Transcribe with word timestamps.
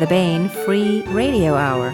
the 0.00 0.06
Baen 0.06 0.48
Free 0.48 1.02
Radio 1.08 1.54
Hour. 1.54 1.90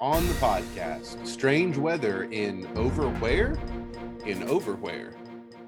On 0.00 0.26
the 0.26 0.32
podcast, 0.40 1.26
strange 1.26 1.76
weather 1.76 2.24
in 2.30 2.64
Overwhere? 2.68 3.58
In 4.26 4.40
Overwhere. 4.44 5.12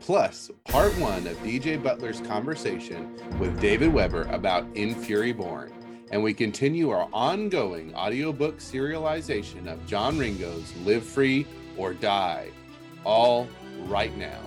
Plus, 0.01 0.51
part 0.65 0.97
one 0.99 1.27
of 1.27 1.37
DJ 1.43 1.83
Butler's 1.83 2.23
conversation 2.23 3.15
with 3.39 3.61
David 3.61 3.93
Weber 3.93 4.23
about 4.31 4.65
In 4.75 4.95
Fury 4.95 5.35
Born. 5.35 5.71
And 6.11 6.23
we 6.23 6.33
continue 6.33 6.89
our 6.89 7.11
ongoing 7.13 7.95
audiobook 7.95 8.57
serialization 8.57 9.71
of 9.71 9.85
John 9.87 10.17
Ringo's 10.17 10.75
Live 10.87 11.05
Free 11.05 11.47
or 11.77 11.93
Die, 11.93 12.51
all 13.05 13.49
right 13.89 14.17
now. 14.17 14.41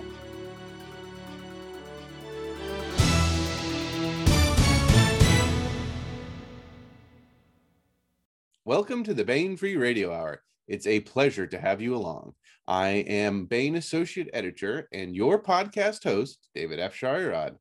Welcome 8.66 9.04
to 9.04 9.14
the 9.14 9.24
Baen 9.24 9.56
Free 9.56 9.76
Radio 9.76 10.12
Hour. 10.12 10.42
It's 10.66 10.86
a 10.86 11.00
pleasure 11.00 11.46
to 11.46 11.58
have 11.58 11.82
you 11.82 11.94
along. 11.94 12.32
I 12.66 12.88
am 12.88 13.44
Baen 13.44 13.76
Associate 13.76 14.30
Editor 14.32 14.88
and 14.90 15.14
your 15.14 15.42
podcast 15.42 16.02
host, 16.04 16.48
David 16.54 16.78
Afsharirad. 16.78 17.56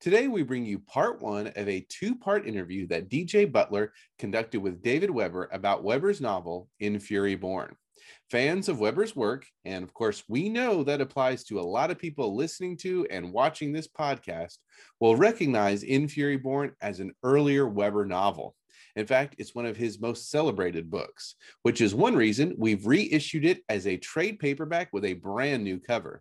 Today, 0.00 0.28
we 0.28 0.42
bring 0.42 0.64
you 0.64 0.78
part 0.78 1.20
one 1.20 1.48
of 1.48 1.68
a 1.68 1.86
two 1.90 2.14
part 2.14 2.46
interview 2.46 2.86
that 2.86 3.10
DJ 3.10 3.50
Butler 3.50 3.92
conducted 4.18 4.60
with 4.60 4.82
David 4.82 5.10
Weber 5.10 5.50
about 5.52 5.84
Weber's 5.84 6.22
novel, 6.22 6.68
In 6.80 6.98
Fury 7.00 7.34
Born. 7.34 7.76
Fans 8.30 8.68
of 8.68 8.80
Weber's 8.80 9.14
work, 9.14 9.46
and 9.64 9.84
of 9.84 9.94
course, 9.94 10.24
we 10.28 10.48
know 10.48 10.82
that 10.82 11.00
applies 11.00 11.44
to 11.44 11.60
a 11.60 11.62
lot 11.62 11.92
of 11.92 11.98
people 11.98 12.34
listening 12.34 12.76
to 12.78 13.06
and 13.08 13.32
watching 13.32 13.72
this 13.72 13.86
podcast, 13.86 14.58
will 14.98 15.14
recognize 15.14 15.84
In 15.84 16.08
Fury 16.08 16.36
Born 16.36 16.72
as 16.80 16.98
an 16.98 17.12
earlier 17.22 17.68
Weber 17.68 18.04
novel. 18.04 18.56
In 18.96 19.06
fact, 19.06 19.36
it's 19.38 19.54
one 19.54 19.66
of 19.66 19.76
his 19.76 20.00
most 20.00 20.28
celebrated 20.28 20.90
books, 20.90 21.36
which 21.62 21.80
is 21.80 21.94
one 21.94 22.16
reason 22.16 22.56
we've 22.58 22.84
reissued 22.86 23.44
it 23.44 23.62
as 23.68 23.86
a 23.86 23.96
trade 23.96 24.40
paperback 24.40 24.88
with 24.92 25.04
a 25.04 25.12
brand 25.12 25.62
new 25.62 25.78
cover. 25.78 26.20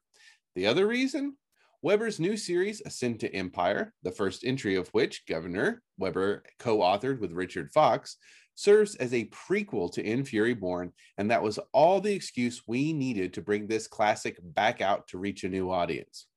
The 0.55 0.67
other 0.67 0.85
reason? 0.85 1.35
Weber's 1.81 2.19
new 2.19 2.37
series, 2.37 2.81
Ascent 2.85 3.19
to 3.21 3.33
Empire, 3.33 3.93
the 4.03 4.11
first 4.11 4.43
entry 4.43 4.75
of 4.75 4.89
which 4.89 5.25
Governor 5.27 5.81
Weber 5.97 6.43
co 6.59 6.79
authored 6.79 7.19
with 7.19 7.31
Richard 7.31 7.71
Fox, 7.71 8.17
serves 8.55 8.95
as 8.95 9.13
a 9.13 9.25
prequel 9.25 9.91
to 9.93 10.03
In 10.03 10.25
Fury 10.25 10.53
Born, 10.53 10.91
and 11.17 11.29
that 11.29 11.43
was 11.43 11.59
all 11.73 12.01
the 12.01 12.13
excuse 12.13 12.63
we 12.67 12.93
needed 12.93 13.33
to 13.33 13.41
bring 13.41 13.67
this 13.67 13.87
classic 13.87 14.37
back 14.41 14.81
out 14.81 15.07
to 15.09 15.17
reach 15.17 15.43
a 15.43 15.49
new 15.49 15.71
audience. 15.71 16.27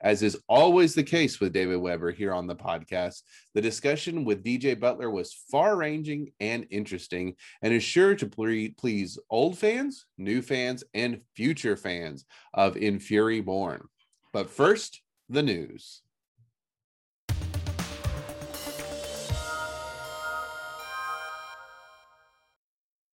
As 0.00 0.22
is 0.22 0.38
always 0.48 0.94
the 0.94 1.02
case 1.02 1.40
with 1.40 1.52
David 1.52 1.76
Weber 1.76 2.10
here 2.10 2.32
on 2.32 2.46
the 2.46 2.56
podcast, 2.56 3.22
the 3.54 3.60
discussion 3.60 4.24
with 4.24 4.42
DJ 4.42 4.78
Butler 4.78 5.10
was 5.10 5.44
far 5.50 5.76
ranging 5.76 6.32
and 6.40 6.66
interesting 6.70 7.34
and 7.62 7.72
is 7.72 7.82
sure 7.82 8.14
to 8.14 8.26
please 8.26 9.18
old 9.30 9.58
fans, 9.58 10.06
new 10.16 10.40
fans, 10.42 10.84
and 10.94 11.20
future 11.36 11.76
fans 11.76 12.24
of 12.54 12.76
In 12.76 12.98
Fury 12.98 13.40
Born. 13.40 13.86
But 14.32 14.50
first, 14.50 15.02
the 15.28 15.42
news. 15.42 16.02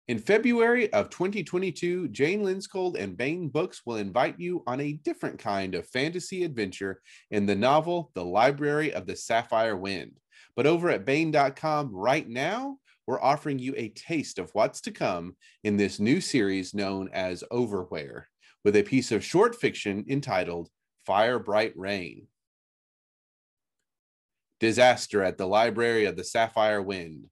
In 0.09 0.19
February 0.19 0.93
of 0.93 1.11
2022, 1.11 2.09
Jane 2.09 2.43
Lindskold 2.43 2.99
and 2.99 3.17
Baen 3.17 3.49
Books 3.49 3.83
will 3.87 3.97
invite 3.97 4.39
you 4.39 4.65
on 4.67 4.81
a 4.81 4.95
different 4.95 5.39
kind 5.39 5.77
of 5.77 5.87
fantasy 5.87 6.43
adventure 6.43 7.01
in 7.31 7.47
the 7.47 7.55
novel 7.55 8.11
The 8.15 8.25
Library 8.25 8.93
of 8.93 9.07
the 9.07 9.15
Sapphire 9.15 9.77
Wind. 9.77 10.19
But 10.57 10.67
over 10.67 10.91
at 10.91 11.05
Baen.com 11.05 11.95
right 11.95 12.29
now, 12.29 12.79
we're 13.07 13.23
offering 13.23 13.61
you 13.61 13.75
a 13.77 13.91
taste 13.91 14.41
of 14.41 14.51
what's 14.55 14.81
to 14.83 14.91
come 14.91 15.37
in 15.63 15.77
this 15.77 16.01
new 16.01 16.21
series 16.21 16.75
known 16.75 17.09
as 17.13 17.45
Overwhere, 17.53 18.25
with 18.65 18.75
a 18.75 18.83
piece 18.83 19.13
of 19.13 19.25
short 19.25 19.55
fiction 19.55 20.05
entitled 20.09 20.69
Fire 21.07 21.39
Bright 21.39 21.75
Rain. 21.77 22.27
Disaster 24.59 25.23
at 25.23 25.39
the 25.39 25.47
Library 25.47 26.07
of 26.07 26.17
the 26.17 26.25
Sapphire 26.25 26.83
Wind. 26.83 27.27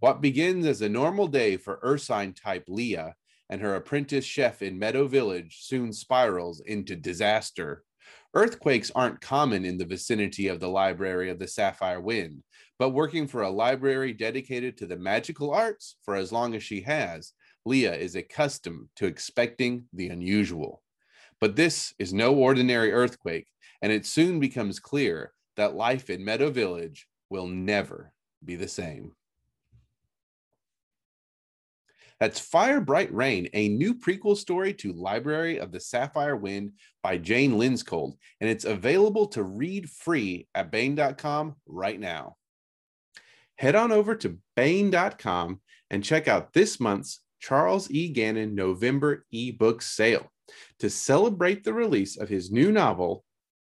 What 0.00 0.20
begins 0.20 0.66
as 0.66 0.82
a 0.82 0.90
normal 0.90 1.26
day 1.26 1.56
for 1.56 1.80
Ursine 1.82 2.34
type 2.34 2.64
Leah 2.68 3.14
and 3.48 3.62
her 3.62 3.76
apprentice 3.76 4.26
chef 4.26 4.60
in 4.60 4.78
Meadow 4.78 5.08
Village 5.08 5.60
soon 5.62 5.90
spirals 5.90 6.60
into 6.60 6.94
disaster. 6.94 7.82
Earthquakes 8.34 8.90
aren't 8.94 9.22
common 9.22 9.64
in 9.64 9.78
the 9.78 9.86
vicinity 9.86 10.48
of 10.48 10.60
the 10.60 10.68
Library 10.68 11.30
of 11.30 11.38
the 11.38 11.48
Sapphire 11.48 12.00
Wind, 12.00 12.42
but 12.78 12.90
working 12.90 13.26
for 13.26 13.42
a 13.42 13.50
library 13.50 14.12
dedicated 14.12 14.76
to 14.76 14.86
the 14.86 14.98
magical 14.98 15.50
arts 15.50 15.96
for 16.02 16.14
as 16.14 16.30
long 16.30 16.54
as 16.54 16.62
she 16.62 16.82
has, 16.82 17.32
Leah 17.64 17.94
is 17.94 18.16
accustomed 18.16 18.90
to 18.96 19.06
expecting 19.06 19.86
the 19.94 20.08
unusual. 20.08 20.82
But 21.40 21.56
this 21.56 21.94
is 21.98 22.12
no 22.12 22.34
ordinary 22.34 22.92
earthquake, 22.92 23.46
and 23.80 23.90
it 23.90 24.04
soon 24.04 24.40
becomes 24.40 24.78
clear 24.78 25.32
that 25.56 25.74
life 25.74 26.10
in 26.10 26.22
Meadow 26.22 26.50
Village 26.50 27.08
will 27.30 27.46
never 27.46 28.12
be 28.44 28.56
the 28.56 28.68
same. 28.68 29.15
That's 32.18 32.40
Fire 32.40 32.80
Bright 32.80 33.12
Rain, 33.12 33.48
a 33.52 33.68
new 33.68 33.94
prequel 33.94 34.36
story 34.36 34.72
to 34.74 34.92
Library 34.92 35.58
of 35.58 35.70
the 35.70 35.80
Sapphire 35.80 36.36
Wind 36.36 36.72
by 37.02 37.18
Jane 37.18 37.52
Lindskold, 37.52 38.14
and 38.40 38.48
it's 38.48 38.64
available 38.64 39.26
to 39.28 39.42
read 39.42 39.90
free 39.90 40.48
at 40.54 40.70
Baen.com 40.70 41.56
right 41.66 42.00
now. 42.00 42.36
Head 43.58 43.74
on 43.74 43.92
over 43.92 44.14
to 44.16 44.38
Baen.com 44.54 45.60
and 45.90 46.02
check 46.02 46.26
out 46.26 46.52
this 46.52 46.80
month's 46.80 47.20
Charles 47.40 47.90
E. 47.90 48.08
Gannon 48.08 48.54
November 48.54 49.24
ebook 49.32 49.82
sale. 49.82 50.30
To 50.78 50.88
celebrate 50.88 51.64
the 51.64 51.74
release 51.74 52.16
of 52.16 52.28
his 52.28 52.50
new 52.50 52.72
novel, 52.72 53.24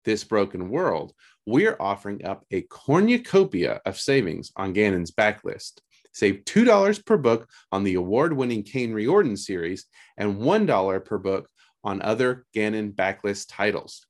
This 0.04 0.22
Broken 0.22 0.68
World, 0.68 1.12
we're 1.44 1.76
offering 1.80 2.24
up 2.24 2.44
a 2.50 2.62
cornucopia 2.62 3.80
of 3.84 3.98
savings 3.98 4.52
on 4.56 4.74
Gannon's 4.74 5.10
backlist. 5.10 5.80
Save 6.18 6.42
$2 6.46 7.06
per 7.06 7.16
book 7.16 7.48
on 7.70 7.84
the 7.84 7.94
award 7.94 8.32
winning 8.32 8.64
Caine 8.64 8.92
Riordan 8.92 9.36
series 9.36 9.86
and 10.16 10.38
$1 10.38 11.04
per 11.04 11.16
book 11.16 11.48
on 11.84 12.02
other 12.02 12.44
Gannon 12.52 12.90
backlist 12.90 13.46
titles. 13.48 14.04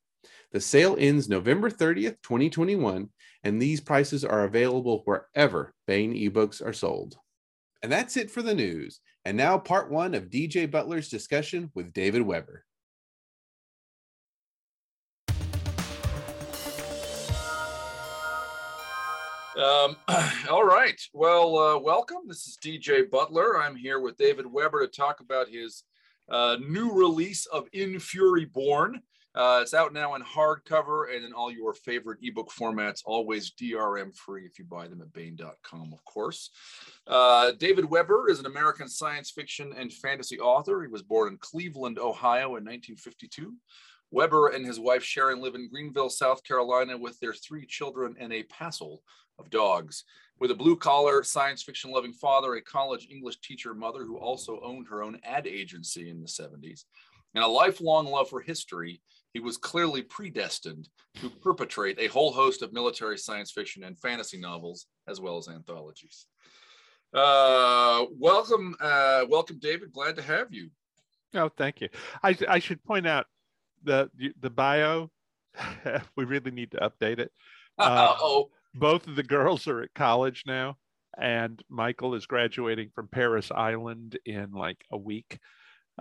The 0.51 0.59
sale 0.59 0.95
ends 0.97 1.29
November 1.29 1.69
30th, 1.69 2.17
2021, 2.23 3.09
and 3.43 3.61
these 3.61 3.79
prices 3.79 4.25
are 4.25 4.45
available 4.45 5.03
wherever 5.05 5.75
Baen 5.85 6.15
ebooks 6.15 6.65
are 6.65 6.73
sold. 6.73 7.15
And 7.83 7.91
that's 7.91 8.17
it 8.17 8.31
for 8.31 8.41
the 8.41 8.55
news. 8.55 9.01
And 9.23 9.37
now, 9.37 9.59
part 9.59 9.91
one 9.91 10.15
of 10.15 10.31
DJ 10.31 10.69
Butler's 10.69 11.09
discussion 11.09 11.69
with 11.75 11.93
David 11.93 12.23
Weber. 12.23 12.65
Um, 19.59 19.97
all 20.49 20.63
right. 20.63 20.99
Well, 21.13 21.57
uh, 21.57 21.77
welcome. 21.77 22.19
This 22.27 22.47
is 22.47 22.57
DJ 22.63 23.09
Butler. 23.09 23.59
I'm 23.59 23.75
here 23.75 23.99
with 23.99 24.15
David 24.15 24.45
Weber 24.45 24.87
to 24.87 24.87
talk 24.87 25.19
about 25.19 25.49
his 25.49 25.83
uh, 26.29 26.55
new 26.65 26.93
release 26.93 27.45
of 27.47 27.67
In 27.73 27.99
Fury 27.99 28.45
Born. 28.45 29.01
Uh, 29.35 29.59
it's 29.61 29.73
out 29.73 29.91
now 29.91 30.15
in 30.15 30.21
hardcover 30.21 31.13
and 31.13 31.25
in 31.25 31.33
all 31.33 31.51
your 31.51 31.73
favorite 31.73 32.19
ebook 32.21 32.49
formats, 32.57 33.01
always 33.03 33.51
DRM 33.51 34.15
free 34.15 34.45
if 34.45 34.57
you 34.57 34.63
buy 34.63 34.87
them 34.87 35.01
at 35.01 35.11
Baen.com, 35.11 35.91
of 35.91 36.05
course. 36.05 36.51
Uh, 37.05 37.51
David 37.59 37.83
Weber 37.83 38.29
is 38.29 38.39
an 38.39 38.45
American 38.45 38.87
science 38.87 39.29
fiction 39.29 39.73
and 39.77 39.91
fantasy 39.91 40.39
author. 40.39 40.81
He 40.81 40.87
was 40.87 41.03
born 41.03 41.33
in 41.33 41.37
Cleveland, 41.37 41.99
Ohio 41.99 42.55
in 42.55 42.63
1952. 42.63 43.53
Weber 44.11 44.47
and 44.47 44.65
his 44.65 44.79
wife 44.79 45.03
Sharon 45.03 45.41
live 45.41 45.55
in 45.55 45.69
Greenville, 45.69 46.09
South 46.09 46.43
Carolina, 46.43 46.97
with 46.97 47.19
their 47.19 47.33
three 47.33 47.65
children 47.65 48.15
and 48.19 48.33
a 48.33 48.43
passel 48.43 49.03
of 49.39 49.49
dogs. 49.49 50.03
With 50.39 50.51
a 50.51 50.55
blue 50.55 50.77
collar, 50.77 51.23
science 51.23 51.63
fiction 51.63 51.91
loving 51.91 52.13
father, 52.13 52.55
a 52.55 52.61
college 52.61 53.07
English 53.11 53.41
teacher 53.41 53.73
mother 53.73 54.05
who 54.05 54.17
also 54.17 54.59
owned 54.63 54.87
her 54.89 55.03
own 55.03 55.19
ad 55.23 55.47
agency 55.47 56.09
in 56.09 56.21
the 56.21 56.27
70s, 56.27 56.85
and 57.35 57.43
a 57.43 57.47
lifelong 57.47 58.05
love 58.07 58.29
for 58.29 58.41
history, 58.41 59.01
he 59.33 59.39
was 59.39 59.57
clearly 59.57 60.01
predestined 60.01 60.89
to 61.21 61.29
perpetrate 61.29 61.99
a 61.99 62.07
whole 62.07 62.31
host 62.31 62.61
of 62.61 62.73
military 62.73 63.17
science 63.17 63.51
fiction 63.51 63.83
and 63.83 63.99
fantasy 63.99 64.37
novels, 64.37 64.87
as 65.07 65.19
well 65.19 65.37
as 65.37 65.47
anthologies. 65.47 66.25
Uh, 67.13 68.05
welcome, 68.11 68.75
uh, 68.79 69.25
welcome, 69.29 69.59
David. 69.59 69.91
Glad 69.91 70.15
to 70.15 70.21
have 70.21 70.53
you. 70.53 70.69
Oh, 71.35 71.49
thank 71.49 71.81
you. 71.81 71.89
I, 72.23 72.35
I 72.47 72.59
should 72.59 72.83
point 72.83 73.07
out 73.07 73.25
the 73.83 74.09
the 74.39 74.49
bio. 74.49 75.11
we 76.15 76.25
really 76.25 76.51
need 76.51 76.71
to 76.71 76.77
update 76.77 77.19
it. 77.19 77.31
Uh, 77.77 78.15
oh, 78.19 78.49
both 78.79 79.07
of 79.07 79.15
the 79.15 79.23
girls 79.23 79.67
are 79.67 79.81
at 79.81 79.93
college 79.93 80.43
now, 80.47 80.77
and 81.19 81.61
Michael 81.69 82.15
is 82.15 82.25
graduating 82.25 82.91
from 82.95 83.07
Parris 83.07 83.51
Island 83.51 84.17
in 84.25 84.51
like 84.51 84.83
a 84.91 84.97
week. 84.97 85.39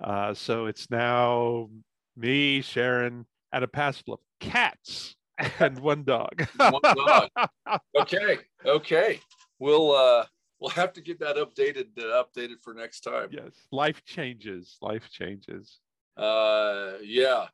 Uh, 0.02 0.34
so 0.34 0.66
it's 0.66 0.90
now 0.90 1.68
me, 2.16 2.60
Sharon, 2.62 3.26
and 3.52 3.64
a 3.64 3.68
passel 3.68 4.14
of 4.14 4.20
cats 4.40 5.16
and 5.60 5.78
one 5.80 6.04
dog. 6.04 6.46
One 6.56 6.80
dog. 6.82 7.28
Okay, 8.00 8.38
okay. 8.64 9.20
We'll 9.58 9.92
uh 9.92 10.24
we'll 10.60 10.70
have 10.70 10.92
to 10.94 11.00
get 11.00 11.18
that 11.20 11.36
updated 11.36 11.86
uh, 11.98 12.22
updated 12.24 12.62
for 12.62 12.74
next 12.74 13.00
time. 13.00 13.28
yes, 13.30 13.52
life 13.72 14.04
changes. 14.04 14.76
Life 14.80 15.08
changes. 15.10 15.80
Uh, 16.16 16.94
yeah, 17.02 17.46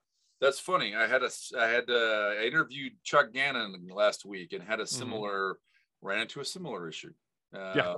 that's 0.44 0.60
funny. 0.60 0.94
I 0.94 1.06
had 1.06 1.22
a 1.22 1.30
I 1.58 1.66
had 1.66 1.88
uh, 1.88 2.34
I 2.40 2.44
interviewed 2.46 2.92
Chuck 3.02 3.32
Gannon 3.32 3.88
last 3.90 4.24
week 4.26 4.52
and 4.52 4.62
had 4.62 4.78
a 4.80 4.86
similar 4.86 5.58
ran 6.02 6.20
into 6.20 6.40
a 6.40 6.44
similar 6.44 6.88
issue. 6.88 7.12
Um, 7.54 7.72
Yeah. 7.74 7.94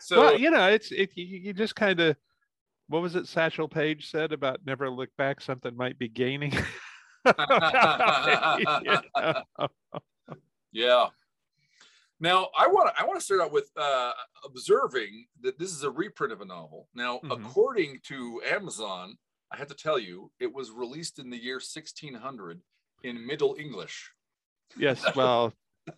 So 0.00 0.20
well, 0.20 0.38
you 0.38 0.50
know, 0.50 0.68
it's 0.68 0.90
it. 0.92 1.10
You, 1.14 1.24
you 1.38 1.52
just 1.52 1.76
kind 1.76 2.00
of. 2.00 2.16
What 2.88 3.00
was 3.00 3.16
it? 3.16 3.26
Satchel 3.26 3.66
Paige 3.68 4.10
said 4.10 4.32
about 4.32 4.60
never 4.66 4.90
look 4.90 5.08
back. 5.16 5.40
Something 5.40 5.74
might 5.76 5.98
be 5.98 6.08
gaining. 6.08 6.52
Yeah. 10.72 11.06
Now 12.20 12.48
I 12.58 12.66
want 12.66 12.94
to 12.94 13.00
I 13.00 13.06
want 13.06 13.18
to 13.18 13.24
start 13.24 13.40
out 13.40 13.52
with 13.52 13.70
uh, 13.76 14.12
observing 14.44 15.26
that 15.42 15.58
this 15.58 15.70
is 15.72 15.84
a 15.84 15.90
reprint 15.90 16.32
of 16.32 16.40
a 16.40 16.44
novel. 16.44 16.88
Now, 16.94 17.20
Mhm. 17.24 17.30
according 17.32 18.00
to 18.08 18.42
Amazon, 18.44 19.16
I 19.52 19.56
have 19.56 19.68
to 19.68 19.74
tell 19.74 19.98
you, 19.98 20.30
it 20.40 20.52
was 20.52 20.70
released 20.70 21.18
in 21.18 21.30
the 21.30 21.42
year 21.42 21.56
1600 21.56 22.60
in 23.02 23.26
Middle 23.26 23.56
English. 23.58 24.10
Yes, 24.76 25.04
well, 25.16 25.52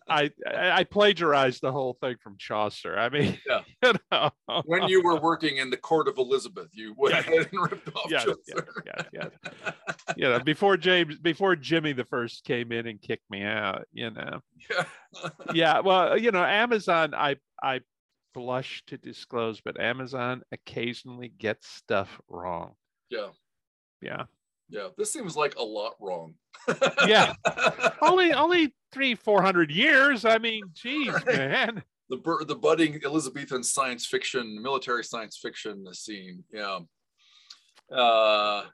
I 0.09 0.31
I 0.45 0.83
plagiarized 0.83 1.61
the 1.61 1.71
whole 1.71 1.93
thing 2.01 2.17
from 2.21 2.35
Chaucer. 2.37 2.97
I 2.99 3.07
mean, 3.09 3.39
Yeah. 3.47 3.61
you 3.83 3.93
know. 4.11 4.31
When 4.65 4.89
you 4.89 5.01
were 5.01 5.19
working 5.19 5.57
in 5.57 5.69
the 5.69 5.77
court 5.77 6.09
of 6.09 6.17
Elizabeth, 6.17 6.67
you 6.73 6.93
went 6.97 7.15
Yes. 7.15 7.25
ahead 7.27 7.49
and 7.53 7.61
ripped 7.71 7.95
off 7.95 8.11
yes, 8.11 8.25
Chaucer. 8.25 8.83
yes, 8.85 9.05
yes. 9.13 9.29
You 10.17 10.23
know, 10.29 10.39
before 10.39 10.75
James, 10.77 11.17
before 11.19 11.55
Jimmy 11.55 11.93
the 11.93 12.03
First 12.05 12.43
came 12.43 12.71
in 12.73 12.85
and 12.87 13.01
kicked 13.01 13.29
me 13.29 13.43
out. 13.43 13.85
You 13.93 14.11
know, 14.11 14.41
Yeah. 14.69 14.85
yeah. 15.53 15.79
Well, 15.79 16.17
you 16.17 16.31
know, 16.31 16.43
Amazon. 16.43 17.13
I 17.15 17.37
I 17.63 17.79
blush 18.33 18.83
to 18.87 18.97
disclose, 18.97 19.61
but 19.61 19.79
Amazon 19.79 20.43
occasionally 20.51 21.29
gets 21.29 21.67
stuff 21.67 22.19
wrong. 22.27 22.73
Yeah. 23.09 23.27
Yeah, 24.01 24.23
Yeah. 24.69 24.89
This 24.97 25.11
seems 25.11 25.35
like 25.35 25.55
a 25.55 25.63
lot 25.63 25.95
wrong. 25.99 26.35
Yeah. 27.07 27.33
only 28.01 28.31
only 28.33 28.73
three 28.91 29.15
four 29.15 29.41
hundred 29.41 29.71
years. 29.71 30.23
I 30.25 30.37
mean, 30.37 30.63
geez, 30.73 31.13
man. 31.25 31.83
the 32.09 32.45
the 32.47 32.55
budding 32.55 32.99
Elizabethan 33.03 33.63
science 33.63 34.05
fiction, 34.05 34.61
military 34.61 35.03
science 35.03 35.37
fiction 35.37 35.85
scene. 35.93 36.43
Yeah. 36.53 36.79
Uh, 37.91 38.65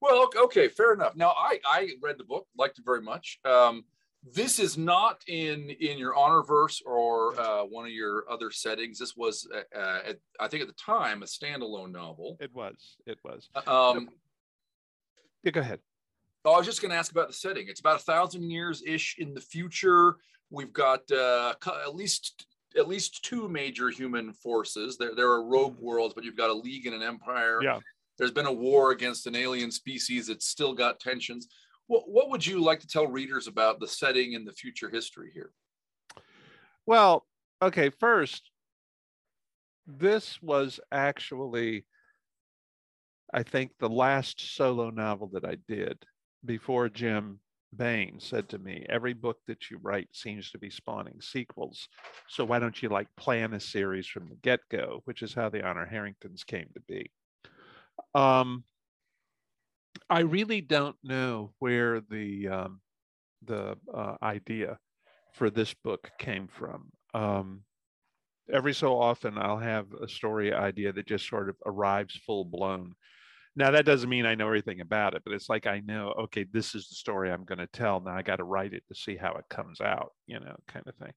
well, 0.00 0.22
ok- 0.22 0.38
okay, 0.44 0.68
fair 0.68 0.94
enough. 0.94 1.14
Now, 1.16 1.30
I 1.36 1.58
I 1.66 1.90
read 2.00 2.16
the 2.18 2.24
book, 2.24 2.46
liked 2.56 2.78
it 2.78 2.84
very 2.84 3.02
much. 3.02 3.38
Um, 3.44 3.84
this 4.22 4.58
is 4.58 4.76
not 4.76 5.22
in 5.26 5.70
in 5.70 5.98
your 5.98 6.14
Honorverse 6.14 6.82
or 6.84 7.38
uh, 7.40 7.62
one 7.64 7.86
of 7.86 7.92
your 7.92 8.24
other 8.30 8.50
settings. 8.50 8.98
This 8.98 9.16
was, 9.16 9.48
uh, 9.54 9.78
uh, 9.78 10.00
at, 10.08 10.18
I 10.38 10.48
think, 10.48 10.62
at 10.62 10.68
the 10.68 10.74
time, 10.74 11.22
a 11.22 11.26
standalone 11.26 11.92
novel. 11.92 12.36
It 12.40 12.54
was. 12.54 12.96
It 13.06 13.18
was. 13.24 13.48
Um, 13.66 14.10
Yeah, 15.42 15.52
go 15.52 15.60
ahead. 15.60 15.80
Oh, 16.44 16.52
I 16.52 16.58
was 16.58 16.66
just 16.66 16.82
going 16.82 16.90
to 16.90 16.96
ask 16.96 17.12
about 17.12 17.28
the 17.28 17.34
setting. 17.34 17.68
It's 17.68 17.80
about 17.80 17.96
a 17.96 18.02
thousand 18.02 18.50
years 18.50 18.82
ish 18.86 19.16
in 19.18 19.34
the 19.34 19.40
future. 19.40 20.16
We've 20.50 20.72
got 20.72 21.10
uh, 21.10 21.54
at 21.86 21.94
least 21.94 22.46
at 22.76 22.88
least 22.88 23.24
two 23.24 23.48
major 23.48 23.88
human 23.90 24.32
forces. 24.32 24.96
There 24.96 25.14
there 25.14 25.30
are 25.30 25.44
rogue 25.44 25.78
worlds, 25.78 26.14
but 26.14 26.24
you've 26.24 26.36
got 26.36 26.50
a 26.50 26.54
league 26.54 26.86
and 26.86 26.94
an 26.94 27.02
empire. 27.02 27.60
Yeah. 27.62 27.78
There's 28.18 28.30
been 28.30 28.46
a 28.46 28.52
war 28.52 28.90
against 28.90 29.26
an 29.26 29.34
alien 29.34 29.70
species. 29.70 30.28
It's 30.28 30.46
still 30.46 30.74
got 30.74 31.00
tensions. 31.00 31.48
What 31.90 32.08
what 32.08 32.30
would 32.30 32.46
you 32.46 32.62
like 32.62 32.78
to 32.80 32.86
tell 32.86 33.08
readers 33.08 33.48
about 33.48 33.80
the 33.80 33.88
setting 33.88 34.36
and 34.36 34.46
the 34.46 34.52
future 34.52 34.88
history 34.88 35.32
here? 35.34 35.50
Well, 36.86 37.26
okay, 37.60 37.90
first, 37.90 38.48
this 39.88 40.40
was 40.40 40.78
actually, 40.92 41.84
I 43.34 43.42
think, 43.42 43.72
the 43.80 43.88
last 43.88 44.54
solo 44.54 44.90
novel 44.90 45.30
that 45.32 45.44
I 45.44 45.56
did 45.66 45.98
before 46.44 46.88
Jim 46.88 47.40
Baen 47.72 48.20
said 48.20 48.48
to 48.50 48.58
me, 48.60 48.86
Every 48.88 49.12
book 49.12 49.38
that 49.48 49.68
you 49.68 49.80
write 49.82 50.10
seems 50.12 50.52
to 50.52 50.58
be 50.58 50.70
spawning 50.70 51.20
sequels. 51.20 51.88
So 52.28 52.44
why 52.44 52.60
don't 52.60 52.80
you 52.80 52.88
like 52.88 53.08
plan 53.16 53.52
a 53.54 53.58
series 53.58 54.06
from 54.06 54.28
the 54.28 54.36
get 54.36 54.60
go, 54.70 55.00
which 55.06 55.22
is 55.22 55.34
how 55.34 55.48
the 55.48 55.66
Honor 55.66 55.86
Harringtons 55.86 56.44
came 56.44 56.68
to 56.74 56.80
be. 56.86 57.10
Um, 58.14 58.62
I 60.10 60.20
really 60.20 60.60
don't 60.60 60.96
know 61.04 61.52
where 61.60 62.00
the 62.00 62.48
um, 62.48 62.80
the 63.44 63.76
uh, 63.94 64.16
idea 64.22 64.78
for 65.34 65.50
this 65.50 65.72
book 65.72 66.10
came 66.18 66.48
from. 66.48 66.90
Um, 67.14 67.62
every 68.52 68.74
so 68.74 68.98
often, 68.98 69.38
I'll 69.38 69.58
have 69.58 69.86
a 69.92 70.08
story 70.08 70.52
idea 70.52 70.92
that 70.92 71.06
just 71.06 71.28
sort 71.28 71.48
of 71.48 71.56
arrives 71.64 72.16
full 72.26 72.44
blown. 72.44 72.94
Now, 73.56 73.70
that 73.72 73.84
doesn't 73.84 74.10
mean 74.10 74.26
I 74.26 74.34
know 74.34 74.46
everything 74.46 74.80
about 74.80 75.14
it, 75.14 75.22
but 75.24 75.34
it's 75.34 75.48
like 75.48 75.66
I 75.66 75.80
know, 75.80 76.12
okay, 76.18 76.44
this 76.52 76.74
is 76.74 76.88
the 76.88 76.94
story 76.94 77.30
I'm 77.30 77.44
going 77.44 77.58
to 77.58 77.66
tell. 77.66 78.00
Now 78.00 78.16
I 78.16 78.22
got 78.22 78.36
to 78.36 78.44
write 78.44 78.74
it 78.74 78.84
to 78.88 78.94
see 78.94 79.16
how 79.16 79.32
it 79.34 79.44
comes 79.48 79.80
out, 79.80 80.12
you 80.26 80.38
know, 80.38 80.56
kind 80.68 80.86
of 80.86 80.94
thing. 80.96 81.12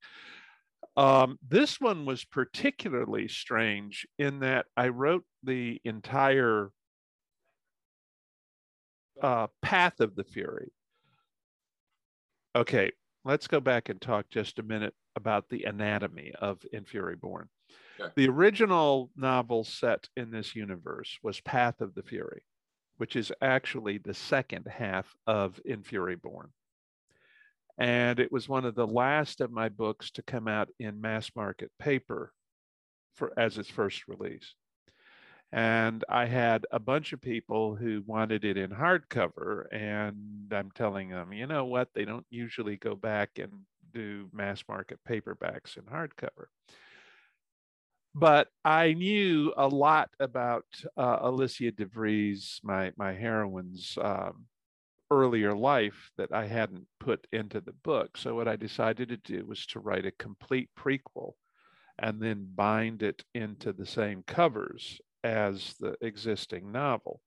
Um, 0.98 1.40
this 1.48 1.80
one 1.80 2.06
was 2.06 2.26
particularly 2.26 3.28
strange 3.28 4.06
in 4.20 4.40
that 4.40 4.66
I 4.78 4.90
wrote 4.90 5.24
the 5.44 5.80
entire 5.86 6.72
uh, 9.22 9.48
path 9.62 10.00
of 10.00 10.16
the 10.16 10.24
Fury. 10.24 10.72
Okay, 12.56 12.92
let's 13.26 13.48
go 13.48 13.60
back 13.60 13.90
and 13.90 14.00
talk 14.00 14.30
just 14.30 14.60
a 14.60 14.64
minute 14.64 14.94
about 15.16 15.50
the 15.50 15.64
anatomy 15.64 16.34
of 16.40 16.60
In 16.72 16.86
Fury 16.86 17.16
Born. 17.16 17.50
Okay. 18.00 18.12
The 18.16 18.28
original 18.30 19.10
novel 19.16 19.64
set 19.64 20.08
in 20.18 20.32
this 20.32 20.56
universe 20.56 21.18
was 21.22 21.40
Path 21.42 21.82
of 21.82 21.94
the 21.94 22.04
Fury, 22.04 22.44
which 22.98 23.16
is 23.16 23.32
actually 23.42 24.00
the 24.00 24.14
second 24.14 24.68
half 24.68 25.16
of 25.28 25.60
In 25.66 25.84
Fury 25.84 26.16
Born. 26.16 26.50
And 27.78 28.20
it 28.20 28.32
was 28.32 28.48
one 28.48 28.66
of 28.66 28.76
the 28.76 28.88
last 28.88 29.42
of 29.42 29.52
my 29.52 29.70
books 29.70 30.12
to 30.12 30.22
come 30.22 30.48
out 30.48 30.70
in 30.80 31.02
mass 31.02 31.32
market 31.36 31.72
paper 31.80 32.32
for 33.16 33.34
as 33.38 33.58
its 33.58 33.70
first 33.70 34.08
release. 34.08 34.54
And 35.54 36.04
I 36.10 36.26
had 36.26 36.66
a 36.72 36.80
bunch 36.80 37.14
of 37.14 37.22
people 37.22 37.76
who 37.76 38.02
wanted 38.08 38.44
it 38.44 38.58
in 38.58 38.72
hardcover, 38.72 39.66
and 39.72 40.52
I'm 40.52 40.72
telling 40.72 41.10
them, 41.10 41.32
you 41.32 41.46
know 41.46 41.66
what? 41.66 41.90
They 41.94 42.06
don't 42.06 42.26
usually 42.32 42.76
go 42.76 42.96
back 42.96 43.38
and 43.38 43.52
do 43.94 44.28
mass 44.34 44.64
market 44.68 45.00
paperbacks 45.08 45.78
in 45.78 45.84
hardcover. 45.84 46.48
But 48.16 48.48
I 48.66 48.94
knew 48.94 49.54
a 49.56 49.68
lot 49.68 50.10
about 50.20 50.66
uh, 50.98 51.20
Alicia 51.22 51.72
DeVries, 51.72 52.60
my 52.64 52.92
my 52.98 53.14
heroine's 53.14 53.96
um, 54.02 54.46
earlier 55.12 55.54
life 55.54 56.10
that 56.18 56.32
I 56.34 56.48
hadn't 56.48 56.88
put 57.00 57.28
into 57.32 57.62
the 57.62 57.74
book. 57.84 58.18
So 58.18 58.34
what 58.34 58.48
I 58.48 58.56
decided 58.56 59.10
to 59.10 59.18
do 59.18 59.46
was 59.46 59.68
to 59.68 59.80
write 59.80 60.08
a 60.08 60.12
complete 60.12 60.72
prequel, 60.76 61.34
and 62.00 62.20
then 62.20 62.48
bind 62.56 63.04
it 63.04 63.24
into 63.36 63.72
the 63.72 63.86
same 63.86 64.24
covers 64.24 65.00
as 65.24 65.74
the 65.80 65.96
existing 66.02 66.72
novel. 66.72 67.22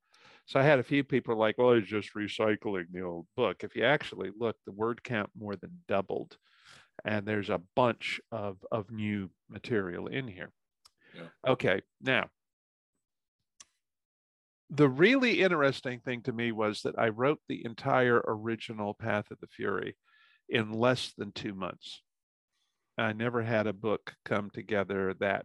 So 0.47 0.61
I 0.61 0.63
had 0.63 0.79
a 0.79 0.85
few 0.85 1.03
people 1.03 1.37
like, 1.37 1.57
oh, 1.59 1.67
well, 1.67 1.75
it's 1.75 1.89
just 1.89 2.15
recycling 2.15 2.87
the 2.93 3.03
old 3.03 3.27
book. 3.37 3.65
If 3.65 3.75
you 3.75 3.85
actually 3.85 4.31
look, 4.39 4.57
the 4.65 4.73
word 4.73 5.03
count 5.03 5.31
more 5.37 5.57
than 5.57 5.81
doubled. 5.89 6.37
And 7.05 7.27
there's 7.27 7.51
a 7.51 7.61
bunch 7.75 8.21
of, 8.31 8.59
of 8.71 8.91
new 8.91 9.31
material 9.51 10.07
in 10.07 10.29
here. 10.29 10.53
Yeah. 11.15 11.53
Okay, 11.53 11.83
now, 12.01 12.29
the 14.71 14.89
really 14.89 15.43
interesting 15.43 16.01
thing 16.01 16.23
to 16.23 16.33
me 16.33 16.53
was 16.53 16.83
that 16.83 16.99
I 16.99 17.09
wrote 17.09 17.41
the 17.49 17.65
entire 17.65 18.23
original 18.27 18.95
Path 18.95 19.31
of 19.31 19.39
the 19.41 19.47
Fury 19.47 19.97
in 20.49 20.73
less 20.73 21.13
than 21.17 21.33
two 21.33 21.55
months. 21.55 22.03
I 22.99 23.13
never 23.13 23.43
had 23.43 23.67
a 23.67 23.73
book 23.73 24.15
come 24.25 24.51
together 24.51 25.15
that 25.21 25.45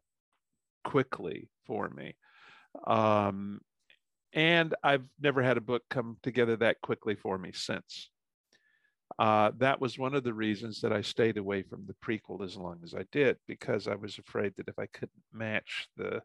quickly 0.84 1.50
for 1.65 1.89
me. 1.89 2.15
Um, 2.85 3.61
and 4.33 4.73
I've 4.83 5.05
never 5.19 5.41
had 5.41 5.57
a 5.57 5.61
book 5.61 5.83
come 5.89 6.17
together 6.23 6.55
that 6.57 6.81
quickly 6.81 7.15
for 7.15 7.37
me 7.37 7.51
since. 7.53 8.09
Uh, 9.19 9.51
that 9.57 9.81
was 9.81 9.99
one 9.99 10.15
of 10.15 10.23
the 10.23 10.33
reasons 10.33 10.81
that 10.81 10.93
I 10.93 11.01
stayed 11.01 11.37
away 11.37 11.63
from 11.63 11.85
the 11.85 11.95
prequel 11.95 12.43
as 12.43 12.55
long 12.55 12.79
as 12.83 12.93
I 12.93 13.05
did, 13.11 13.37
because 13.47 13.87
I 13.87 13.95
was 13.95 14.17
afraid 14.17 14.53
that 14.55 14.69
if 14.69 14.79
I 14.79 14.87
couldn't 14.87 15.23
match 15.33 15.87
the 15.97 16.21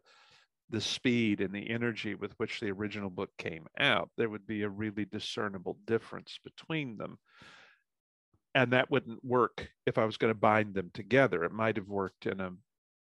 the 0.69 0.81
speed 0.81 1.39
and 1.39 1.53
the 1.53 1.69
energy 1.69 2.13
with 2.13 2.33
which 2.37 2.59
the 2.59 2.71
original 2.71 3.09
book 3.09 3.29
came 3.37 3.65
out, 3.79 4.09
there 4.17 4.29
would 4.29 4.45
be 4.45 4.63
a 4.63 4.69
really 4.69 5.05
discernible 5.05 5.77
difference 5.85 6.39
between 6.43 6.97
them. 6.97 7.17
And 8.53 8.73
that 8.73 8.91
wouldn't 8.91 9.23
work 9.23 9.69
if 9.85 9.97
I 9.97 10.03
was 10.03 10.17
going 10.17 10.33
to 10.33 10.39
bind 10.39 10.73
them 10.73 10.91
together. 10.93 11.43
It 11.43 11.53
might 11.53 11.77
have 11.77 11.87
worked 11.87 12.25
in 12.25 12.41
a 12.41 12.51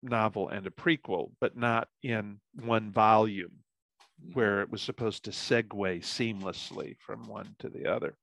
novel 0.04 0.50
and 0.50 0.68
a 0.68 0.70
prequel, 0.70 1.32
but 1.40 1.58
not 1.58 1.88
in 2.02 2.40
one 2.64 2.92
volume 2.92 3.64
where 4.34 4.62
it 4.62 4.70
was 4.70 4.82
supposed 4.82 5.26
to 5.26 5.32
segue 5.32 6.00
seamlessly 6.02 6.96
from 7.00 7.28
one 7.28 7.56
to 7.60 7.70
the 7.70 7.88
other. 7.88 8.16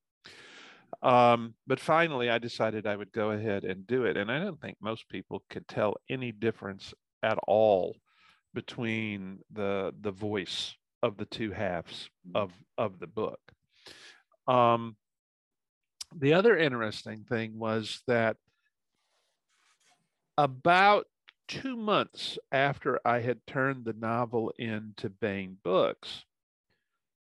Um, 1.02 1.54
but 1.66 1.80
finally, 1.80 2.30
I 2.30 2.38
decided 2.38 2.86
I 2.86 2.96
would 2.96 3.12
go 3.12 3.30
ahead 3.30 3.64
and 3.64 3.86
do 3.86 4.04
it. 4.04 4.16
And 4.16 4.30
I 4.30 4.38
don't 4.38 4.60
think 4.60 4.76
most 4.80 5.08
people 5.08 5.42
could 5.48 5.66
tell 5.68 5.96
any 6.08 6.32
difference 6.32 6.92
at 7.22 7.38
all 7.46 7.96
between 8.54 9.38
the 9.52 9.94
the 10.00 10.10
voice 10.10 10.74
of 11.02 11.16
the 11.16 11.26
two 11.26 11.52
halves 11.52 12.10
of 12.34 12.52
of 12.76 12.98
the 12.98 13.06
book. 13.06 13.40
Um, 14.48 14.96
the 16.16 16.34
other 16.34 16.56
interesting 16.56 17.24
thing 17.28 17.58
was 17.58 18.02
that 18.08 18.36
about 20.36 21.06
two 21.50 21.76
months 21.76 22.38
after 22.52 23.00
I 23.04 23.20
had 23.20 23.44
turned 23.44 23.84
the 23.84 23.92
novel 23.92 24.52
into 24.56 25.10
Baen 25.10 25.56
Books, 25.64 26.24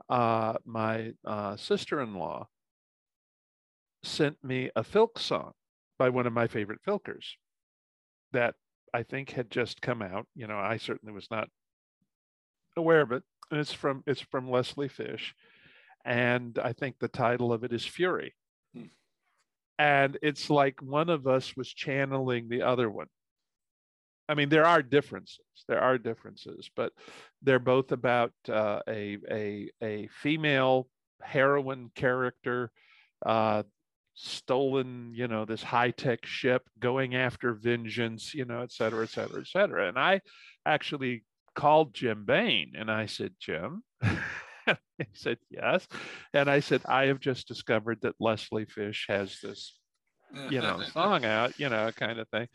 uh, 0.08 0.54
my 0.64 1.14
uh, 1.24 1.56
sister-in-law 1.56 2.46
sent 4.04 4.42
me 4.44 4.70
a 4.76 4.84
filk 4.84 5.18
song 5.18 5.52
by 5.98 6.08
one 6.08 6.28
of 6.28 6.32
my 6.32 6.46
favorite 6.46 6.78
filkers 6.86 7.24
that 8.32 8.54
I 8.94 9.02
think 9.02 9.30
had 9.30 9.50
just 9.50 9.82
come 9.82 10.02
out. 10.02 10.26
You 10.36 10.46
know, 10.46 10.58
I 10.58 10.76
certainly 10.76 11.12
was 11.12 11.28
not 11.28 11.48
aware 12.76 13.00
of 13.00 13.10
it. 13.10 13.24
And 13.50 13.58
it's 13.58 13.72
from 13.72 14.04
it's 14.06 14.20
from 14.20 14.48
Leslie 14.48 14.88
Fish, 14.88 15.34
and 16.04 16.58
I 16.62 16.72
think 16.72 16.96
the 16.98 17.08
title 17.08 17.52
of 17.52 17.64
it 17.64 17.72
is 17.72 17.84
Fury. 17.84 18.34
Hmm. 18.72 18.84
And 19.78 20.16
it's 20.22 20.48
like 20.48 20.80
one 20.80 21.10
of 21.10 21.26
us 21.26 21.56
was 21.56 21.68
channeling 21.68 22.48
the 22.48 22.62
other 22.62 22.88
one. 22.88 23.08
I 24.32 24.34
mean, 24.34 24.48
there 24.48 24.64
are 24.64 24.82
differences. 24.82 25.44
There 25.68 25.80
are 25.80 25.98
differences, 25.98 26.70
but 26.74 26.92
they're 27.42 27.58
both 27.58 27.92
about 27.92 28.32
uh, 28.48 28.80
a 28.88 29.18
a 29.30 29.70
a 29.82 30.08
female 30.22 30.88
heroine 31.20 31.90
character 31.94 32.70
uh, 33.26 33.62
stolen, 34.14 35.12
you 35.14 35.28
know, 35.28 35.44
this 35.44 35.62
high 35.62 35.90
tech 35.90 36.24
ship 36.24 36.62
going 36.78 37.14
after 37.14 37.52
vengeance, 37.52 38.34
you 38.34 38.46
know, 38.46 38.62
et 38.62 38.72
cetera, 38.72 39.02
et 39.04 39.10
cetera, 39.10 39.40
et 39.40 39.46
cetera. 39.46 39.88
And 39.88 39.98
I 39.98 40.22
actually 40.64 41.24
called 41.54 41.92
Jim 41.94 42.24
Baen 42.24 42.72
and 42.74 42.90
I 42.90 43.06
said, 43.06 43.32
Jim, 43.38 43.82
he 44.02 45.06
said, 45.12 45.38
yes. 45.50 45.86
And 46.32 46.50
I 46.50 46.60
said, 46.60 46.82
I 46.86 47.06
have 47.06 47.20
just 47.20 47.48
discovered 47.48 47.98
that 48.02 48.16
Leslie 48.20 48.64
Fish 48.64 49.06
has 49.08 49.38
this, 49.42 49.78
you 50.50 50.60
know, 50.60 50.80
song 50.92 51.24
out, 51.24 51.58
you 51.58 51.68
know, 51.68 51.90
kind 51.92 52.18
of 52.18 52.28
thing. 52.28 52.48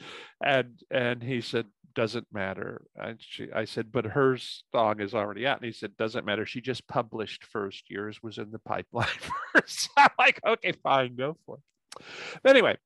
And, 0.43 0.79
and 0.91 1.21
he 1.21 1.41
said, 1.41 1.65
doesn't 1.95 2.27
matter. 2.31 2.83
And 2.95 3.17
she, 3.19 3.51
I 3.51 3.65
said, 3.65 3.91
but 3.91 4.05
her 4.05 4.37
song 4.71 5.01
is 5.01 5.15
already 5.15 5.47
out. 5.47 5.57
And 5.57 5.65
he 5.65 5.71
said, 5.71 5.97
doesn't 5.97 6.25
matter. 6.25 6.45
She 6.45 6.61
just 6.61 6.87
published 6.87 7.43
first. 7.43 7.89
Yours 7.89 8.21
was 8.21 8.37
in 8.37 8.51
the 8.51 8.59
pipeline 8.59 9.07
first. 9.53 9.89
I'm 9.97 10.09
like, 10.19 10.39
okay, 10.45 10.73
fine, 10.83 11.15
go 11.15 11.37
for 11.45 11.57
it. 11.57 12.03
But 12.43 12.51
anyway, 12.51 12.77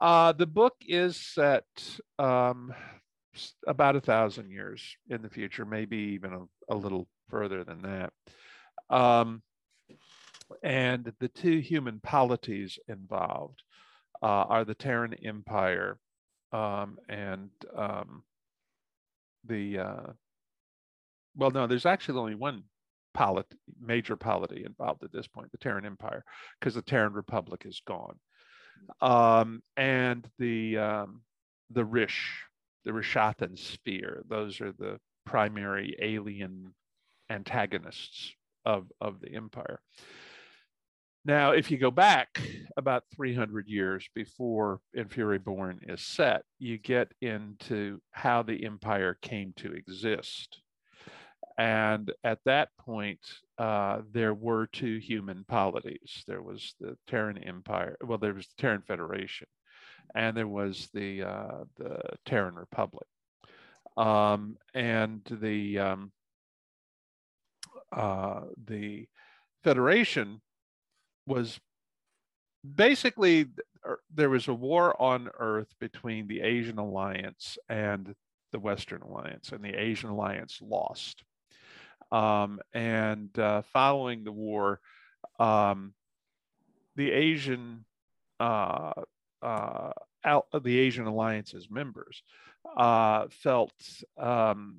uh, 0.00 0.32
the 0.32 0.46
book 0.46 0.74
is 0.80 1.16
set 1.16 1.64
um, 2.18 2.74
about 3.66 3.96
a 3.96 4.00
thousand 4.00 4.50
years 4.50 4.82
in 5.08 5.22
the 5.22 5.30
future, 5.30 5.64
maybe 5.64 5.96
even 6.14 6.32
a, 6.32 6.74
a 6.74 6.76
little 6.76 7.06
further 7.28 7.62
than 7.62 7.82
that. 7.82 8.12
Um, 8.94 9.42
and 10.62 11.12
the 11.20 11.28
two 11.28 11.58
human 11.58 12.00
polities 12.00 12.78
involved 12.88 13.62
uh, 14.22 14.44
are 14.48 14.64
the 14.64 14.74
Terran 14.74 15.14
Empire 15.24 15.98
um, 16.52 16.98
and 17.08 17.50
um, 17.76 18.22
the 19.44 19.78
uh, 19.78 20.12
well, 21.36 21.50
no, 21.50 21.66
there's 21.66 21.86
actually 21.86 22.18
only 22.18 22.34
one 22.34 22.64
major 23.80 24.16
polity 24.16 24.64
involved 24.64 25.02
at 25.02 25.12
this 25.12 25.26
point, 25.26 25.50
the 25.52 25.58
Terran 25.58 25.86
Empire, 25.86 26.24
because 26.58 26.74
the 26.74 26.82
Terran 26.82 27.12
Republic 27.12 27.62
is 27.64 27.80
gone. 27.86 28.18
Um, 29.00 29.62
and 29.76 30.28
the 30.38 30.78
um, 30.78 31.22
the 31.70 31.84
Rish, 31.84 32.44
the 32.84 32.92
Rishathan 32.92 33.58
sphere, 33.58 34.22
those 34.28 34.60
are 34.60 34.72
the 34.72 34.98
primary 35.26 35.96
alien 36.00 36.74
antagonists 37.30 38.32
of, 38.64 38.90
of 39.00 39.20
the 39.20 39.34
empire. 39.34 39.80
Now, 41.24 41.50
if 41.50 41.70
you 41.70 41.76
go 41.76 41.90
back 41.90 42.40
about 42.78 43.04
300 43.14 43.68
years 43.68 44.08
before 44.14 44.80
In 44.94 45.08
Fury 45.08 45.38
Born 45.38 45.80
is 45.82 46.00
set, 46.00 46.42
you 46.58 46.78
get 46.78 47.12
into 47.20 48.00
how 48.10 48.42
the 48.42 48.64
empire 48.64 49.18
came 49.20 49.52
to 49.56 49.72
exist. 49.72 50.62
And 51.58 52.10
at 52.24 52.38
that 52.46 52.70
point, 52.78 53.20
uh, 53.58 54.00
there 54.10 54.32
were 54.32 54.66
two 54.66 54.96
human 54.96 55.44
polities. 55.44 56.24
There 56.26 56.40
was 56.40 56.74
the 56.80 56.96
Terran 57.06 57.36
Empire, 57.36 57.96
well, 58.02 58.16
there 58.16 58.32
was 58.32 58.46
the 58.46 58.62
Terran 58.62 58.82
Federation, 58.88 59.46
and 60.14 60.34
there 60.34 60.48
was 60.48 60.88
the, 60.94 61.24
uh, 61.24 61.64
the 61.76 62.00
Terran 62.24 62.54
Republic. 62.54 63.06
Um, 63.98 64.56
and 64.72 65.20
the, 65.30 65.78
um, 65.80 66.12
uh, 67.92 68.40
the 68.64 69.06
Federation 69.62 70.40
was 71.26 71.60
basically 72.76 73.46
er, 73.84 74.00
there 74.14 74.30
was 74.30 74.48
a 74.48 74.54
war 74.54 75.00
on 75.00 75.30
Earth 75.38 75.74
between 75.80 76.26
the 76.26 76.40
Asian 76.40 76.78
Alliance 76.78 77.58
and 77.68 78.14
the 78.52 78.58
Western 78.58 79.02
Alliance, 79.02 79.52
and 79.52 79.64
the 79.64 79.74
Asian 79.74 80.10
Alliance 80.10 80.60
lost. 80.60 81.22
Um, 82.10 82.60
and 82.74 83.36
uh, 83.38 83.62
following 83.72 84.24
the 84.24 84.32
war, 84.32 84.80
um, 85.38 85.94
the 86.96 87.12
Asian 87.12 87.84
uh, 88.40 88.92
uh, 89.42 89.92
out, 90.24 90.46
the 90.62 90.78
Asian 90.78 91.06
Alliance's 91.06 91.70
members 91.70 92.22
uh, 92.76 93.26
felt 93.30 93.72
um, 94.18 94.76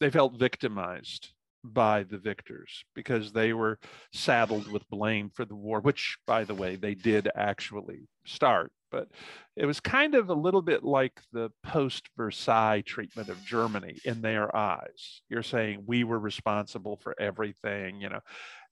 they 0.00 0.10
felt 0.10 0.34
victimized 0.34 1.33
by 1.64 2.02
the 2.02 2.18
victors 2.18 2.84
because 2.94 3.32
they 3.32 3.52
were 3.52 3.78
saddled 4.12 4.70
with 4.70 4.88
blame 4.90 5.30
for 5.34 5.44
the 5.44 5.54
war, 5.54 5.80
which, 5.80 6.18
by 6.26 6.44
the 6.44 6.54
way, 6.54 6.76
they 6.76 6.94
did 6.94 7.28
actually 7.34 8.08
start. 8.26 8.70
But 8.90 9.08
it 9.56 9.66
was 9.66 9.80
kind 9.80 10.14
of 10.14 10.28
a 10.28 10.34
little 10.34 10.62
bit 10.62 10.84
like 10.84 11.20
the 11.32 11.50
post 11.64 12.08
Versailles 12.16 12.82
treatment 12.86 13.28
of 13.28 13.44
Germany 13.44 13.96
in 14.04 14.20
their 14.20 14.54
eyes. 14.54 15.22
You're 15.28 15.42
saying 15.42 15.82
we 15.86 16.04
were 16.04 16.18
responsible 16.18 17.00
for 17.02 17.20
everything, 17.20 18.00
you 18.00 18.08
know. 18.08 18.20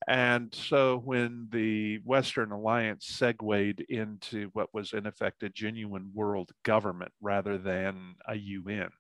And 0.07 0.55
so 0.55 1.01
when 1.05 1.49
the 1.51 1.99
Western 2.05 2.53
Alliance 2.53 3.07
segued 3.07 3.81
into 3.89 4.51
what 4.53 4.73
was, 4.73 4.93
in 4.93 5.07
effect, 5.07 5.43
a 5.43 5.49
genuine 5.49 6.11
world 6.15 6.51
government 6.65 7.13
rather 7.21 7.59
than 7.59 8.15
a 8.29 8.37
UN, 8.37 8.91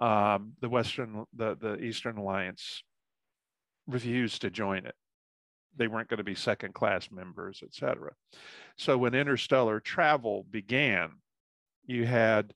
um, 0.00 0.52
the 0.60 0.68
Western, 0.68 1.24
the, 1.34 1.56
the 1.56 1.78
Eastern 1.82 2.16
Alliance 2.16 2.82
refused 3.86 4.42
to 4.42 4.50
join 4.50 4.86
it. 4.86 4.94
They 5.76 5.88
weren't 5.88 6.08
going 6.08 6.18
to 6.18 6.24
be 6.24 6.34
second 6.34 6.74
class 6.74 7.10
members, 7.10 7.60
et 7.62 7.74
cetera. 7.74 8.12
So 8.76 8.96
when 8.96 9.14
interstellar 9.14 9.80
travel 9.80 10.46
began, 10.50 11.10
you 11.84 12.06
had 12.06 12.54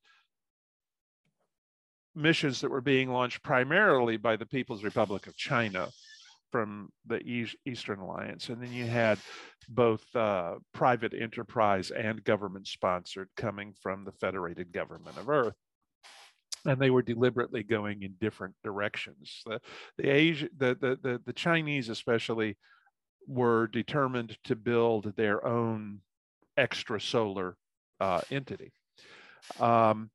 missions 2.14 2.60
that 2.60 2.70
were 2.70 2.80
being 2.80 3.10
launched 3.10 3.42
primarily 3.42 4.16
by 4.16 4.36
the 4.36 4.46
People's 4.46 4.84
Republic 4.84 5.26
of 5.26 5.36
China 5.36 5.88
from 6.50 6.88
the 7.06 7.20
Eastern 7.66 7.98
Alliance. 7.98 8.48
And 8.48 8.62
then 8.62 8.72
you 8.72 8.86
had 8.86 9.18
both 9.68 10.02
uh, 10.16 10.54
private 10.72 11.12
enterprise 11.12 11.90
and 11.90 12.24
government 12.24 12.66
sponsored 12.66 13.28
coming 13.36 13.74
from 13.82 14.04
the 14.04 14.12
Federated 14.12 14.72
Government 14.72 15.18
of 15.18 15.28
Earth 15.28 15.56
and 16.68 16.80
they 16.80 16.90
were 16.90 17.02
deliberately 17.02 17.62
going 17.62 18.02
in 18.02 18.14
different 18.20 18.54
directions. 18.62 19.42
The 19.46 19.60
the 19.96 20.08
Asia, 20.08 20.48
the, 20.56 20.76
the 20.80 20.98
the 21.02 21.20
the 21.24 21.32
Chinese 21.32 21.88
especially 21.88 22.56
were 23.26 23.66
determined 23.66 24.38
to 24.44 24.56
build 24.56 25.16
their 25.16 25.44
own 25.44 26.00
extrasolar 26.58 27.54
uh, 28.00 28.20
entity. 28.30 28.72
Um, 29.60 30.10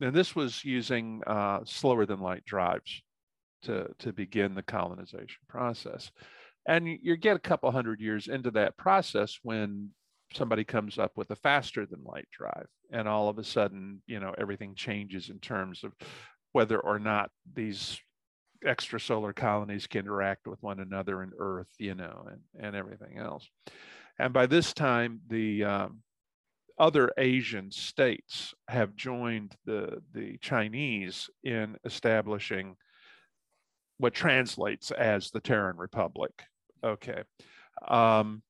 and 0.00 0.14
this 0.14 0.34
was 0.34 0.64
using 0.64 1.22
uh, 1.26 1.60
slower 1.64 2.06
than 2.06 2.20
light 2.20 2.44
drives 2.44 3.02
to, 3.62 3.88
to 3.98 4.12
begin 4.12 4.54
the 4.54 4.62
colonization 4.62 5.40
process. 5.48 6.10
And 6.66 6.86
you 6.86 7.16
get 7.16 7.36
a 7.36 7.40
couple 7.40 7.70
hundred 7.70 8.00
years 8.00 8.28
into 8.28 8.50
that 8.52 8.76
process 8.76 9.38
when 9.42 9.90
somebody 10.32 10.64
comes 10.64 10.98
up 10.98 11.12
with 11.16 11.30
a 11.30 11.36
faster 11.36 11.86
than 11.86 12.02
light 12.04 12.28
drive 12.32 12.66
and 12.92 13.06
all 13.06 13.28
of 13.28 13.38
a 13.38 13.44
sudden 13.44 14.02
you 14.06 14.20
know 14.20 14.34
everything 14.38 14.74
changes 14.74 15.30
in 15.30 15.38
terms 15.38 15.84
of 15.84 15.92
whether 16.52 16.78
or 16.78 16.98
not 16.98 17.30
these 17.54 17.98
extrasolar 18.64 19.34
colonies 19.34 19.86
can 19.86 20.00
interact 20.00 20.46
with 20.46 20.62
one 20.62 20.80
another 20.80 21.22
in 21.22 21.30
earth 21.38 21.68
you 21.78 21.94
know 21.94 22.26
and, 22.30 22.40
and 22.64 22.74
everything 22.74 23.18
else 23.18 23.48
and 24.18 24.32
by 24.32 24.46
this 24.46 24.72
time 24.72 25.20
the 25.28 25.62
um, 25.62 26.00
other 26.78 27.12
asian 27.18 27.70
states 27.70 28.54
have 28.68 28.96
joined 28.96 29.54
the 29.66 30.02
the 30.14 30.38
chinese 30.38 31.28
in 31.44 31.76
establishing 31.84 32.74
what 33.98 34.14
translates 34.14 34.90
as 34.90 35.30
the 35.30 35.40
Terran 35.40 35.76
Republic. 35.76 36.32
Okay. 36.82 37.22
Um, 37.86 38.42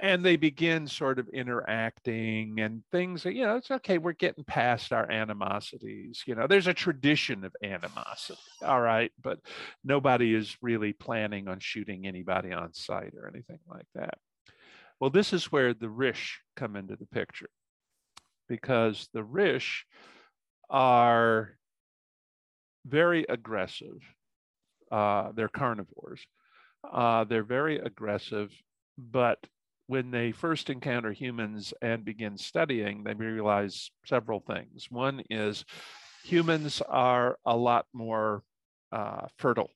and 0.00 0.24
they 0.24 0.36
begin 0.36 0.86
sort 0.86 1.18
of 1.18 1.28
interacting 1.28 2.60
and 2.60 2.82
things 2.92 3.24
you 3.24 3.44
know 3.44 3.56
it's 3.56 3.70
okay 3.70 3.98
we're 3.98 4.12
getting 4.12 4.44
past 4.44 4.92
our 4.92 5.10
animosities 5.10 6.22
you 6.26 6.34
know 6.34 6.46
there's 6.46 6.66
a 6.66 6.74
tradition 6.74 7.44
of 7.44 7.54
animosity 7.62 8.38
all 8.64 8.80
right 8.80 9.10
but 9.22 9.38
nobody 9.84 10.34
is 10.34 10.56
really 10.62 10.92
planning 10.92 11.48
on 11.48 11.58
shooting 11.58 12.06
anybody 12.06 12.52
on 12.52 12.72
site 12.72 13.14
or 13.14 13.28
anything 13.28 13.58
like 13.68 13.86
that. 13.94 14.18
Well 15.00 15.10
this 15.10 15.32
is 15.32 15.52
where 15.52 15.74
the 15.74 15.88
rish 15.88 16.40
come 16.56 16.76
into 16.76 16.96
the 16.96 17.06
picture 17.06 17.50
because 18.48 19.08
the 19.12 19.24
rish 19.24 19.86
are 20.70 21.56
very 22.86 23.24
aggressive 23.28 24.00
uh, 24.90 25.30
they're 25.34 25.48
carnivores 25.48 26.20
uh, 26.90 27.24
they're 27.24 27.42
very 27.42 27.78
aggressive 27.78 28.50
but 28.96 29.38
when 29.88 30.10
they 30.10 30.32
first 30.32 30.68
encounter 30.68 31.12
humans 31.12 31.72
and 31.80 32.04
begin 32.04 32.36
studying, 32.36 33.02
they 33.02 33.14
realize 33.14 33.90
several 34.04 34.38
things. 34.38 34.86
One 34.90 35.22
is 35.30 35.64
humans 36.22 36.82
are 36.86 37.38
a 37.46 37.56
lot 37.56 37.86
more 37.94 38.42
uh, 38.92 39.26
fertile 39.38 39.70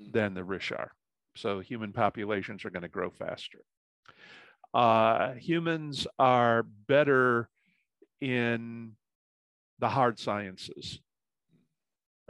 mm. 0.00 0.12
than 0.12 0.32
the 0.32 0.42
Rish 0.42 0.72
are. 0.72 0.92
So 1.36 1.60
human 1.60 1.92
populations 1.92 2.64
are 2.64 2.70
going 2.70 2.82
to 2.84 2.88
grow 2.88 3.10
faster. 3.10 3.58
Uh, 4.72 5.34
humans 5.34 6.06
are 6.18 6.62
better 6.62 7.50
in 8.22 8.92
the 9.78 9.88
hard 9.90 10.18
sciences. 10.18 11.00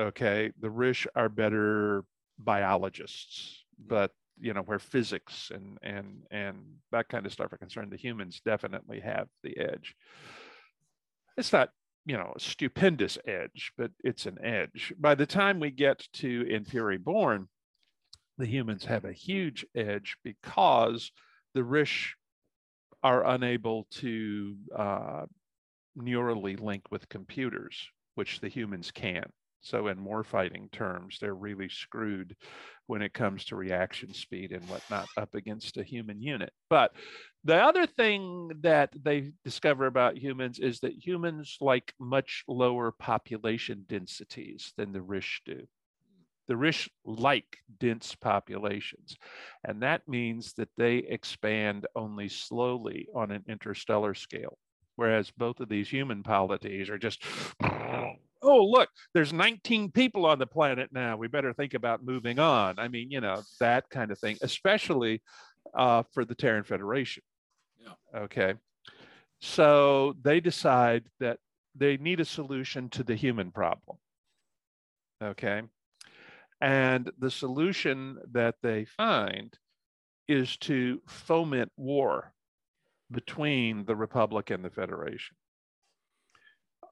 Okay, 0.01 0.51
the 0.59 0.71
Rish 0.71 1.07
are 1.15 1.29
better 1.29 2.05
biologists, 2.41 3.65
but 3.79 4.11
you 4.41 4.53
know 4.53 4.63
where 4.63 4.79
physics 4.79 5.51
and 5.55 5.79
and 5.83 6.23
and 6.31 6.57
that 6.93 7.09
kind 7.09 7.27
of 7.27 7.33
stuff 7.33 7.53
are 7.53 7.59
concerned 7.59 7.91
the 7.91 7.97
humans 7.97 8.41
definitely 8.45 9.01
have 9.01 9.29
the 9.43 9.57
edge. 9.59 9.95
It's 11.37 11.53
not 11.53 11.71
you 12.07 12.17
know 12.17 12.33
a 12.37 12.41
stupendous 12.41 13.19
edge 13.27 13.73
but 13.77 13.91
it's 14.03 14.27
an 14.27 14.39
edge. 14.43 14.93
By 14.99 15.15
the 15.15 15.27
time 15.27 15.61
we 15.61 15.71
get 15.71 16.07
to 16.15 16.47
in 16.49 16.65
fury 16.65 16.99
born 16.99 17.49
the 18.39 18.47
humans 18.47 18.85
have 18.85 19.05
a 19.05 19.13
huge 19.13 19.65
edge 19.77 20.17
because 20.25 21.13
the 21.55 21.63
rish 21.63 22.17
are 23.03 23.25
unable 23.25 23.87
to 23.91 24.57
uh, 24.77 25.27
neurally 25.97 26.59
link 26.59 26.91
with 26.91 27.09
computers 27.09 27.89
which 28.17 28.41
the 28.41 28.49
humans 28.49 28.91
can 28.91 29.25
so 29.65 29.89
in 29.89 29.99
more 29.99 30.23
fighting 30.23 30.69
terms, 30.71 31.17
they're 31.19 31.35
really 31.35 31.71
screwed 31.71 32.37
when 32.87 33.01
it 33.01 33.15
comes 33.15 33.47
to 33.47 33.57
reaction 33.57 34.13
speed 34.13 34.53
and 34.53 34.63
whatnot 34.69 35.09
up 35.17 35.35
against 35.35 35.79
a 35.79 35.83
human 35.83 36.21
unit. 36.21 36.53
But 36.69 36.93
the 37.45 37.57
other 37.57 37.87
thing 37.87 38.51
that 38.61 38.91
they 39.03 39.33
discover 39.43 39.87
about 39.87 40.19
humans 40.19 40.59
is 40.59 40.81
that 40.81 40.93
humans 40.93 41.57
like 41.63 41.95
much 41.99 42.45
lower 42.47 42.93
population 42.93 43.87
densities 43.89 44.75
than 44.77 44.93
the 44.93 45.01
Rish 45.01 45.41
do. 45.47 45.67
The 46.47 46.59
Rish 46.59 46.91
like 47.07 47.57
dense 47.79 48.15
populations, 48.15 49.17
and 49.65 49.83
that 49.83 50.07
means 50.07 50.53
that 50.59 50.69
they 50.77 50.97
expand 50.97 51.87
only 51.97 52.29
slowly 52.29 53.09
on 53.15 53.31
an 53.31 53.45
interstellar 53.49 54.13
scale, 54.13 54.59
whereas 54.97 55.31
both 55.31 55.61
of 55.61 55.71
these 55.71 55.89
human 55.89 56.23
polities 56.23 56.91
are 56.91 56.99
just 56.99 57.25
oh, 58.45 58.65
look, 58.65 58.89
there's 59.13 59.33
19 59.33 59.91
people 59.91 60.27
on 60.27 60.39
the 60.39 60.47
planet 60.47 60.91
now. 60.93 61.17
We 61.17 61.29
better 61.29 61.53
think 61.53 61.75
about 61.75 62.05
moving 62.05 62.39
on. 62.39 62.79
I 62.79 62.89
mean, 62.89 63.11
you 63.11 63.21
know, 63.21 63.43
that 63.61 63.89
kind 63.91 64.11
of 64.11 64.19
thing, 64.19 64.37
especially 64.43 65.23
uh, 65.75 66.03
for 66.13 66.25
the 66.25 66.35
Terran 66.35 66.65
Federation. 66.65 67.23
Yeah. 67.81 68.21
Okay. 68.23 68.55
So 69.41 70.17
they 70.23 70.41
decide 70.41 71.05
that 71.21 71.39
they 71.75 71.97
need 71.97 72.21
a 72.21 72.25
solution 72.25 72.89
to 72.91 73.03
the 73.03 73.15
human 73.15 73.51
problem. 73.51 73.99
Okay. 75.23 75.63
And 76.61 77.11
the 77.19 77.31
solution 77.31 78.19
that 78.33 78.57
they 78.63 78.85
find 78.85 79.53
is 80.29 80.57
to 80.59 81.01
foment 81.07 81.71
war 81.77 82.33
between 83.11 83.85
the 83.85 83.97
Republic 83.97 84.51
and 84.51 84.65
the 84.65 84.71
Federation. 84.71 85.37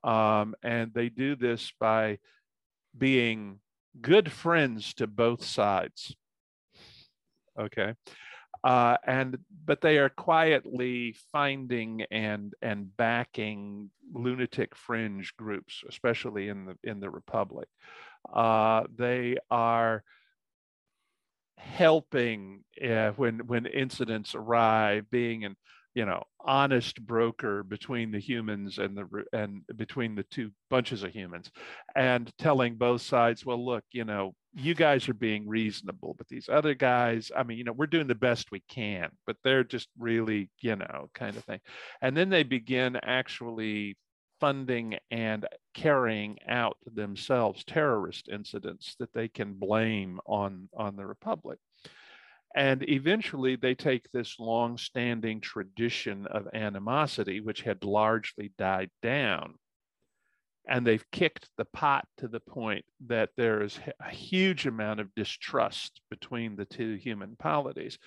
Um, 0.04 0.54
and 0.62 0.92
they 0.94 1.08
do 1.08 1.36
this 1.36 1.72
by 1.78 2.18
being 2.96 3.60
good 4.00 4.30
friends 4.32 4.94
to 4.94 5.06
both 5.06 5.44
sides. 5.44 6.14
Okay. 7.58 7.94
Uh, 8.64 8.96
and 9.04 9.38
but 9.64 9.80
they 9.80 9.98
are 9.98 10.08
quietly 10.08 11.16
finding 11.32 12.02
and 12.12 12.54
and 12.62 12.96
backing 12.96 13.90
lunatic 14.12 14.76
fringe 14.76 15.34
groups, 15.36 15.82
especially 15.88 16.48
in 16.48 16.66
the 16.66 16.76
in 16.84 17.00
the 17.00 17.10
republic. 17.10 17.68
Uh, 18.32 18.84
they 18.96 19.36
are 19.50 20.04
helping 21.56 22.62
uh, 22.84 23.10
when 23.12 23.40
when 23.48 23.66
incidents 23.66 24.34
arrive, 24.36 25.10
being 25.10 25.42
in 25.42 25.56
you 25.94 26.04
know 26.04 26.22
honest 26.40 27.04
broker 27.06 27.62
between 27.62 28.10
the 28.10 28.18
humans 28.18 28.78
and 28.78 28.96
the 28.96 29.24
and 29.32 29.62
between 29.76 30.14
the 30.14 30.24
two 30.24 30.50
bunches 30.70 31.02
of 31.02 31.12
humans 31.12 31.50
and 31.94 32.30
telling 32.38 32.76
both 32.76 33.02
sides 33.02 33.44
well 33.44 33.64
look 33.64 33.84
you 33.92 34.04
know 34.04 34.34
you 34.54 34.74
guys 34.74 35.08
are 35.08 35.14
being 35.14 35.48
reasonable 35.48 36.14
but 36.18 36.28
these 36.28 36.48
other 36.48 36.74
guys 36.74 37.30
i 37.36 37.42
mean 37.42 37.56
you 37.58 37.64
know 37.64 37.72
we're 37.72 37.86
doing 37.86 38.06
the 38.06 38.14
best 38.14 38.50
we 38.50 38.60
can 38.68 39.08
but 39.26 39.36
they're 39.44 39.64
just 39.64 39.88
really 39.98 40.50
you 40.60 40.76
know 40.76 41.08
kind 41.14 41.36
of 41.36 41.44
thing. 41.44 41.60
And 42.00 42.16
then 42.16 42.30
they 42.30 42.42
begin 42.42 42.96
actually 43.02 43.96
funding 44.40 44.96
and 45.10 45.46
carrying 45.74 46.36
out 46.48 46.76
themselves 46.92 47.64
terrorist 47.64 48.28
incidents 48.28 48.96
that 48.98 49.12
they 49.14 49.28
can 49.28 49.54
blame 49.54 50.18
on 50.26 50.68
on 50.76 50.96
the 50.96 51.06
republic 51.06 51.58
and 52.54 52.88
eventually, 52.88 53.56
they 53.56 53.74
take 53.74 54.10
this 54.12 54.38
long 54.38 54.76
standing 54.76 55.40
tradition 55.40 56.26
of 56.26 56.48
animosity, 56.52 57.40
which 57.40 57.62
had 57.62 57.82
largely 57.84 58.52
died 58.58 58.90
down, 59.02 59.54
and 60.68 60.86
they've 60.86 61.10
kicked 61.10 61.48
the 61.56 61.64
pot 61.64 62.06
to 62.18 62.28
the 62.28 62.40
point 62.40 62.84
that 63.06 63.30
there 63.36 63.62
is 63.62 63.80
a 64.00 64.10
huge 64.10 64.66
amount 64.66 65.00
of 65.00 65.14
distrust 65.14 66.00
between 66.10 66.56
the 66.56 66.66
two 66.66 66.94
human 66.94 67.36
polities. 67.36 67.98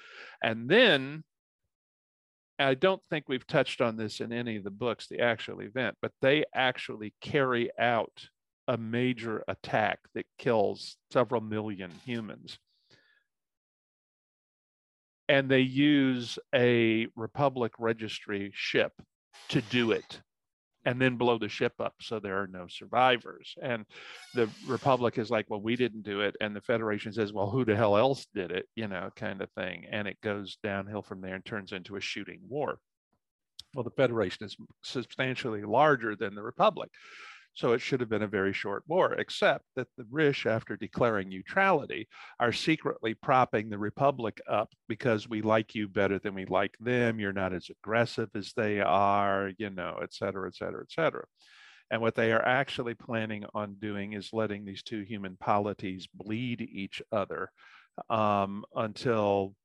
And 0.43 0.69
then, 0.69 1.23
I 2.59 2.75
don't 2.75 3.01
think 3.09 3.25
we've 3.27 3.47
touched 3.47 3.81
on 3.81 3.97
this 3.97 4.21
in 4.21 4.31
any 4.31 4.57
of 4.57 4.63
the 4.63 4.71
books, 4.71 5.07
the 5.07 5.21
actual 5.21 5.61
event, 5.61 5.97
but 6.01 6.11
they 6.21 6.45
actually 6.53 7.13
carry 7.19 7.69
out 7.79 8.29
a 8.67 8.77
major 8.77 9.43
attack 9.47 9.99
that 10.13 10.25
kills 10.37 10.97
several 11.11 11.41
million 11.41 11.91
humans 12.05 12.57
and 15.27 15.49
they 15.49 15.61
use 15.61 16.37
a 16.53 17.07
Republic 17.15 17.73
registry 17.79 18.51
ship 18.53 18.93
to 19.49 19.61
do 19.61 19.91
it 19.91 20.21
and 20.85 21.01
then 21.01 21.17
blow 21.17 21.37
the 21.37 21.49
ship 21.49 21.73
up 21.79 21.95
so 21.99 22.19
there 22.19 22.41
are 22.41 22.47
no 22.47 22.67
survivors. 22.67 23.55
And 23.61 23.85
the 24.35 24.47
Republic 24.67 25.17
is 25.17 25.31
like, 25.31 25.47
well, 25.49 25.61
we 25.61 25.75
didn't 25.75 26.03
do 26.03 26.21
it. 26.21 26.35
And 26.39 26.55
the 26.55 26.61
Federation 26.61 27.11
says, 27.11 27.33
well, 27.33 27.49
who 27.49 27.65
the 27.65 27.75
hell 27.75 27.97
else 27.97 28.27
did 28.33 28.51
it? 28.51 28.67
You 28.75 28.87
know, 28.87 29.09
kind 29.15 29.41
of 29.41 29.49
thing. 29.51 29.85
And 29.89 30.07
it 30.07 30.21
goes 30.21 30.57
downhill 30.63 31.01
from 31.01 31.21
there 31.21 31.35
and 31.35 31.43
turns 31.43 31.71
into 31.71 31.95
a 31.95 32.01
shooting 32.01 32.41
war. 32.47 32.77
Well, 33.73 33.83
the 33.83 33.89
Federation 33.89 34.45
is 34.45 34.55
substantially 34.83 35.63
larger 35.63 36.15
than 36.15 36.35
the 36.35 36.43
Republic. 36.43 36.91
So 37.55 37.71
it 37.71 37.79
should 37.79 38.01
have 38.01 38.09
been 38.09 38.21
a 38.21 38.27
very 38.27 38.51
short 38.51 38.83
war, 38.85 39.13
except 39.13 39.63
that 39.77 39.87
the 39.97 40.05
Rish, 40.11 40.45
after 40.45 40.75
declaring 40.75 41.29
neutrality, 41.29 42.09
are 42.37 42.51
secretly 42.51 43.13
propping 43.13 43.69
the 43.69 43.77
Republic 43.77 44.41
up 44.49 44.73
because 44.89 45.29
we 45.29 45.41
like 45.41 45.73
you 45.73 45.87
better 45.87 46.19
than 46.19 46.35
we 46.35 46.45
like 46.45 46.75
them. 46.81 47.17
You're 47.17 47.31
not 47.31 47.53
as 47.53 47.69
aggressive 47.69 48.29
as 48.35 48.51
they 48.57 48.81
are, 48.81 49.51
you 49.57 49.69
know, 49.69 49.99
et 50.03 50.13
cetera, 50.13 50.49
et 50.49 50.55
cetera, 50.55 50.81
et 50.81 50.91
cetera. 50.91 51.23
And 51.91 52.01
what 52.01 52.15
they 52.15 52.33
are 52.33 52.45
actually 52.45 52.93
planning 52.93 53.45
on 53.53 53.75
doing 53.75 54.13
is 54.13 54.33
letting 54.33 54.65
these 54.65 54.83
two 54.83 55.01
human 55.01 55.37
polities 55.37 56.09
bleed 56.13 56.61
each 56.61 57.01
other 57.11 57.51
um, 58.09 58.65
until 58.75 59.55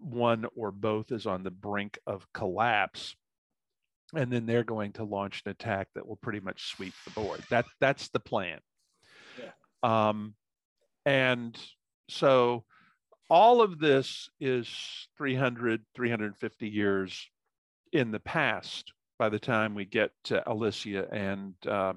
one 0.00 0.46
or 0.54 0.70
both 0.70 1.12
is 1.12 1.26
on 1.26 1.44
the 1.44 1.50
brink 1.50 1.98
of 2.06 2.26
collapse 2.34 3.16
and 4.14 4.30
then 4.30 4.46
they're 4.46 4.64
going 4.64 4.92
to 4.92 5.04
launch 5.04 5.42
an 5.44 5.52
attack 5.52 5.88
that 5.94 6.06
will 6.06 6.16
pretty 6.16 6.40
much 6.40 6.70
sweep 6.70 6.94
the 7.04 7.10
board. 7.12 7.42
That 7.50 7.64
that's 7.80 8.08
the 8.08 8.20
plan. 8.20 8.58
Yeah. 9.38 9.50
Um, 9.82 10.34
and 11.04 11.58
so 12.08 12.64
all 13.30 13.62
of 13.62 13.78
this 13.78 14.28
is 14.40 14.68
300 15.16 15.82
350 15.94 16.68
years 16.68 17.28
in 17.92 18.10
the 18.10 18.20
past 18.20 18.92
by 19.18 19.28
the 19.28 19.38
time 19.38 19.74
we 19.74 19.84
get 19.84 20.10
to 20.24 20.48
Alicia 20.50 21.08
and 21.12 21.54
uh, 21.66 21.92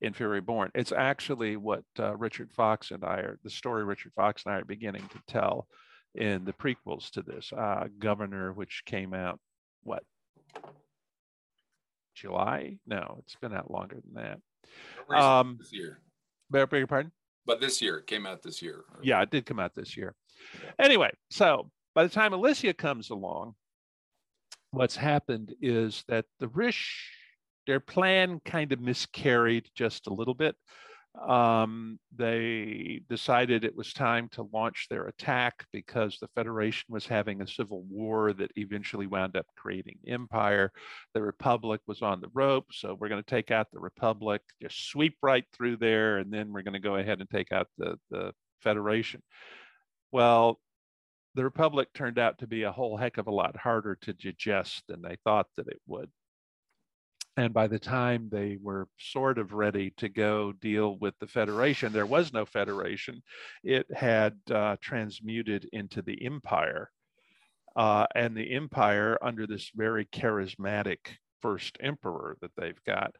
in 0.00 0.12
Fury 0.12 0.40
Born. 0.40 0.70
It's 0.74 0.92
actually 0.92 1.56
what 1.56 1.84
uh, 1.98 2.16
Richard 2.16 2.52
Fox 2.52 2.90
and 2.90 3.04
I 3.04 3.16
are, 3.16 3.38
the 3.42 3.50
story 3.50 3.84
Richard 3.84 4.12
Fox 4.14 4.42
and 4.44 4.54
I 4.54 4.58
are 4.58 4.64
beginning 4.64 5.08
to 5.08 5.20
tell 5.26 5.66
in 6.14 6.44
the 6.44 6.52
prequels 6.52 7.10
to 7.10 7.22
this. 7.22 7.52
Uh, 7.52 7.88
Governor, 7.98 8.52
which 8.52 8.82
came 8.86 9.14
out, 9.14 9.40
what, 9.82 10.02
July? 12.14 12.78
No, 12.86 13.16
it's 13.20 13.36
been 13.36 13.54
out 13.54 13.70
longer 13.70 13.96
than 13.96 14.24
that. 15.10 15.14
Um, 15.14 15.56
this 15.58 15.72
year. 15.72 16.00
Beg 16.50 16.68
beg 16.70 16.78
your 16.78 16.86
pardon? 16.86 17.12
But 17.46 17.60
this 17.60 17.82
year, 17.82 17.98
it 17.98 18.06
came 18.06 18.26
out 18.26 18.42
this 18.42 18.62
year. 18.62 18.84
Yeah, 19.02 19.20
it 19.22 19.30
did 19.30 19.46
come 19.46 19.60
out 19.60 19.74
this 19.74 19.96
year. 19.96 20.14
Anyway, 20.78 21.12
so 21.30 21.70
by 21.94 22.02
the 22.04 22.08
time 22.08 22.32
Alicia 22.32 22.72
comes 22.72 23.10
along, 23.10 23.54
what's 24.70 24.96
happened 24.96 25.54
is 25.60 26.04
that 26.08 26.24
the 26.40 26.48
Rish, 26.48 27.12
their 27.66 27.80
plan 27.80 28.40
kind 28.44 28.72
of 28.72 28.80
miscarried 28.80 29.68
just 29.74 30.06
a 30.06 30.14
little 30.14 30.34
bit. 30.34 30.56
Um, 31.20 32.00
they 32.16 33.00
decided 33.08 33.64
it 33.64 33.76
was 33.76 33.92
time 33.92 34.28
to 34.32 34.48
launch 34.52 34.88
their 34.90 35.06
attack 35.06 35.64
because 35.72 36.18
the 36.18 36.28
Federation 36.34 36.86
was 36.88 37.06
having 37.06 37.40
a 37.40 37.46
civil 37.46 37.84
war 37.88 38.32
that 38.32 38.50
eventually 38.56 39.06
wound 39.06 39.36
up 39.36 39.46
creating 39.56 39.98
empire. 40.08 40.72
The 41.14 41.22
Republic 41.22 41.80
was 41.86 42.02
on 42.02 42.20
the 42.20 42.30
rope, 42.34 42.66
so 42.72 42.96
we're 42.98 43.08
going 43.08 43.22
to 43.22 43.30
take 43.30 43.52
out 43.52 43.68
the 43.72 43.78
Republic, 43.78 44.42
just 44.60 44.88
sweep 44.88 45.16
right 45.22 45.44
through 45.52 45.76
there, 45.76 46.18
and 46.18 46.32
then 46.32 46.52
we're 46.52 46.62
going 46.62 46.74
to 46.74 46.80
go 46.80 46.96
ahead 46.96 47.20
and 47.20 47.30
take 47.30 47.52
out 47.52 47.68
the, 47.78 47.96
the 48.10 48.32
Federation. 48.60 49.22
Well, 50.10 50.58
the 51.36 51.44
Republic 51.44 51.88
turned 51.94 52.18
out 52.18 52.38
to 52.38 52.46
be 52.46 52.64
a 52.64 52.72
whole 52.72 52.96
heck 52.96 53.18
of 53.18 53.28
a 53.28 53.32
lot 53.32 53.56
harder 53.56 53.96
to 54.02 54.12
digest 54.12 54.82
than 54.88 55.02
they 55.02 55.16
thought 55.24 55.46
that 55.56 55.68
it 55.68 55.80
would. 55.86 56.10
And 57.36 57.52
by 57.52 57.66
the 57.66 57.80
time 57.80 58.28
they 58.30 58.58
were 58.62 58.86
sort 58.98 59.38
of 59.38 59.52
ready 59.52 59.92
to 59.96 60.08
go 60.08 60.52
deal 60.52 60.96
with 60.98 61.14
the 61.18 61.26
Federation, 61.26 61.92
there 61.92 62.06
was 62.06 62.32
no 62.32 62.46
Federation. 62.46 63.22
It 63.64 63.86
had 63.92 64.36
uh, 64.50 64.76
transmuted 64.80 65.68
into 65.72 66.00
the 66.00 66.24
Empire. 66.24 66.90
Uh, 67.74 68.06
and 68.14 68.36
the 68.36 68.54
Empire, 68.54 69.18
under 69.20 69.48
this 69.48 69.70
very 69.74 70.04
charismatic 70.06 70.98
first 71.42 71.76
emperor 71.80 72.36
that 72.40 72.52
they've 72.56 72.82
got, 72.86 73.16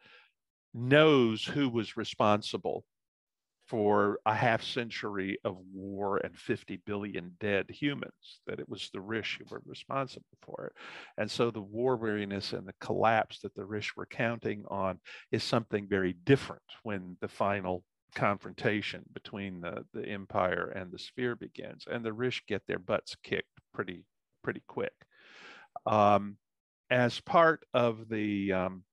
knows 0.72 1.44
who 1.44 1.68
was 1.68 1.96
responsible 1.96 2.84
for 3.66 4.18
a 4.26 4.34
half 4.34 4.62
century 4.62 5.38
of 5.44 5.56
war 5.72 6.18
and 6.18 6.36
50 6.36 6.80
billion 6.84 7.32
dead 7.40 7.66
humans, 7.70 8.40
that 8.46 8.60
it 8.60 8.68
was 8.68 8.90
the 8.92 9.00
Rish 9.00 9.38
who 9.38 9.46
were 9.50 9.62
responsible 9.64 10.26
for 10.42 10.66
it. 10.66 10.72
And 11.16 11.30
so 11.30 11.50
the 11.50 11.62
war 11.62 11.96
weariness 11.96 12.52
and 12.52 12.66
the 12.66 12.74
collapse 12.80 13.40
that 13.40 13.54
the 13.54 13.64
Rish 13.64 13.96
were 13.96 14.06
counting 14.06 14.64
on 14.68 15.00
is 15.32 15.42
something 15.42 15.86
very 15.88 16.14
different 16.24 16.62
when 16.82 17.16
the 17.20 17.28
final 17.28 17.84
confrontation 18.14 19.02
between 19.12 19.60
the, 19.60 19.84
the 19.94 20.06
empire 20.06 20.72
and 20.76 20.92
the 20.92 20.98
sphere 20.98 21.34
begins. 21.34 21.84
And 21.90 22.04
the 22.04 22.12
Rish 22.12 22.42
get 22.46 22.62
their 22.66 22.78
butts 22.78 23.16
kicked 23.22 23.48
pretty, 23.72 24.04
pretty 24.42 24.62
quick. 24.68 24.92
Um, 25.86 26.36
as 26.90 27.18
part 27.20 27.64
of 27.72 28.08
the 28.08 28.52
um, 28.52 28.84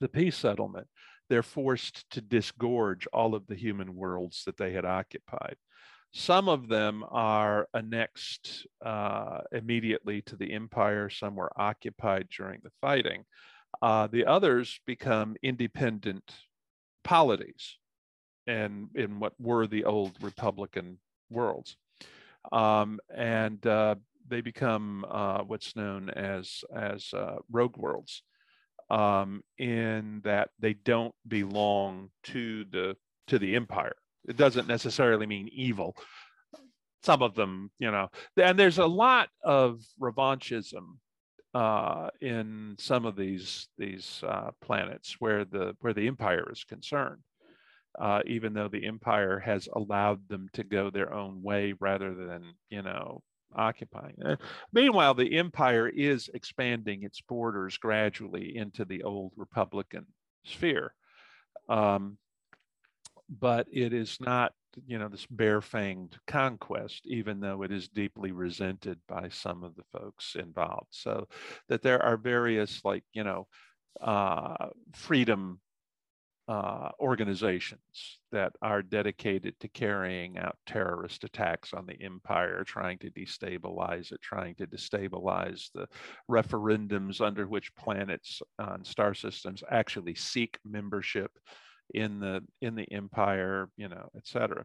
the 0.00 0.08
peace 0.08 0.36
settlement, 0.36 0.86
they're 1.28 1.42
forced 1.42 2.08
to 2.10 2.20
disgorge 2.20 3.06
all 3.12 3.34
of 3.34 3.46
the 3.46 3.54
human 3.54 3.94
worlds 3.94 4.42
that 4.46 4.56
they 4.56 4.72
had 4.72 4.84
occupied. 4.84 5.56
Some 6.12 6.48
of 6.48 6.68
them 6.68 7.04
are 7.10 7.68
annexed 7.74 8.66
uh, 8.84 9.40
immediately 9.52 10.22
to 10.22 10.36
the 10.36 10.52
empire, 10.52 11.10
some 11.10 11.36
were 11.36 11.52
occupied 11.60 12.28
during 12.34 12.60
the 12.62 12.72
fighting. 12.80 13.24
Uh, 13.82 14.06
the 14.06 14.24
others 14.24 14.80
become 14.86 15.36
independent 15.42 16.24
polities 17.04 17.76
and 18.46 18.88
in 18.94 19.20
what 19.20 19.34
were 19.38 19.66
the 19.66 19.84
old 19.84 20.12
Republican 20.22 20.98
worlds. 21.28 21.76
Um, 22.50 22.98
and 23.14 23.64
uh, 23.66 23.96
they 24.26 24.40
become 24.40 25.04
uh, 25.10 25.42
what's 25.42 25.76
known 25.76 26.08
as, 26.08 26.64
as 26.74 27.12
uh, 27.12 27.36
rogue 27.50 27.76
worlds 27.76 28.22
um, 28.90 29.42
in 29.58 30.20
that 30.24 30.50
they 30.58 30.74
don't 30.74 31.14
belong 31.26 32.10
to 32.24 32.64
the 32.70 32.96
to 33.28 33.38
the 33.38 33.56
empire. 33.56 33.96
It 34.26 34.36
doesn't 34.36 34.68
necessarily 34.68 35.26
mean 35.26 35.48
evil. 35.52 35.96
Some 37.02 37.22
of 37.22 37.34
them, 37.34 37.70
you 37.78 37.90
know, 37.90 38.08
and 38.36 38.58
there's 38.58 38.78
a 38.78 38.86
lot 38.86 39.28
of 39.44 39.80
revanchism 40.00 40.98
uh, 41.54 42.08
in 42.20 42.76
some 42.78 43.06
of 43.06 43.16
these 43.16 43.68
these 43.78 44.22
uh, 44.26 44.50
planets 44.60 45.16
where 45.18 45.44
the 45.44 45.76
where 45.80 45.94
the 45.94 46.06
empire 46.06 46.50
is 46.50 46.64
concerned. 46.64 47.22
Uh, 47.98 48.20
even 48.26 48.52
though 48.52 48.68
the 48.68 48.86
empire 48.86 49.40
has 49.40 49.66
allowed 49.74 50.20
them 50.28 50.48
to 50.52 50.62
go 50.62 50.88
their 50.88 51.12
own 51.12 51.42
way 51.42 51.74
rather 51.80 52.14
than 52.14 52.44
you 52.70 52.82
know 52.82 53.22
occupying. 53.54 54.16
Uh, 54.24 54.36
meanwhile, 54.72 55.14
the 55.14 55.36
empire 55.36 55.88
is 55.88 56.30
expanding 56.34 57.02
its 57.02 57.20
borders 57.20 57.78
gradually 57.78 58.56
into 58.56 58.84
the 58.84 59.02
old 59.02 59.32
Republican 59.36 60.06
sphere. 60.44 60.94
Um, 61.68 62.18
but 63.28 63.66
it 63.70 63.92
is 63.92 64.18
not, 64.20 64.52
you 64.86 64.98
know, 64.98 65.08
this 65.08 65.26
bare-fanged 65.26 66.18
conquest, 66.26 67.06
even 67.06 67.40
though 67.40 67.62
it 67.62 67.72
is 67.72 67.88
deeply 67.88 68.32
resented 68.32 68.98
by 69.06 69.28
some 69.28 69.64
of 69.64 69.74
the 69.76 69.84
folks 69.92 70.34
involved. 70.34 70.88
So 70.90 71.28
that 71.68 71.82
there 71.82 72.02
are 72.02 72.16
various, 72.16 72.84
like, 72.84 73.04
you 73.12 73.24
know, 73.24 73.46
uh, 74.00 74.68
freedom 74.94 75.60
uh, 76.48 76.90
organizations 76.98 78.20
that 78.32 78.52
are 78.62 78.80
dedicated 78.80 79.54
to 79.60 79.68
carrying 79.68 80.38
out 80.38 80.56
terrorist 80.66 81.24
attacks 81.24 81.74
on 81.74 81.84
the 81.86 82.02
empire, 82.02 82.64
trying 82.64 82.96
to 82.98 83.10
destabilize 83.10 84.12
it, 84.12 84.22
trying 84.22 84.54
to 84.54 84.66
destabilize 84.66 85.68
the 85.74 85.86
referendums 86.30 87.20
under 87.20 87.46
which 87.46 87.74
planets 87.74 88.40
on 88.58 88.82
star 88.82 89.12
systems 89.12 89.62
actually 89.70 90.14
seek 90.14 90.58
membership 90.64 91.30
in 91.92 92.18
the 92.18 92.42
in 92.62 92.74
the 92.74 92.90
empire, 92.92 93.68
you 93.76 93.88
know, 93.88 94.08
et 94.16 94.26
cetera. 94.26 94.64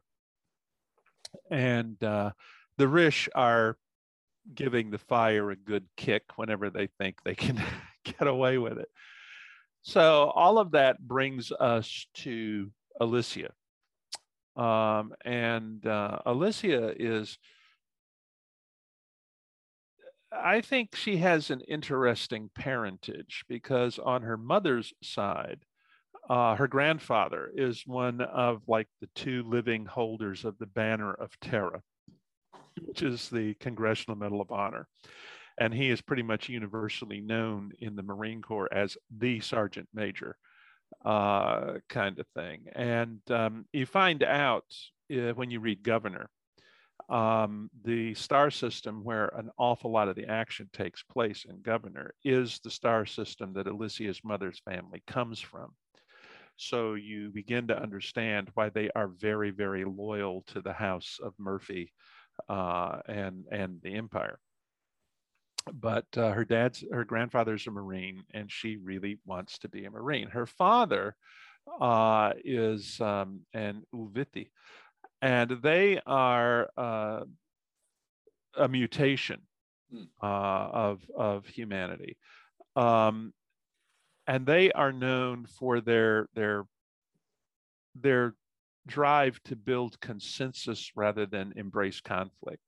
And 1.52 2.02
uh, 2.02 2.32
the 2.78 2.88
Rish 2.88 3.28
are 3.36 3.78
giving 4.54 4.89
the 4.89 4.98
fire 4.98 5.52
a 5.52 5.56
good 5.56 5.86
kick 5.98 6.24
whenever 6.38 6.69
they 6.69 6.88
think 6.98 7.17
they 7.24 7.36
can 7.36 7.62
get 8.06 8.28
away 8.28 8.58
with 8.58 8.78
it. 8.78 8.89
So 9.84 10.32
all 10.34 10.60
of 10.60 10.72
that 10.72 10.98
brings 11.00 11.52
us 11.52 12.08
to 12.15 12.72
Alicia. 13.00 13.52
Um, 14.56 15.13
and 15.26 15.86
uh, 15.86 16.19
Alicia 16.26 16.93
is, 16.98 17.38
I 20.32 20.62
think 20.62 20.96
she 20.96 21.17
has 21.17 21.50
an 21.50 21.62
interesting 21.62 22.50
parentage 22.56 23.43
because 23.50 24.00
on 24.00 24.22
her 24.22 24.38
mother's 24.38 24.93
side, 25.04 25.60
uh, 26.30 26.56
her 26.56 26.69
grandfather 26.69 27.52
is 27.54 27.84
one 27.86 28.22
of 28.22 28.62
like 28.67 28.88
the 29.02 29.10
two 29.15 29.43
living 29.43 29.86
holders 29.86 30.46
of 30.46 30.58
the 30.60 30.65
Banner 30.65 31.13
of 31.13 31.38
Terra, 31.41 31.82
which 32.86 33.02
is 33.02 33.28
the 33.28 33.54
Congressional 33.56 34.17
Medal 34.17 34.39
of 34.39 34.50
Honor 34.50 34.88
and 35.60 35.74
he 35.74 35.89
is 35.89 36.02
pretty 36.02 36.24
much 36.24 36.50
universally 36.50 37.22
known 37.22 37.72
in 37.80 37.96
the 37.96 38.04
Marine 38.04 38.42
Corps 38.42 38.74
as 38.74 38.98
the 39.16 39.39
Sergeant 39.39 39.88
Major 39.94 40.36
uh, 41.06 41.76
kind 41.89 42.20
of 42.20 42.28
thing. 42.36 42.66
And 42.74 43.20
um, 43.30 43.66
you 43.74 43.86
find 43.86 44.24
out 44.24 44.66
uh, 45.12 45.34
when 45.34 45.52
you 45.52 45.60
read 45.60 45.84
Governor, 45.84 46.30
um, 47.10 47.70
the 47.84 48.13
star 48.13 48.50
system 48.50 49.04
where 49.04 49.28
an 49.38 49.50
awful 49.58 49.92
lot 49.92 50.08
of 50.08 50.16
the 50.16 50.28
action 50.28 50.70
takes 50.74 51.04
place 51.04 51.46
in 51.48 51.62
Governor 51.62 52.13
is 52.24 52.60
the 52.63 52.72
star 52.72 53.06
system 53.06 53.54
that 53.54 53.68
Alicia's 53.68 54.22
mother's 54.24 54.60
family 54.60 55.04
comes 55.06 55.39
from. 55.39 55.74
So 56.56 56.94
you 56.94 57.32
begin 57.32 57.68
to 57.68 57.82
understand 57.82 58.50
why 58.54 58.70
they 58.70 58.89
are 58.96 59.08
very, 59.08 59.50
very 59.50 59.86
loyal 59.86 60.44
to 60.48 60.62
the 60.62 60.74
House 60.74 61.20
of 61.22 61.34
Murphy 61.39 61.92
uh, 62.48 63.00
and 63.08 63.46
and 63.52 63.80
the 63.84 63.96
Empire 63.96 64.39
but 65.71 66.06
uh, 66.17 66.32
her 66.32 66.45
dad's 66.45 66.84
her 66.91 67.04
grandfather's 67.04 67.67
a 67.67 67.71
marine 67.71 68.23
and 68.34 68.52
she 68.52 68.78
really 68.78 69.19
wants 69.26 69.60
to 69.60 69.69
be 69.69 69.86
a 69.86 69.91
marine. 69.91 70.30
Her 70.30 70.45
father 70.45 71.15
uh, 71.80 72.34
is 72.43 72.99
um, 72.99 73.41
an 73.54 73.84
Uviti 73.93 74.49
and 75.23 75.52
they 75.63 76.02
are 76.06 76.69
uh, 76.76 77.21
a 78.58 78.67
mutation 78.67 79.41
hmm. 79.89 80.04
uh, 80.21 80.26
of 80.26 81.02
of 81.15 81.47
humanity. 81.47 82.17
Um, 82.76 83.34
and 84.28 84.45
they 84.45 84.71
are 84.73 84.91
known 84.91 85.45
for 85.45 85.80
their 85.80 86.28
their 86.36 86.65
their 87.95 88.36
drive 88.86 89.39
to 89.45 89.56
build 89.56 89.99
consensus 90.02 90.91
rather 90.93 91.26
than 91.26 91.54
embrace 91.56 92.02
conflict 92.02 92.63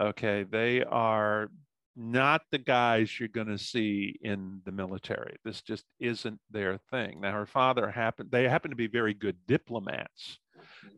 Okay, 0.00 0.44
they 0.44 0.84
are 0.84 1.50
not 1.96 2.42
the 2.52 2.58
guys 2.58 3.18
you're 3.18 3.28
going 3.28 3.48
to 3.48 3.58
see 3.58 4.16
in 4.22 4.60
the 4.64 4.70
military. 4.70 5.34
This 5.44 5.60
just 5.60 5.84
isn't 5.98 6.38
their 6.50 6.78
thing. 6.90 7.20
Now, 7.20 7.32
her 7.32 7.46
father 7.46 7.90
happened, 7.90 8.30
they 8.30 8.48
happen 8.48 8.70
to 8.70 8.76
be 8.76 8.86
very 8.86 9.12
good 9.12 9.36
diplomats 9.48 10.38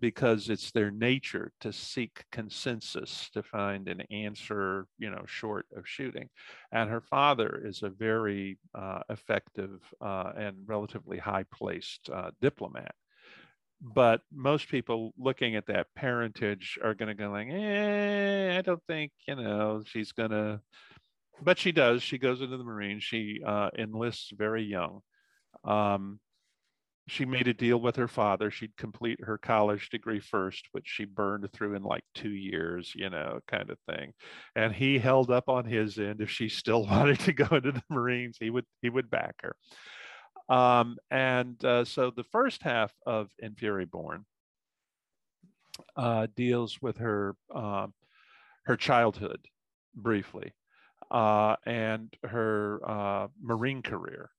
because 0.00 0.50
it's 0.50 0.70
their 0.70 0.90
nature 0.90 1.52
to 1.60 1.72
seek 1.72 2.24
consensus 2.30 3.30
to 3.32 3.42
find 3.42 3.88
an 3.88 4.02
answer, 4.10 4.86
you 4.98 5.10
know, 5.10 5.24
short 5.26 5.66
of 5.74 5.88
shooting. 5.88 6.28
And 6.72 6.90
her 6.90 7.00
father 7.00 7.62
is 7.64 7.82
a 7.82 7.88
very 7.88 8.58
uh, 8.74 9.00
effective 9.08 9.80
uh, 10.02 10.32
and 10.36 10.56
relatively 10.66 11.16
high 11.16 11.44
placed 11.50 12.10
uh, 12.12 12.32
diplomat 12.42 12.94
but 13.80 14.20
most 14.32 14.68
people 14.68 15.12
looking 15.18 15.56
at 15.56 15.66
that 15.66 15.86
parentage 15.96 16.78
are 16.82 16.94
going 16.94 17.08
to 17.08 17.14
go 17.14 17.30
like, 17.30 17.48
eh, 17.50 18.56
I 18.58 18.62
don't 18.62 18.82
think 18.86 19.12
you 19.26 19.36
know 19.36 19.82
she's 19.86 20.12
going 20.12 20.30
to 20.30 20.60
but 21.42 21.58
she 21.58 21.72
does. 21.72 22.02
She 22.02 22.18
goes 22.18 22.40
into 22.40 22.56
the 22.56 22.64
Marines. 22.64 23.02
She 23.02 23.40
uh, 23.46 23.70
enlists 23.78 24.30
very 24.36 24.62
young. 24.62 25.00
Um, 25.64 26.20
she 27.08 27.24
made 27.24 27.48
a 27.48 27.54
deal 27.54 27.80
with 27.80 27.96
her 27.96 28.06
father. 28.06 28.50
She'd 28.50 28.76
complete 28.76 29.24
her 29.24 29.36
college 29.36 29.88
degree 29.88 30.20
first, 30.20 30.68
which 30.72 30.86
she 30.86 31.04
burned 31.04 31.50
through 31.52 31.74
in 31.74 31.82
like 31.82 32.04
two 32.14 32.30
years, 32.30 32.92
you 32.94 33.10
know, 33.10 33.40
kind 33.48 33.70
of 33.70 33.78
thing. 33.88 34.12
And 34.54 34.72
he 34.72 34.98
held 34.98 35.30
up 35.30 35.48
on 35.48 35.64
his 35.64 35.98
end. 35.98 36.20
If 36.20 36.30
she 36.30 36.48
still 36.48 36.86
wanted 36.86 37.18
to 37.20 37.32
go 37.32 37.56
into 37.56 37.72
the 37.72 37.82
Marines, 37.90 38.36
he 38.38 38.50
would 38.50 38.66
he 38.82 38.90
would 38.90 39.10
back 39.10 39.34
her. 39.42 39.56
Um, 40.50 40.98
and 41.12 41.64
uh, 41.64 41.84
so 41.84 42.10
the 42.10 42.24
first 42.24 42.62
half 42.64 42.92
of 43.06 43.30
In 43.38 43.54
Fury 43.54 43.84
Born 43.84 44.26
uh, 45.96 46.26
deals 46.34 46.82
with 46.82 46.98
her 46.98 47.36
uh, 47.54 47.86
her 48.64 48.76
childhood 48.76 49.46
briefly 49.94 50.52
uh, 51.10 51.54
and 51.64 52.12
her 52.24 52.80
uh, 52.84 53.28
marine 53.40 53.82
career. 53.82 54.30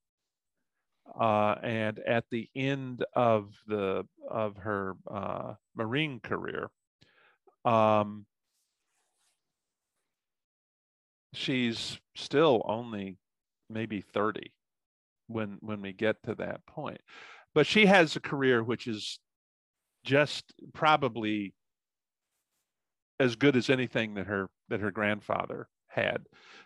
Uh, 1.19 1.55
and 1.63 1.99
at 1.99 2.25
the 2.29 2.49
end 2.55 3.05
of 3.15 3.53
the 3.67 4.05
of 4.29 4.57
her 4.57 4.95
uh, 5.09 5.53
marine 5.75 6.19
career, 6.19 6.69
um, 7.63 8.25
she's 11.33 11.99
still 12.15 12.61
only 12.65 13.17
maybe 13.69 14.01
30 14.01 14.51
when 15.33 15.57
when 15.61 15.81
we 15.81 15.93
get 15.93 16.21
to 16.23 16.35
that 16.35 16.65
point. 16.65 17.01
But 17.53 17.67
she 17.67 17.85
has 17.85 18.15
a 18.15 18.21
career 18.21 18.63
which 18.63 18.87
is 18.87 19.19
just 20.03 20.53
probably 20.73 21.53
as 23.19 23.35
good 23.35 23.55
as 23.55 23.69
anything 23.69 24.15
that 24.15 24.27
her 24.27 24.49
that 24.69 24.79
her 24.79 24.91
grandfather 24.91 25.67
had 25.87 26.25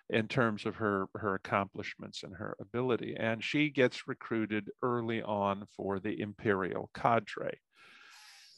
in 0.09 0.27
terms 0.27 0.65
of 0.65 0.75
her 0.75 1.07
her 1.15 1.35
accomplishments 1.35 2.23
and 2.23 2.35
her 2.35 2.55
ability 2.61 3.15
and 3.19 3.43
she 3.43 3.69
gets 3.71 4.07
recruited 4.07 4.69
early 4.83 5.21
on 5.23 5.65
for 5.75 5.99
the 5.99 6.21
imperial 6.21 6.91
cadre 6.93 7.57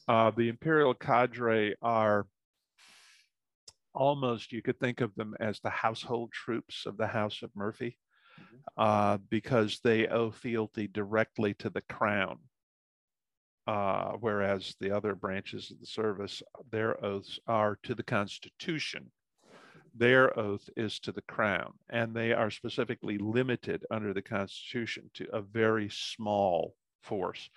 uh, 0.07 0.31
the 0.31 0.49
imperial 0.49 0.93
cadre 0.93 1.75
are 1.81 2.27
almost 3.93 4.53
you 4.53 4.61
could 4.61 4.79
think 4.79 5.01
of 5.01 5.13
them 5.15 5.35
as 5.39 5.59
the 5.59 5.69
household 5.69 6.31
troops 6.31 6.85
of 6.85 6.97
the 6.97 7.07
house 7.07 7.41
of 7.41 7.49
murphy. 7.55 7.97
Uh, 8.77 9.17
because 9.29 9.79
they 9.83 10.07
owe 10.07 10.31
fealty 10.31 10.87
directly 10.87 11.53
to 11.55 11.69
the 11.69 11.81
crown 11.81 12.37
uh, 13.67 14.13
whereas 14.19 14.75
the 14.79 14.91
other 14.91 15.15
branches 15.15 15.71
of 15.71 15.79
the 15.79 15.85
service 15.85 16.41
their 16.71 17.03
oaths 17.03 17.39
are 17.47 17.77
to 17.83 17.93
the 17.95 18.03
constitution 18.03 19.11
their 19.97 20.37
oath 20.39 20.69
is 20.77 20.99
to 20.99 21.11
the 21.11 21.23
crown, 21.23 21.73
and 21.89 22.15
they 22.15 22.31
are 22.31 22.51
specifically 22.51 23.17
limited 23.17 23.83
under 23.89 24.13
the 24.13 24.21
Constitution 24.21 25.09
to 25.15 25.27
a 25.33 25.41
very 25.41 25.89
small 25.89 26.75
force. 27.01 27.49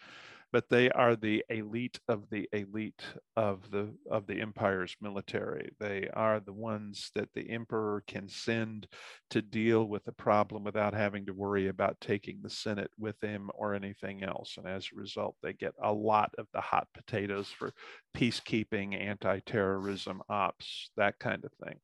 But 0.53 0.69
they 0.69 0.91
are 0.91 1.15
the 1.15 1.45
elite 1.49 2.01
of 2.09 2.29
the 2.31 2.49
elite 2.53 3.05
of 3.37 3.71
the 3.71 3.95
of 4.11 4.27
the 4.27 4.41
empire's 4.41 4.97
military. 5.01 5.71
They 5.79 6.09
are 6.13 6.41
the 6.41 6.53
ones 6.53 7.13
that 7.15 7.29
the 7.35 7.49
emperor 7.51 8.03
can 8.07 8.29
send 8.29 8.89
to 9.31 9.43
deal 9.43 9.85
with 9.85 10.05
the 10.05 10.13
problem 10.13 10.65
without 10.65 10.93
having 10.93 11.27
to 11.27 11.33
worry 11.33 11.69
about 11.69 12.01
taking 12.01 12.41
the 12.43 12.51
Senate 12.51 12.91
with 12.99 13.15
him 13.23 13.51
or 13.55 13.75
anything 13.75 14.25
else. 14.25 14.57
And 14.57 14.67
as 14.67 14.87
a 14.93 14.99
result, 14.99 15.37
they 15.41 15.53
get 15.53 15.75
a 15.81 15.93
lot 15.93 16.35
of 16.37 16.47
the 16.53 16.61
hot 16.61 16.89
potatoes 16.95 17.49
for 17.49 17.73
peacekeeping, 18.17 19.01
anti-terrorism 19.01 20.21
ops, 20.29 20.91
that 20.97 21.19
kind 21.21 21.45
of 21.45 21.53
thing. 21.65 21.79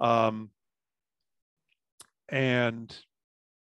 Um, 0.00 0.50
and 2.28 2.94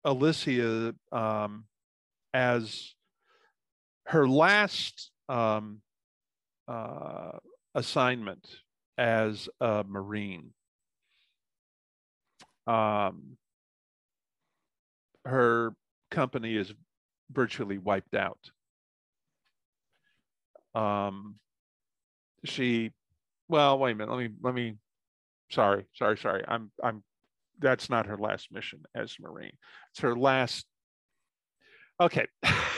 Alicia, 0.04 0.94
um, 1.12 1.64
as 2.34 2.94
her 4.06 4.26
last 4.26 5.10
um, 5.28 5.80
uh, 6.68 7.32
assignment 7.74 8.46
as 8.98 9.48
a 9.60 9.84
Marine, 9.86 10.50
um, 12.66 13.36
her 15.24 15.72
company 16.10 16.56
is 16.56 16.72
virtually 17.30 17.78
wiped 17.78 18.14
out. 18.14 18.50
Um, 20.74 21.36
she, 22.44 22.92
well, 23.48 23.78
wait 23.78 23.92
a 23.92 23.94
minute. 23.94 24.12
Let 24.12 24.20
me 24.20 24.34
let 24.42 24.54
me 24.54 24.76
sorry, 25.50 25.86
sorry, 25.94 26.16
sorry. 26.16 26.44
I'm, 26.46 26.70
I'm, 26.82 27.02
that's 27.58 27.90
not 27.90 28.06
her 28.06 28.16
last 28.16 28.52
mission 28.52 28.82
as 28.94 29.14
Marine. 29.20 29.52
It's 29.92 30.00
her 30.00 30.16
last. 30.16 30.64
Okay. 32.00 32.26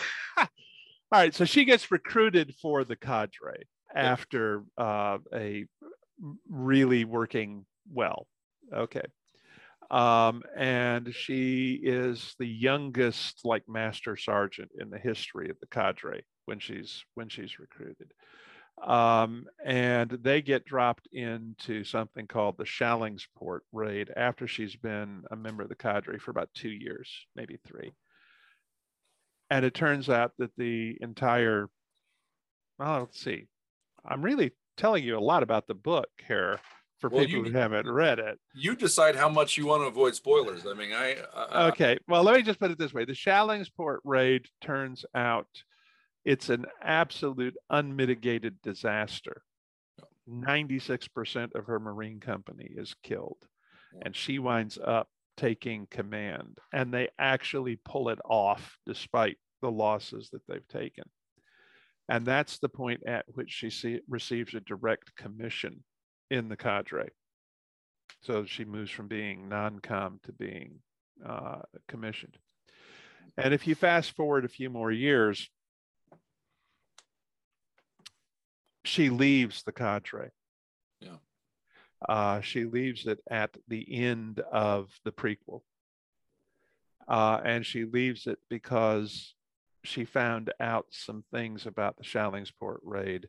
All 1.12 1.20
right. 1.20 1.35
So 1.35 1.44
she 1.44 1.64
gets 1.64 1.90
recruited 1.90 2.55
for 2.61 2.85
the 2.85 2.96
cadre 2.96 3.64
after 3.94 4.64
uh, 4.79 5.18
a 5.35 5.66
really 6.48 7.05
working 7.05 7.66
well. 7.92 8.27
Okay. 8.72 9.05
Um, 9.90 10.42
and 10.57 11.14
she 11.14 11.75
is 11.83 12.35
the 12.38 12.46
youngest 12.46 13.44
like 13.44 13.68
master 13.68 14.16
sergeant 14.16 14.70
in 14.81 14.88
the 14.88 14.98
history 14.98 15.51
of 15.51 15.61
the 15.61 15.66
cadre 15.66 16.25
when 16.46 16.59
she's 16.59 17.05
when 17.14 17.29
she's 17.29 17.59
recruited 17.59 18.12
um, 18.83 19.46
and 19.64 20.11
they 20.11 20.42
get 20.42 20.64
dropped 20.64 21.07
into 21.12 21.85
something 21.85 22.27
called 22.27 22.57
the 22.59 22.64
Shallingsport 22.64 23.61
raid 23.72 24.11
after 24.16 24.48
she's 24.48 24.75
been 24.75 25.22
a 25.31 25.37
member 25.37 25.62
of 25.62 25.68
the 25.68 25.77
cadre 25.77 26.18
for 26.18 26.31
about 26.31 26.51
two 26.55 26.70
years, 26.70 27.09
maybe 27.37 27.59
three. 27.66 27.92
And 29.52 29.66
it 29.66 29.74
turns 29.74 30.08
out 30.08 30.32
that 30.38 30.56
the 30.56 30.96
entire, 31.02 31.68
well, 32.78 33.00
let's 33.00 33.20
see, 33.20 33.48
I'm 34.02 34.22
really 34.22 34.52
telling 34.78 35.04
you 35.04 35.18
a 35.18 35.20
lot 35.20 35.42
about 35.42 35.66
the 35.66 35.74
book 35.74 36.08
here 36.26 36.58
for 37.00 37.10
well, 37.10 37.26
people 37.26 37.44
you, 37.44 37.52
who 37.52 37.58
haven't 37.58 37.86
read 37.86 38.18
it. 38.18 38.38
You 38.54 38.74
decide 38.74 39.14
how 39.14 39.28
much 39.28 39.58
you 39.58 39.66
want 39.66 39.82
to 39.82 39.88
avoid 39.88 40.14
spoilers. 40.14 40.66
I 40.66 40.72
mean, 40.72 40.94
I. 40.94 41.16
Uh, 41.34 41.70
okay, 41.70 41.98
well, 42.08 42.22
let 42.22 42.34
me 42.34 42.40
just 42.40 42.60
put 42.60 42.70
it 42.70 42.78
this 42.78 42.94
way: 42.94 43.04
the 43.04 43.12
Shallingsport 43.12 43.98
raid 44.04 44.46
turns 44.62 45.04
out 45.14 45.48
it's 46.24 46.48
an 46.48 46.64
absolute 46.82 47.56
unmitigated 47.68 48.56
disaster. 48.62 49.42
96% 50.30 51.54
of 51.54 51.66
her 51.66 51.78
marine 51.78 52.20
company 52.20 52.70
is 52.74 52.94
killed 53.02 53.36
and 54.00 54.16
she 54.16 54.38
winds 54.38 54.78
up 54.82 55.08
taking 55.37 55.87
command 55.90 56.59
and 56.73 56.92
they 56.92 57.09
actually 57.18 57.81
pull 57.85 58.09
it 58.09 58.18
off 58.25 58.77
despite 58.87 59.37
the 59.61 59.71
losses 59.71 60.31
that 60.33 60.42
they've 60.49 60.68
taken. 60.68 61.05
And 62.09 62.27
that's 62.27 62.59
the 62.59 62.68
point 62.68 63.03
at 63.07 63.25
which 63.29 63.51
she 63.51 63.71
see, 63.71 64.01
receives 64.09 64.55
a 64.55 64.61
direct 64.61 65.14
commission 65.16 65.85
in 66.31 66.49
the 66.49 66.57
cadre. 66.57 67.09
So 68.23 68.45
she 68.45 68.64
moves 68.64 68.90
from 68.90 69.09
being 69.09 69.49
non-com 69.49 70.21
to 70.25 70.33
being 70.33 70.81
uh, 71.25 71.61
commissioned. 71.88 72.37
And 73.38 73.55
if 73.55 73.66
you 73.66 73.75
fast 73.75 74.14
forward 74.14 74.45
a 74.45 74.49
few 74.49 74.68
more 74.68 74.90
years 74.90 75.49
she 78.85 79.11
leaves 79.11 79.62
the 79.62 79.73
cadre. 79.73 80.31
Uh, 82.08 82.40
she 82.40 82.64
leaves 82.64 83.06
it 83.06 83.20
at 83.30 83.56
the 83.68 83.86
end 83.92 84.40
of 84.52 84.90
the 85.04 85.12
prequel. 85.12 85.62
Uh, 87.08 87.40
and 87.44 87.66
she 87.66 87.84
leaves 87.84 88.26
it 88.26 88.38
because 88.48 89.34
she 89.84 90.04
found 90.04 90.52
out 90.60 90.86
some 90.90 91.24
things 91.32 91.66
about 91.66 91.96
the 91.96 92.04
Shallingsport 92.04 92.78
raid. 92.82 93.28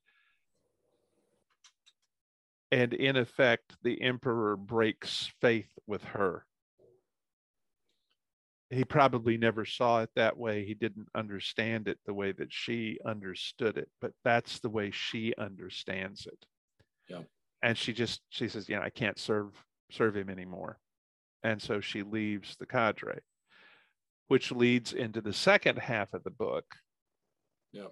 And 2.71 2.93
in 2.93 3.15
effect, 3.15 3.75
the 3.83 4.01
emperor 4.01 4.55
breaks 4.55 5.31
faith 5.41 5.69
with 5.87 6.03
her 6.05 6.45
he 8.73 8.83
probably 8.83 9.37
never 9.37 9.65
saw 9.65 10.01
it 10.01 10.09
that 10.15 10.37
way. 10.37 10.65
He 10.65 10.73
didn't 10.73 11.07
understand 11.15 11.87
it 11.87 11.99
the 12.05 12.13
way 12.13 12.31
that 12.33 12.51
she 12.51 12.97
understood 13.05 13.77
it, 13.77 13.89
but 14.01 14.13
that's 14.23 14.59
the 14.59 14.69
way 14.69 14.91
she 14.91 15.33
understands 15.37 16.25
it. 16.25 16.45
And 17.63 17.75
she 17.75 17.93
just 17.93 18.21
she 18.29 18.47
says, 18.47 18.69
you 18.69 18.75
know 18.75 18.83
I 18.83 18.91
can't 18.91 19.17
serve 19.17 19.51
serve 19.89 20.15
him 20.15 20.29
anymore." 20.29 20.77
and 21.43 21.61
so 21.61 21.81
she 21.81 22.03
leaves 22.03 22.55
the 22.55 22.65
cadre, 22.65 23.19
which 24.27 24.51
leads 24.51 24.93
into 24.93 25.21
the 25.21 25.33
second 25.33 25.77
half 25.77 26.13
of 26.13 26.23
the 26.23 26.31
book. 26.31 26.65
Yeah. 27.71 27.87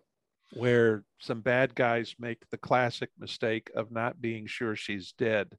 Where 0.54 1.04
some 1.20 1.42
bad 1.42 1.76
guys 1.76 2.16
make 2.20 2.50
the 2.50 2.58
classic 2.58 3.10
mistake 3.20 3.70
of 3.76 3.92
not 3.92 4.22
being 4.22 4.48
sure 4.48 4.76
she's 4.76 5.14
dead 5.18 5.50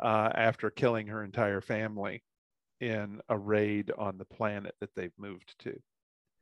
uh, 0.00 0.30
after 0.34 0.70
killing 0.70 1.08
her 1.08 1.22
entire 1.24 1.60
family 1.60 2.22
in 2.80 3.20
a 3.28 3.38
raid 3.38 3.92
on 3.96 4.18
the 4.18 4.24
planet 4.24 4.74
that 4.80 4.90
they've 4.94 5.12
moved 5.18 5.54
to. 5.60 5.78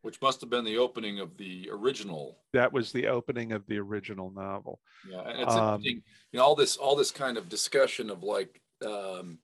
Which 0.03 0.21
must 0.21 0.41
have 0.41 0.51
been 0.51 0.65
the 0.65 0.79
opening 0.79 1.21
of 1.21 1.37
the 1.37 1.69
original. 1.73 2.39
That 2.53 2.73
was 2.73 2.91
the 2.93 3.07
opening 3.07 3.53
of 3.53 3.65
the 3.67 3.79
original 3.79 4.31
novel. 4.33 4.81
Yeah, 5.09 5.21
and 5.21 5.41
it's 5.41 5.55
Um, 5.55 5.75
interesting. 5.77 6.03
You 6.33 6.39
know, 6.39 6.45
all 6.45 6.57
this 6.57 6.77
all 6.77 6.97
this 6.97 7.13
kind 7.13 7.39
of 7.39 7.49
discussion 7.49 8.11
of 8.11 8.23
like 8.23 8.61
um, 8.85 9.39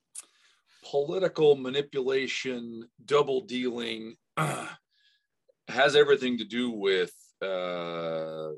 political 0.85 1.55
manipulation, 1.57 2.89
double 3.05 3.43
dealing, 3.43 4.17
has 5.69 5.95
everything 5.95 6.39
to 6.39 6.45
do 6.45 6.71
with 6.71 7.13
uh, 7.41 8.49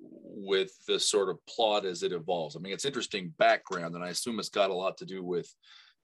with 0.00 0.72
the 0.88 0.98
sort 0.98 1.28
of 1.28 1.44
plot 1.46 1.84
as 1.84 2.02
it 2.02 2.12
evolves. 2.12 2.56
I 2.56 2.60
mean, 2.60 2.72
it's 2.72 2.86
interesting 2.86 3.34
background, 3.38 3.94
and 3.94 4.02
I 4.04 4.08
assume 4.08 4.38
it's 4.38 4.48
got 4.48 4.70
a 4.70 4.74
lot 4.74 4.96
to 4.98 5.04
do 5.04 5.22
with 5.22 5.52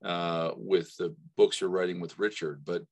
uh, 0.04 0.50
with 0.56 0.94
the 0.98 1.14
books 1.37 1.61
you're 1.61 1.70
writing 1.70 2.00
with 2.00 2.18
Richard. 2.18 2.62
But 2.64 2.82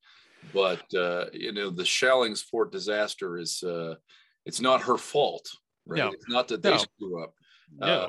but 0.53 0.83
uh, 0.95 1.27
you 1.33 1.53
know, 1.53 1.71
the 1.71 1.83
Shallingsport 1.83 2.71
disaster 2.71 3.39
is 3.39 3.63
uh, 3.63 3.95
it's 4.45 4.61
not 4.61 4.83
her 4.83 4.97
fault, 4.97 5.49
right? 5.87 5.99
No. 5.99 6.11
It's 6.13 6.29
not 6.29 6.49
that 6.49 6.63
they 6.63 6.71
No. 6.71 6.77
screw 6.79 7.23
up. 7.23 7.35
No, 7.73 7.87
Uh, 7.87 8.09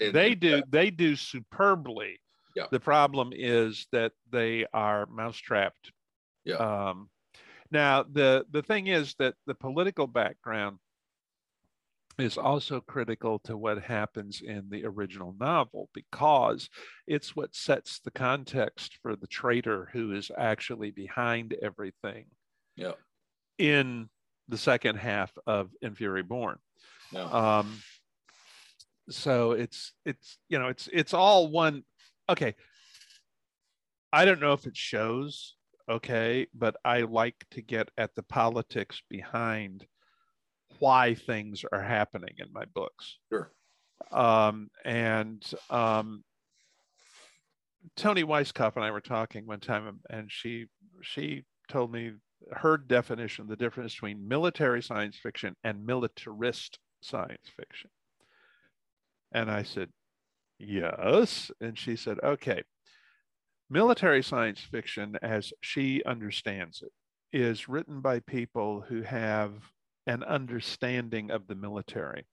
and- 0.00 0.14
they 0.14 0.34
do 0.34 0.62
they 0.68 0.90
do 0.90 1.16
superbly. 1.16 2.20
Yeah. 2.54 2.66
The 2.70 2.80
problem 2.80 3.32
is 3.34 3.86
that 3.92 4.12
they 4.30 4.66
are 4.72 5.06
mousetrapped. 5.06 5.92
Yeah. 6.44 6.56
Um, 6.56 7.10
now 7.70 8.02
the 8.04 8.46
the 8.50 8.62
thing 8.62 8.86
is 8.86 9.14
that 9.18 9.34
the 9.46 9.54
political 9.54 10.06
background 10.06 10.78
is 12.18 12.38
also 12.38 12.80
critical 12.80 13.38
to 13.40 13.56
what 13.56 13.82
happens 13.82 14.40
in 14.40 14.68
the 14.70 14.84
original 14.86 15.34
novel 15.38 15.88
because 15.92 16.70
it's 17.06 17.36
what 17.36 17.54
sets 17.54 18.00
the 18.00 18.10
context 18.10 18.98
for 19.02 19.16
the 19.16 19.26
traitor 19.26 19.90
who 19.92 20.12
is 20.12 20.30
actually 20.38 20.90
behind 20.90 21.54
everything 21.62 22.26
Yeah. 22.74 22.92
in 23.58 24.08
the 24.48 24.56
second 24.56 24.96
half 24.96 25.32
of 25.46 25.70
In 25.82 25.94
Fury 25.94 26.22
Born. 26.22 26.56
Yeah. 27.12 27.24
Um, 27.24 27.80
so 29.10 29.52
it's 29.52 29.92
it's 30.04 30.38
you 30.48 30.58
know 30.58 30.66
it's 30.68 30.88
it's 30.92 31.14
all 31.14 31.48
one. 31.48 31.84
Okay, 32.28 32.54
I 34.12 34.24
don't 34.24 34.40
know 34.40 34.52
if 34.52 34.66
it 34.66 34.76
shows. 34.76 35.54
Okay, 35.88 36.48
but 36.52 36.76
I 36.84 37.02
like 37.02 37.44
to 37.52 37.62
get 37.62 37.88
at 37.96 38.14
the 38.16 38.24
politics 38.24 39.00
behind 39.08 39.86
why 40.78 41.14
things 41.14 41.64
are 41.72 41.82
happening 41.82 42.34
in 42.38 42.52
my 42.52 42.64
books. 42.74 43.18
Sure. 43.32 43.50
Um, 44.12 44.68
and 44.84 45.42
um, 45.70 46.22
Toni 47.96 48.24
Weisskopf 48.24 48.76
and 48.76 48.84
I 48.84 48.90
were 48.90 49.00
talking 49.00 49.46
one 49.46 49.60
time, 49.60 50.00
and 50.10 50.30
she 50.30 50.66
she 51.02 51.44
told 51.68 51.92
me 51.92 52.12
her 52.52 52.76
definition, 52.76 53.42
of 53.42 53.48
the 53.48 53.56
difference 53.56 53.94
between 53.94 54.28
military 54.28 54.82
science 54.82 55.16
fiction 55.16 55.56
and 55.64 55.84
militarist 55.84 56.78
science 57.00 57.48
fiction. 57.56 57.90
And 59.32 59.50
I 59.50 59.62
said, 59.62 59.88
yes. 60.58 61.50
And 61.60 61.78
she 61.78 61.96
said, 61.96 62.18
okay, 62.22 62.62
military 63.68 64.22
science 64.22 64.60
fiction, 64.60 65.18
as 65.22 65.52
she 65.60 66.02
understands 66.04 66.82
it, 66.82 66.92
is 67.36 67.68
written 67.68 68.00
by 68.00 68.20
people 68.20 68.84
who 68.86 69.02
have 69.02 69.52
an 70.06 70.22
understanding 70.22 71.30
of 71.30 71.46
the 71.46 71.54
military 71.54 72.26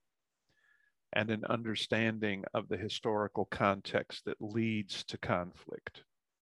and 1.12 1.30
an 1.30 1.44
understanding 1.44 2.44
of 2.54 2.68
the 2.68 2.76
historical 2.76 3.44
context 3.46 4.24
that 4.24 4.40
leads 4.40 5.04
to 5.04 5.18
conflict 5.18 6.02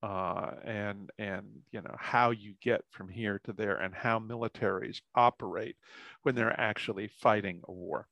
uh, 0.06 0.52
and 0.64 1.10
and 1.18 1.46
you 1.72 1.82
know 1.82 1.96
how 1.98 2.30
you 2.30 2.54
get 2.62 2.82
from 2.92 3.10
here 3.10 3.40
to 3.44 3.54
there 3.54 3.78
and 3.78 3.96
how 3.96 4.20
militaries 4.20 5.02
operate 5.16 5.76
when 6.22 6.36
they're 6.36 6.60
actually 6.60 7.08
fighting 7.08 7.62
a 7.68 7.72
war. 7.72 8.08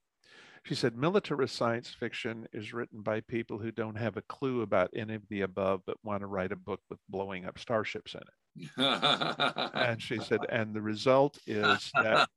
She 0.63 0.75
said 0.75 0.95
militarist 0.95 1.55
science 1.55 1.89
fiction 1.89 2.47
is 2.53 2.73
written 2.73 3.01
by 3.01 3.19
people 3.21 3.59
who 3.59 3.71
don't 3.71 3.97
have 3.97 4.17
a 4.17 4.21
clue 4.23 4.61
about 4.61 4.89
any 4.95 5.13
of 5.13 5.27
the 5.29 5.41
above 5.41 5.81
but 5.85 5.97
want 6.03 6.21
to 6.21 6.27
write 6.27 6.53
a 6.53 6.55
book 6.55 6.79
with 6.89 6.99
blowing 7.09 7.45
up 7.45 7.59
starships 7.59 8.15
in 8.15 8.21
it. 8.21 8.29
And 9.73 10.01
she 10.01 10.19
said, 10.19 10.39
and 10.49 10.73
the 10.73 10.81
result 10.81 11.37
is 11.45 11.91
that 11.95 12.29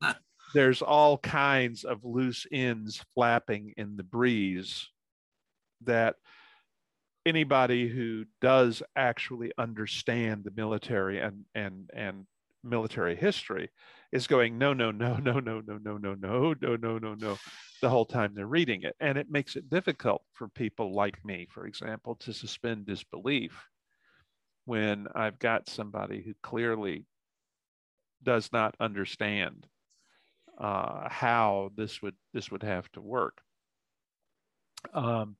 there's 0.53 0.81
all 0.81 1.17
kinds 1.17 1.83
of 1.83 2.03
loose 2.05 2.45
ends 2.51 3.03
flapping 3.13 3.73
in 3.77 3.97
the 3.97 4.03
breeze 4.03 4.87
that 5.81 6.15
anybody 7.25 7.87
who 7.87 8.25
does 8.41 8.81
actually 8.95 9.51
understand 9.57 10.43
the 10.43 10.51
military 10.55 11.19
and 11.19 11.43
and 11.53 11.89
and 11.93 12.25
military 12.63 13.15
history 13.15 13.69
is 14.11 14.27
going 14.27 14.57
no 14.57 14.73
no 14.73 14.91
no 14.91 15.17
no 15.17 15.39
no 15.39 15.59
no 15.59 15.77
no 15.81 15.97
no 15.97 16.13
no 16.15 16.53
no 16.53 16.75
no 16.75 16.97
no 16.97 17.13
no 17.13 17.37
the 17.81 17.89
whole 17.89 18.05
time 18.05 18.33
they're 18.33 18.47
reading 18.47 18.83
it 18.83 18.95
and 18.99 19.17
it 19.17 19.29
makes 19.29 19.55
it 19.55 19.69
difficult 19.69 20.21
for 20.33 20.47
people 20.49 20.93
like 20.93 21.23
me 21.23 21.47
for 21.51 21.65
example 21.67 22.15
to 22.15 22.33
suspend 22.33 22.85
disbelief 22.85 23.67
when 24.65 25.07
i've 25.15 25.37
got 25.39 25.69
somebody 25.69 26.21
who 26.21 26.33
clearly 26.41 27.05
does 28.23 28.49
not 28.51 28.75
understand 28.79 29.67
uh, 30.57 31.07
how 31.09 31.71
this 31.75 32.01
would 32.01 32.15
this 32.33 32.51
would 32.51 32.63
have 32.63 32.91
to 32.93 33.01
work. 33.01 33.41
Um, 34.93 35.37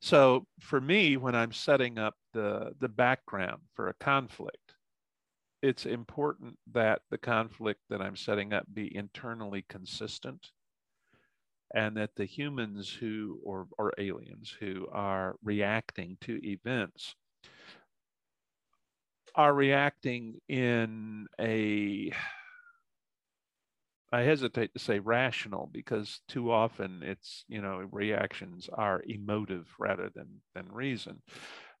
so 0.00 0.46
for 0.60 0.80
me, 0.80 1.16
when 1.16 1.34
I'm 1.34 1.52
setting 1.52 1.98
up 1.98 2.14
the 2.32 2.72
the 2.80 2.88
background 2.88 3.62
for 3.74 3.88
a 3.88 3.94
conflict, 3.94 4.74
it's 5.62 5.86
important 5.86 6.58
that 6.72 7.02
the 7.10 7.18
conflict 7.18 7.80
that 7.90 8.02
I'm 8.02 8.16
setting 8.16 8.52
up 8.52 8.66
be 8.72 8.94
internally 8.94 9.64
consistent, 9.68 10.50
and 11.74 11.96
that 11.96 12.14
the 12.16 12.26
humans 12.26 12.90
who 12.90 13.40
or 13.42 13.66
or 13.78 13.92
aliens 13.98 14.54
who 14.60 14.86
are 14.92 15.36
reacting 15.42 16.16
to 16.22 16.38
events 16.46 17.14
are 19.34 19.54
reacting 19.54 20.40
in 20.48 21.26
a 21.40 22.12
I 24.14 24.22
hesitate 24.22 24.72
to 24.74 24.78
say 24.78 25.00
rational 25.00 25.68
because 25.72 26.20
too 26.28 26.52
often 26.52 27.02
it's, 27.02 27.44
you 27.48 27.60
know, 27.60 27.78
reactions 27.90 28.68
are 28.72 29.02
emotive 29.04 29.66
rather 29.76 30.08
than 30.14 30.40
than 30.54 30.70
reason, 30.70 31.20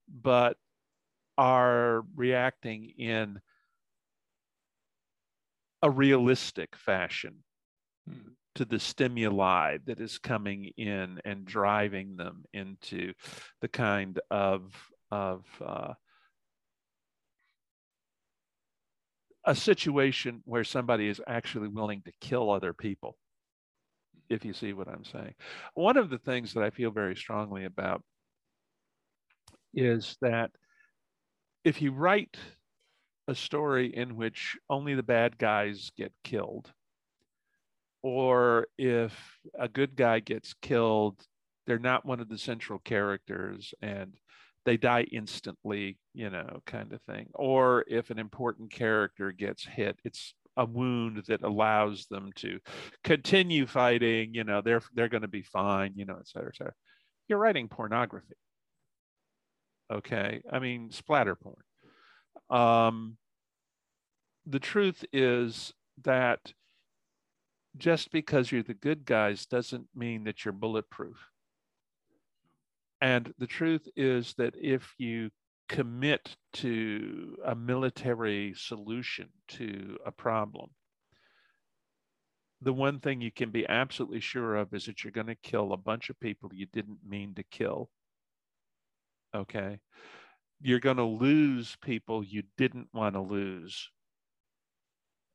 but 0.08 0.56
are 1.38 2.02
reacting 2.16 2.90
in 2.98 3.40
a 5.82 5.90
realistic 5.90 6.74
fashion 6.74 7.44
Hmm. 8.08 8.32
to 8.56 8.64
the 8.64 8.80
stimuli 8.80 9.78
that 9.86 10.00
is 10.00 10.18
coming 10.18 10.72
in 10.76 11.20
and 11.24 11.44
driving 11.44 12.16
them 12.16 12.44
into 12.52 13.14
the 13.60 13.68
kind 13.68 14.18
of 14.30 14.74
of 15.12 15.44
uh, 15.64 15.94
a 19.44 19.54
situation 19.54 20.42
where 20.44 20.64
somebody 20.64 21.08
is 21.08 21.20
actually 21.26 21.68
willing 21.68 22.02
to 22.02 22.12
kill 22.20 22.50
other 22.50 22.72
people, 22.72 23.16
if 24.28 24.44
you 24.44 24.52
see 24.52 24.72
what 24.72 24.88
I'm 24.88 25.04
saying. 25.04 25.34
One 25.74 25.96
of 25.96 26.10
the 26.10 26.18
things 26.18 26.54
that 26.54 26.62
I 26.62 26.70
feel 26.70 26.90
very 26.90 27.16
strongly 27.16 27.64
about 27.64 28.02
is 29.74 30.16
that 30.22 30.50
if 31.64 31.82
you 31.82 31.92
write 31.92 32.36
a 33.26 33.34
story 33.34 33.94
in 33.94 34.16
which 34.16 34.56
only 34.68 34.94
the 34.94 35.02
bad 35.02 35.38
guys 35.38 35.90
get 35.96 36.12
killed, 36.22 36.70
or 38.02 38.66
if 38.76 39.18
a 39.58 39.68
good 39.68 39.96
guy 39.96 40.20
gets 40.20 40.54
killed, 40.60 41.18
they're 41.66 41.78
not 41.78 42.04
one 42.04 42.20
of 42.20 42.28
the 42.28 42.38
central 42.38 42.78
characters 42.78 43.72
and 43.80 44.14
they 44.64 44.76
die 44.76 45.06
instantly, 45.12 45.98
you 46.14 46.30
know, 46.30 46.62
kind 46.66 46.92
of 46.92 47.02
thing. 47.02 47.28
Or 47.34 47.84
if 47.88 48.10
an 48.10 48.18
important 48.18 48.70
character 48.70 49.32
gets 49.32 49.64
hit, 49.64 49.98
it's 50.04 50.34
a 50.56 50.64
wound 50.64 51.24
that 51.26 51.42
allows 51.42 52.06
them 52.06 52.30
to 52.36 52.60
continue 53.02 53.66
fighting, 53.66 54.34
you 54.34 54.44
know, 54.44 54.60
they're 54.60 54.82
they're 54.94 55.08
going 55.08 55.22
to 55.22 55.28
be 55.28 55.42
fine, 55.42 55.92
you 55.96 56.04
know, 56.04 56.16
et 56.18 56.28
cetera, 56.28 56.48
et 56.48 56.56
cetera. 56.56 56.72
You're 57.28 57.38
writing 57.38 57.68
pornography. 57.68 58.36
Okay. 59.92 60.42
I 60.50 60.58
mean, 60.60 60.90
splatter 60.90 61.36
porn. 61.36 61.56
Um, 62.50 63.16
the 64.46 64.60
truth 64.60 65.04
is 65.12 65.72
that 66.04 66.52
just 67.76 68.12
because 68.12 68.52
you're 68.52 68.62
the 68.62 68.74
good 68.74 69.04
guys 69.04 69.46
doesn't 69.46 69.88
mean 69.94 70.24
that 70.24 70.44
you're 70.44 70.52
bulletproof. 70.52 71.30
And 73.04 73.34
the 73.36 73.46
truth 73.46 73.86
is 73.96 74.32
that 74.38 74.54
if 74.58 74.94
you 74.96 75.28
commit 75.68 76.36
to 76.54 77.36
a 77.44 77.54
military 77.54 78.54
solution 78.56 79.28
to 79.48 79.98
a 80.06 80.10
problem, 80.10 80.70
the 82.62 82.72
one 82.72 83.00
thing 83.00 83.20
you 83.20 83.30
can 83.30 83.50
be 83.50 83.68
absolutely 83.68 84.20
sure 84.20 84.56
of 84.56 84.72
is 84.72 84.86
that 84.86 85.04
you're 85.04 85.10
going 85.10 85.26
to 85.26 85.34
kill 85.34 85.74
a 85.74 85.76
bunch 85.76 86.08
of 86.08 86.18
people 86.18 86.48
you 86.54 86.64
didn't 86.72 87.00
mean 87.06 87.34
to 87.34 87.42
kill. 87.42 87.90
Okay. 89.36 89.80
You're 90.62 90.80
going 90.80 90.96
to 90.96 91.04
lose 91.04 91.76
people 91.82 92.24
you 92.24 92.44
didn't 92.56 92.88
want 92.94 93.16
to 93.16 93.20
lose. 93.20 93.90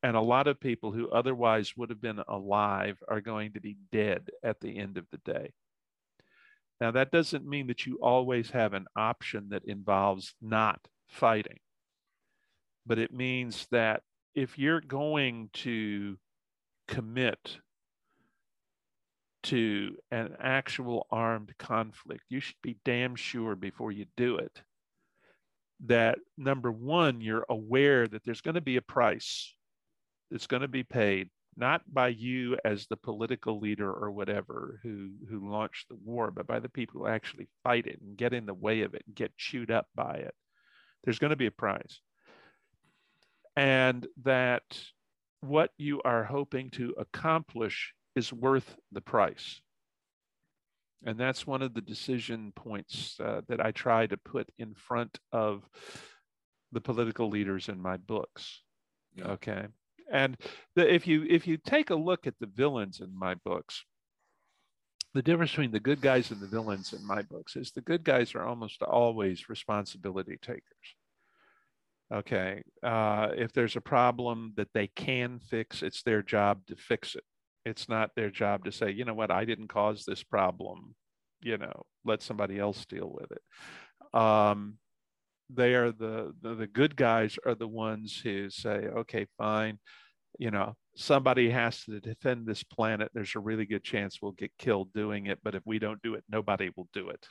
And 0.01 0.15
a 0.17 0.22
lot 0.22 0.47
of 0.47 0.59
people 0.59 0.91
who 0.91 1.07
otherwise 1.11 1.78
would 1.78 1.91
have 1.91 2.01
been 2.01 2.24
alive 2.28 2.97
are 3.07 3.22
going 3.22 3.53
to 3.53 3.61
be 3.61 3.78
dead 3.91 4.32
at 4.43 4.59
the 4.59 4.76
end 4.76 4.97
of 4.97 5.05
the 5.11 5.20
day. 5.20 5.51
Now, 6.82 6.92
that 6.92 7.12
doesn't 7.12 7.46
mean 7.46 7.68
that 7.68 7.86
you 7.86 8.00
always 8.02 8.52
have 8.52 8.74
an 8.74 8.86
option 8.96 9.50
that 9.50 9.66
involves 9.66 10.34
not 10.42 10.80
fighting, 11.08 11.60
but 12.86 13.00
it 13.00 13.14
means 13.14 13.68
that 13.72 14.04
if 14.34 14.58
you're 14.58 14.82
going 14.82 15.50
to 15.54 16.18
commit 16.88 17.58
to 19.44 19.98
an 20.12 20.36
actual 20.40 21.08
armed 21.12 21.54
conflict, 21.58 22.24
you 22.30 22.40
should 22.40 22.62
be 22.62 22.78
damn 22.86 23.16
sure 23.16 23.56
before 23.56 23.92
you 23.92 24.06
do 24.16 24.38
it 24.38 24.62
that 25.86 26.20
number 26.38 26.72
one, 26.72 27.22
you're 27.22 27.46
aware 27.50 28.08
that 28.08 28.24
there's 28.26 28.42
going 28.42 28.56
to 28.56 28.62
be 28.62 28.78
a 28.78 28.82
price 28.82 29.54
that's 30.30 30.48
going 30.48 30.62
to 30.62 30.68
be 30.68 30.84
paid, 30.84 31.30
not 31.60 31.82
by 31.93 32.07
you 32.07 32.57
as 32.64 32.88
the 32.88 32.95
political 32.95 33.60
leader 33.60 33.91
or 33.91 34.12
whatever 34.12 34.80
who, 34.82 35.10
who 35.30 35.51
launched 35.51 35.89
the 35.89 35.97
war, 36.03 36.32
but 36.32 36.47
by 36.47 36.60
the 36.60 36.70
people 36.70 37.01
who 37.01 37.07
actually 37.07 37.49
fight 37.64 37.86
it 37.86 37.99
and 38.01 38.18
get 38.18 38.34
in 38.34 38.45
the 38.45 38.53
way 38.53 38.82
of 38.82 38.93
it 38.93 39.03
and 39.05 39.16
get 39.16 39.38
chewed 39.38 39.70
up 39.70 39.88
by 39.93 40.16
it. 40.16 40.34
There's 41.03 41.20
going 41.20 41.32
to 41.32 41.36
be 41.36 41.47
a 41.47 41.51
price. 41.51 41.99
And 43.55 44.07
that 44.24 44.64
what 45.41 45.72
you 45.78 46.01
are 46.03 46.24
hoping 46.24 46.70
to 46.72 46.95
accomplish 46.97 47.93
is 48.16 48.32
worth 48.32 48.78
the 48.91 49.01
price. 49.01 49.62
And 51.05 51.18
that's 51.18 51.47
one 51.47 51.62
of 51.62 51.74
the 51.74 51.82
decision 51.82 52.53
points 52.55 53.18
uh, 53.20 53.41
that 53.47 53.64
I 53.64 53.72
try 53.72 54.07
to 54.07 54.18
put 54.18 54.49
in 54.57 54.74
front 54.76 55.20
of 55.32 55.68
the 56.72 56.82
political 56.82 57.30
leaders 57.30 57.70
in 57.70 57.82
my 57.82 57.97
books. 57.97 58.62
Yeah. 59.16 59.32
Okay. 59.32 59.68
And 60.12 60.38
the, 60.76 60.93
if 60.93 61.07
you 61.07 61.26
if 61.30 61.47
you 61.47 61.57
take 61.57 61.89
a 61.89 61.95
look 61.95 62.28
at 62.28 62.36
the 62.39 62.47
villains 62.47 62.99
in 62.99 63.18
my 63.18 63.36
books, 63.36 63.84
the 65.14 65.22
difference 65.22 65.51
between 65.51 65.72
the 65.72 65.80
good 65.80 66.01
guys 66.01 66.32
and 66.32 66.39
the 66.39 66.47
villains 66.47 66.93
in 66.93 67.05
my 67.05 67.22
books 67.24 67.55
is 67.55 67.72
the 67.72 67.82
good 67.82 68.03
guys 68.03 68.36
are 68.36 68.45
almost 68.45 68.82
always 68.84 69.49
responsibility 69.49 70.38
takers. 70.41 70.64
Okay. 72.14 72.64
Uh, 72.84 73.30
if 73.36 73.53
there's 73.53 73.76
a 73.76 73.82
problem 73.82 74.53
that 74.57 74.70
they 74.74 74.88
can 74.88 75.39
fix, 75.39 75.84
it's 75.84 76.03
their 76.03 76.24
job 76.24 76.66
to 76.68 76.76
fix 76.76 77.16
it. 77.16 77.24
It's 77.66 77.88
not 77.88 78.12
their 78.16 78.32
job 78.32 78.66
to 78.66 78.72
say, 78.72 78.91
you 78.91 79.05
know 79.05 79.14
what, 79.14 79.32
I 79.32 79.45
didn't 79.45 79.68
cause 79.68 80.05
this 80.05 80.24
problem. 80.24 80.95
You 81.41 81.57
know, 81.57 81.84
let 82.03 82.22
somebody 82.22 82.60
else 82.60 82.86
deal 82.86 83.12
with 83.14 83.32
it. 83.32 84.20
Um, 84.20 84.78
they 85.50 85.74
are 85.76 85.91
the, 85.91 86.34
the 86.41 86.56
the 86.56 86.68
good 86.68 86.95
guys 86.95 87.38
are 87.45 87.56
the 87.56 87.68
ones 87.68 88.20
who 88.24 88.50
say, 88.50 88.88
okay, 88.97 89.26
fine. 89.38 89.80
You 90.38 90.52
know, 90.52 90.76
somebody 90.95 91.50
has 91.50 91.84
to 91.86 92.00
defend 92.00 92.45
this 92.45 92.64
planet. 92.64 93.10
There's 93.14 93.36
a 93.36 93.39
really 93.39 93.66
good 93.66 93.84
chance 93.84 94.20
we'll 94.22 94.32
get 94.34 94.52
killed 94.58 94.93
doing 94.93 95.26
it, 95.26 95.39
but 95.43 95.56
if 95.56 95.64
we 95.66 95.80
don't 95.80 96.02
do 96.02 96.14
it, 96.14 96.24
nobody 96.30 96.70
will 96.76 96.88
do 96.93 97.10
it 97.10 97.26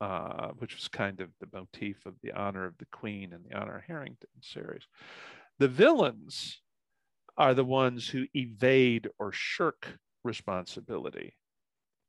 uh, 0.00 0.48
which 0.58 0.74
was 0.74 0.88
kind 0.88 1.20
of 1.20 1.28
the 1.40 1.48
motif 1.52 2.04
of 2.06 2.14
the 2.22 2.32
honor 2.32 2.64
of 2.64 2.76
the 2.78 2.86
queen 2.86 3.32
and 3.32 3.44
the 3.44 3.56
honor 3.56 3.84
Harrington 3.86 4.28
series. 4.40 4.86
The 5.58 5.68
villains 5.68 6.60
are 7.36 7.54
the 7.54 7.64
ones 7.64 8.08
who 8.08 8.26
evade 8.34 9.08
or 9.18 9.30
shirk 9.32 9.98
responsibility 10.24 11.34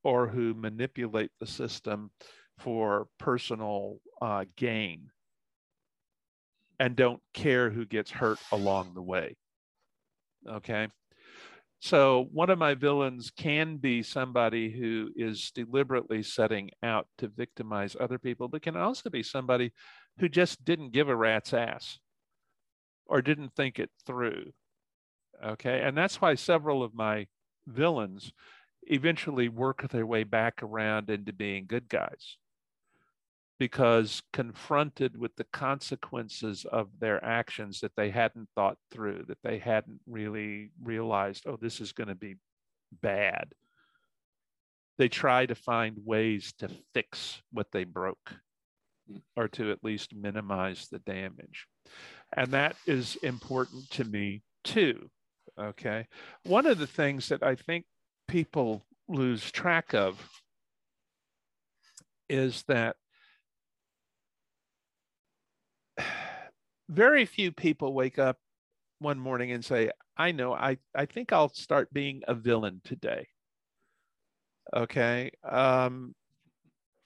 or 0.03 0.27
who 0.27 0.53
manipulate 0.53 1.31
the 1.39 1.47
system 1.47 2.11
for 2.57 3.07
personal 3.19 3.97
uh, 4.21 4.45
gain 4.55 5.09
and 6.81 6.95
don't 6.95 7.21
care 7.35 7.69
who 7.69 7.85
gets 7.85 8.09
hurt 8.09 8.39
along 8.51 8.95
the 8.95 9.03
way. 9.03 9.37
Okay. 10.49 10.87
So 11.79 12.27
one 12.31 12.49
of 12.49 12.57
my 12.57 12.73
villains 12.73 13.29
can 13.29 13.77
be 13.77 14.01
somebody 14.01 14.71
who 14.71 15.11
is 15.15 15.51
deliberately 15.53 16.23
setting 16.23 16.71
out 16.81 17.07
to 17.19 17.27
victimize 17.27 17.95
other 17.99 18.17
people, 18.17 18.47
but 18.47 18.63
can 18.63 18.75
also 18.75 19.11
be 19.11 19.21
somebody 19.21 19.73
who 20.17 20.27
just 20.27 20.65
didn't 20.65 20.91
give 20.91 21.07
a 21.07 21.15
rat's 21.15 21.53
ass 21.53 21.99
or 23.05 23.21
didn't 23.21 23.53
think 23.55 23.77
it 23.77 23.91
through. 24.07 24.45
Okay. 25.45 25.81
And 25.83 25.95
that's 25.95 26.19
why 26.19 26.33
several 26.33 26.81
of 26.81 26.95
my 26.95 27.27
villains 27.67 28.33
eventually 28.87 29.49
work 29.49 29.87
their 29.87 30.07
way 30.07 30.23
back 30.23 30.63
around 30.63 31.11
into 31.11 31.31
being 31.31 31.67
good 31.67 31.87
guys 31.87 32.37
because 33.61 34.23
confronted 34.33 35.15
with 35.15 35.35
the 35.35 35.45
consequences 35.53 36.65
of 36.71 36.87
their 36.99 37.23
actions 37.23 37.79
that 37.79 37.95
they 37.95 38.09
hadn't 38.09 38.49
thought 38.55 38.75
through, 38.89 39.23
that 39.27 39.37
they 39.43 39.59
hadn't 39.59 39.99
really 40.07 40.71
realized, 40.83 41.43
oh, 41.45 41.59
this 41.61 41.79
is 41.79 41.91
going 41.91 42.07
to 42.07 42.15
be 42.15 42.37
bad. 43.03 43.53
They 44.97 45.09
try 45.09 45.45
to 45.45 45.53
find 45.53 45.95
ways 46.03 46.55
to 46.57 46.71
fix 46.95 47.43
what 47.51 47.67
they 47.71 47.83
broke 47.83 48.33
hmm. 49.07 49.17
or 49.35 49.47
to 49.49 49.69
at 49.69 49.83
least 49.83 50.15
minimize 50.15 50.87
the 50.91 50.97
damage. 50.97 51.67
And 52.35 52.47
that 52.53 52.75
is 52.87 53.15
important 53.17 53.91
to 53.91 54.05
me 54.05 54.41
too. 54.63 55.11
Okay. 55.59 56.07
One 56.45 56.65
of 56.65 56.79
the 56.79 56.87
things 56.87 57.29
that 57.29 57.43
I 57.43 57.53
think 57.53 57.85
people 58.27 58.87
lose 59.07 59.51
track 59.51 59.93
of 59.93 60.27
is 62.27 62.63
that 62.67 62.95
very 66.91 67.25
few 67.25 67.51
people 67.51 67.93
wake 67.93 68.19
up 68.19 68.37
one 68.99 69.17
morning 69.17 69.51
and 69.51 69.63
say, 69.63 69.89
I 70.17 70.33
know, 70.33 70.53
I, 70.53 70.77
I 70.93 71.05
think 71.05 71.31
I'll 71.31 71.49
start 71.49 71.91
being 71.93 72.21
a 72.27 72.35
villain 72.35 72.81
today. 72.83 73.27
Okay. 74.75 75.31
Um, 75.49 76.13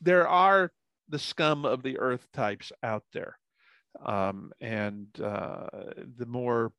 there 0.02 0.28
are 0.28 0.72
the 1.08 1.20
scum 1.20 1.66
of 1.66 1.84
the 1.84 2.00
earth 2.00 2.28
types 2.34 2.72
out 2.84 3.04
there. 3.14 3.38
Um, 4.04 4.52
and 4.60 5.08
uh, 5.22 5.68
the 6.18 6.26
more, 6.26 6.74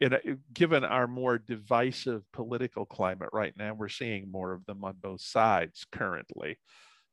in 0.00 0.12
a, 0.12 0.18
given 0.52 0.84
our 0.84 1.06
more 1.06 1.38
divisive 1.38 2.22
political 2.32 2.84
climate 2.84 3.30
right 3.32 3.54
now, 3.56 3.74
we're 3.74 3.88
seeing 3.88 4.30
more 4.30 4.52
of 4.52 4.64
them 4.66 4.84
on 4.84 4.96
both 5.02 5.22
sides 5.22 5.86
currently, 5.90 6.58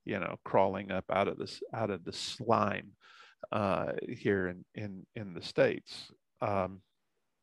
you 0.03 0.19
know, 0.19 0.35
crawling 0.43 0.91
up 0.91 1.05
out 1.11 1.27
of 1.27 1.37
this 1.37 1.61
out 1.73 1.89
of 1.89 2.03
the 2.03 2.13
slime 2.13 2.91
uh, 3.51 3.93
here 4.07 4.47
in, 4.47 4.65
in, 4.75 5.05
in 5.15 5.33
the 5.33 5.41
States. 5.41 6.11
Um, 6.41 6.81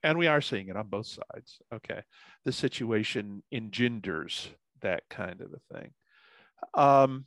and 0.02 0.18
we 0.18 0.26
are 0.26 0.40
seeing 0.40 0.68
it 0.68 0.76
on 0.76 0.88
both 0.88 1.06
sides. 1.06 1.58
Okay. 1.74 2.02
The 2.44 2.52
situation 2.52 3.42
engenders 3.52 4.48
that 4.80 5.02
kind 5.10 5.40
of 5.40 5.52
a 5.52 5.74
thing. 5.74 5.90
Um, 6.74 7.24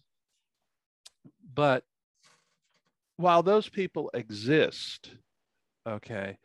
but 1.54 1.84
while 3.18 3.44
those 3.44 3.70
people 3.70 4.10
exist, 4.14 5.12
okay, 5.88 6.38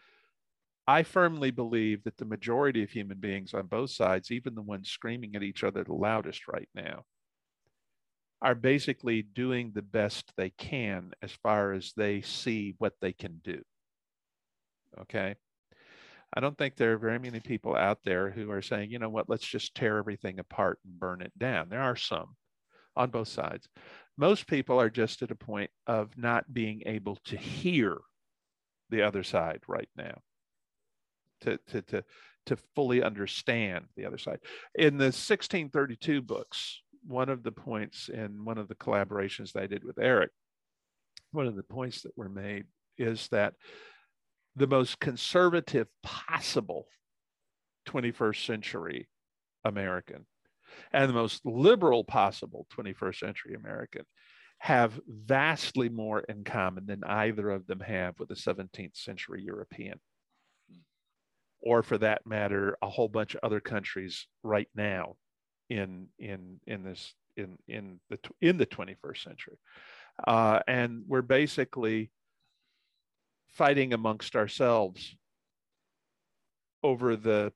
I 0.86 1.02
firmly 1.02 1.50
believe 1.50 2.04
that 2.04 2.16
the 2.16 2.24
majority 2.24 2.82
of 2.82 2.90
human 2.90 3.18
beings 3.18 3.54
on 3.54 3.66
both 3.66 3.90
sides, 3.90 4.30
even 4.30 4.54
the 4.54 4.62
ones 4.62 4.88
screaming 4.88 5.34
at 5.34 5.42
each 5.42 5.64
other 5.64 5.82
the 5.82 5.94
loudest 5.94 6.46
right 6.48 6.68
now, 6.74 7.04
are 8.42 8.54
basically 8.54 9.22
doing 9.22 9.72
the 9.74 9.82
best 9.82 10.32
they 10.36 10.50
can 10.50 11.12
as 11.22 11.32
far 11.32 11.72
as 11.72 11.92
they 11.96 12.20
see 12.20 12.74
what 12.78 12.92
they 13.00 13.12
can 13.12 13.40
do. 13.42 13.62
Okay. 15.00 15.34
I 16.34 16.40
don't 16.40 16.58
think 16.58 16.76
there 16.76 16.92
are 16.92 16.98
very 16.98 17.18
many 17.18 17.40
people 17.40 17.74
out 17.76 18.00
there 18.04 18.30
who 18.30 18.50
are 18.50 18.62
saying, 18.62 18.90
you 18.90 18.98
know 18.98 19.08
what, 19.08 19.28
let's 19.28 19.46
just 19.46 19.74
tear 19.74 19.96
everything 19.98 20.38
apart 20.38 20.78
and 20.84 20.98
burn 20.98 21.22
it 21.22 21.32
down. 21.38 21.68
There 21.68 21.82
are 21.82 21.96
some 21.96 22.36
on 22.94 23.10
both 23.10 23.28
sides. 23.28 23.68
Most 24.18 24.46
people 24.46 24.80
are 24.80 24.90
just 24.90 25.22
at 25.22 25.30
a 25.30 25.36
point 25.36 25.70
of 25.86 26.16
not 26.16 26.52
being 26.52 26.82
able 26.86 27.16
to 27.26 27.36
hear 27.36 27.98
the 28.90 29.02
other 29.02 29.22
side 29.22 29.60
right 29.68 29.88
now, 29.96 30.18
to, 31.42 31.58
to, 31.68 31.82
to, 31.82 32.04
to 32.46 32.56
fully 32.74 33.02
understand 33.02 33.86
the 33.96 34.06
other 34.06 34.18
side. 34.18 34.38
In 34.74 34.96
the 34.96 35.06
1632 35.06 36.22
books, 36.22 36.82
one 37.06 37.28
of 37.28 37.42
the 37.42 37.52
points 37.52 38.08
in 38.08 38.44
one 38.44 38.58
of 38.58 38.68
the 38.68 38.74
collaborations 38.74 39.52
that 39.52 39.62
I 39.62 39.66
did 39.66 39.84
with 39.84 39.98
Eric, 39.98 40.30
one 41.32 41.46
of 41.46 41.56
the 41.56 41.62
points 41.62 42.02
that 42.02 42.16
were 42.16 42.28
made 42.28 42.64
is 42.98 43.28
that 43.28 43.54
the 44.56 44.66
most 44.66 44.98
conservative 45.00 45.86
possible 46.02 46.86
21st 47.88 48.46
century 48.46 49.08
American 49.64 50.26
and 50.92 51.08
the 51.08 51.14
most 51.14 51.44
liberal 51.44 52.04
possible 52.04 52.66
21st 52.76 53.18
century 53.18 53.54
American 53.54 54.02
have 54.58 54.98
vastly 55.06 55.88
more 55.88 56.20
in 56.20 56.42
common 56.42 56.86
than 56.86 57.04
either 57.04 57.50
of 57.50 57.66
them 57.66 57.80
have 57.80 58.18
with 58.18 58.30
a 58.30 58.34
17th 58.34 58.96
century 58.96 59.42
European. 59.42 60.00
Hmm. 60.70 60.80
Or 61.60 61.82
for 61.82 61.98
that 61.98 62.26
matter, 62.26 62.76
a 62.80 62.88
whole 62.88 63.08
bunch 63.08 63.34
of 63.34 63.40
other 63.42 63.60
countries 63.60 64.26
right 64.42 64.68
now 64.74 65.16
in 65.68 66.08
in 66.18 66.60
in 66.66 66.84
this 66.84 67.14
in 67.36 67.58
in 67.68 68.00
the 68.10 68.18
in 68.40 68.56
the 68.56 68.66
21st 68.66 69.22
century. 69.22 69.58
Uh, 70.26 70.60
and 70.66 71.02
we're 71.06 71.22
basically 71.22 72.10
fighting 73.48 73.92
amongst 73.92 74.36
ourselves 74.36 75.14
over 76.82 77.16
the 77.16 77.52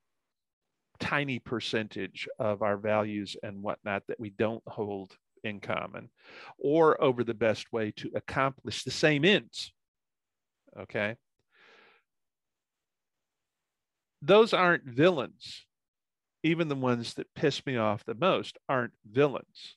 tiny 0.99 1.39
percentage 1.39 2.29
of 2.39 2.63
our 2.63 2.77
values 2.77 3.37
and 3.43 3.63
whatnot 3.63 4.03
that 4.09 4.21
we 4.21 4.31
don't 4.31 4.63
hold 4.67 5.17
in 5.43 5.61
common, 5.61 6.11
or 6.59 7.03
over 7.03 7.25
the 7.25 7.35
best 7.35 7.73
way 7.73 7.91
to 7.93 8.11
accomplish 8.15 8.85
the 8.85 8.91
same 8.91 9.25
ends. 9.25 9.73
Okay. 10.79 11.17
Those 14.21 14.53
aren't 14.53 14.85
villains. 14.85 15.65
Even 16.43 16.69
the 16.69 16.75
ones 16.75 17.15
that 17.15 17.35
piss 17.35 17.65
me 17.67 17.77
off 17.77 18.05
the 18.05 18.15
most 18.15 18.59
aren't 18.69 18.93
villains. 19.11 19.77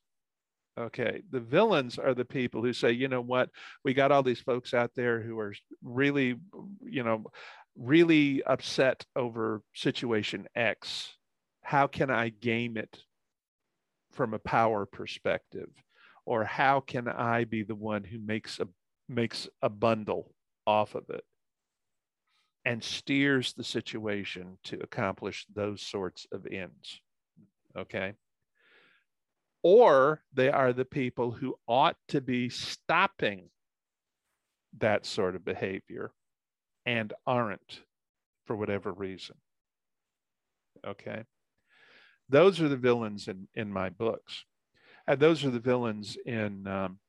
Okay. 0.79 1.21
The 1.29 1.39
villains 1.39 1.99
are 1.99 2.13
the 2.13 2.25
people 2.25 2.63
who 2.63 2.73
say, 2.73 2.91
you 2.91 3.07
know 3.07 3.21
what, 3.21 3.49
we 3.83 3.93
got 3.93 4.11
all 4.11 4.23
these 4.23 4.39
folks 4.39 4.73
out 4.73 4.91
there 4.95 5.21
who 5.21 5.37
are 5.39 5.53
really, 5.83 6.35
you 6.81 7.03
know, 7.03 7.25
really 7.77 8.43
upset 8.43 9.05
over 9.15 9.61
situation 9.73 10.47
X. 10.55 11.13
How 11.61 11.87
can 11.87 12.09
I 12.09 12.29
game 12.29 12.77
it 12.77 12.97
from 14.11 14.33
a 14.33 14.39
power 14.39 14.85
perspective? 14.85 15.69
Or 16.25 16.43
how 16.43 16.79
can 16.79 17.07
I 17.07 17.43
be 17.43 17.63
the 17.63 17.75
one 17.75 18.03
who 18.03 18.19
makes 18.19 18.59
a 18.59 18.67
makes 19.09 19.49
a 19.61 19.69
bundle 19.69 20.31
off 20.65 20.95
of 20.95 21.03
it 21.09 21.23
and 22.65 22.83
steers 22.83 23.53
the 23.53 23.63
situation 23.63 24.57
to 24.63 24.79
accomplish 24.81 25.45
those 25.53 25.81
sorts 25.81 26.27
of 26.31 26.45
ends? 26.47 27.01
Okay 27.77 28.13
or 29.63 30.21
they 30.33 30.49
are 30.49 30.73
the 30.73 30.85
people 30.85 31.31
who 31.31 31.55
ought 31.67 31.95
to 32.09 32.21
be 32.21 32.49
stopping 32.49 33.49
that 34.77 35.05
sort 35.05 35.35
of 35.35 35.45
behavior 35.45 36.11
and 36.85 37.13
aren't 37.25 37.81
for 38.45 38.55
whatever 38.55 38.91
reason. 38.91 39.35
Okay. 40.85 41.23
Those 42.27 42.59
are 42.59 42.67
the 42.67 42.77
villains 42.77 43.29
in, 43.29 43.47
in 43.55 43.71
my 43.71 43.89
books. 43.89 44.43
And 45.07 45.19
those 45.19 45.45
are 45.45 45.49
the 45.49 45.59
villains 45.59 46.17
in 46.25 46.67
um, 46.67 46.99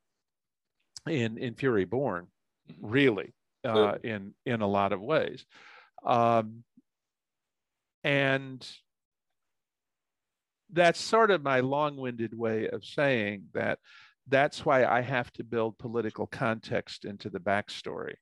in 1.09 1.39
in 1.39 1.55
Fury 1.55 1.85
Born, 1.85 2.27
mm-hmm. 2.71 2.87
really, 2.87 3.35
uh, 3.65 3.95
in 4.03 4.35
in 4.45 4.61
a 4.61 4.67
lot 4.67 4.93
of 4.93 5.01
ways. 5.01 5.45
Um, 6.05 6.65
and 8.03 8.67
that's 10.71 11.01
sort 11.01 11.31
of 11.31 11.43
my 11.43 11.61
long-winded 11.61 12.37
way 12.37 12.69
of 12.69 12.85
saying 12.85 13.45
that 13.55 13.79
that's 14.29 14.65
why 14.65 14.85
I 14.85 15.01
have 15.01 15.33
to 15.35 15.45
build 15.45 15.79
political 15.79 16.27
context 16.27 17.05
into 17.05 17.31
the 17.31 17.41
backstory 17.41 18.15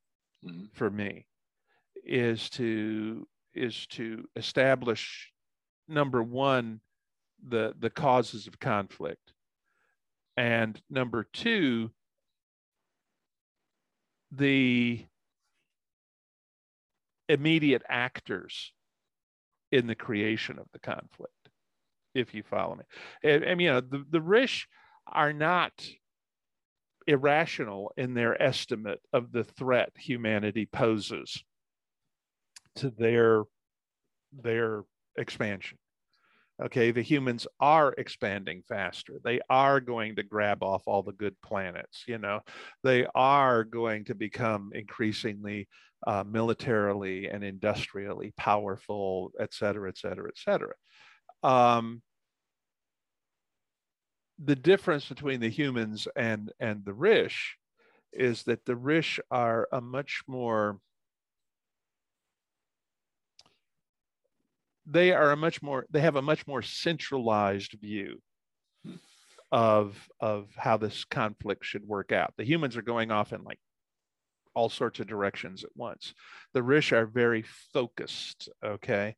mm-hmm. 0.45 0.67
for 0.73 0.91
me 0.91 1.27
is 2.05 2.51
to 2.51 3.27
is 3.55 3.87
to 3.87 4.25
establish 4.37 5.33
number 5.89 6.23
one 6.23 6.81
the 7.49 7.75
the 7.79 7.91
causes 7.91 8.47
of 8.47 8.59
conflict 8.59 9.33
and 10.37 10.81
number 10.89 11.27
two 11.33 11.91
the 14.31 15.05
immediate 17.33 17.83
actors 17.89 18.73
in 19.71 19.87
the 19.87 19.95
creation 19.95 20.59
of 20.59 20.67
the 20.73 20.79
conflict 20.79 21.33
if 22.15 22.35
you 22.35 22.43
follow 22.43 22.75
me. 22.75 22.85
And, 23.25 23.43
and 23.43 23.61
you 23.61 23.73
know, 23.73 23.81
the, 23.81 24.05
the 24.11 24.21
Rish 24.21 24.69
are 25.11 25.33
not 25.33 25.73
irrational 27.07 27.93
in 27.97 28.13
their 28.13 28.41
estimate 28.41 29.01
of 29.13 29.33
the 29.33 29.45
threat 29.45 29.91
humanity 29.97 30.67
poses 30.67 31.43
to 32.77 32.91
their 32.91 33.43
their 34.33 34.85
expansion. 35.19 35.79
Okay 36.63 36.93
the 36.93 37.03
humans 37.03 37.47
are 37.59 37.93
expanding 37.99 38.63
faster. 38.69 39.15
They 39.25 39.41
are 39.51 39.81
going 39.81 40.17
to 40.17 40.23
grab 40.23 40.63
off 40.63 40.85
all 40.87 41.03
the 41.03 41.13
good 41.13 41.35
planets 41.43 42.05
you 42.07 42.19
know. 42.19 42.41
They 42.85 43.07
are 43.17 43.65
going 43.65 44.05
to 44.05 44.15
become 44.15 44.71
increasingly 44.75 45.67
uh, 46.07 46.25
militarily 46.27 47.29
and 47.29 47.45
industrially 47.45 48.33
powerful 48.37 49.31
et 49.39 49.53
cetera 49.53 49.89
et 49.89 49.99
cetera 49.99 50.29
et 50.29 50.37
cetera 50.37 50.75
um, 51.43 52.03
the 54.45 54.57
difference 54.57 55.07
between 55.07 55.41
the 55.41 55.49
humans 55.49 56.09
and 56.17 56.53
and 56.59 56.85
the 56.85 56.95
Rish 56.95 57.57
is 58.13 58.43
that 58.45 58.65
the 58.65 58.77
Rish 58.77 59.21
are 59.31 59.69
a 59.73 59.81
much 59.81 60.23
more 60.27 60.79
they 64.87 65.13
are 65.13 65.33
a 65.33 65.37
much 65.37 65.63
more 65.63 65.87
they 65.91 66.01
have 66.01 66.17
a 66.17 66.23
much 66.23 66.47
more 66.47 66.63
centralized 66.63 67.77
view 67.81 68.21
of 69.53 70.09
of 70.19 70.49
how 70.57 70.77
this 70.77 71.05
conflict 71.05 71.65
should 71.65 71.87
work 71.87 72.11
out. 72.11 72.35
The 72.37 72.45
humans 72.45 72.77
are 72.77 72.83
going 72.83 73.11
off 73.11 73.33
in 73.33 73.45
like 73.45 73.61
all 74.55 74.69
sorts 74.69 75.01
of 75.01 75.07
directions 75.07 75.65
at 75.65 75.71
once. 75.75 76.15
The 76.55 76.63
Rish 76.63 76.93
are 76.93 77.07
very 77.07 77.45
focused, 77.73 78.49
okay? 78.65 79.17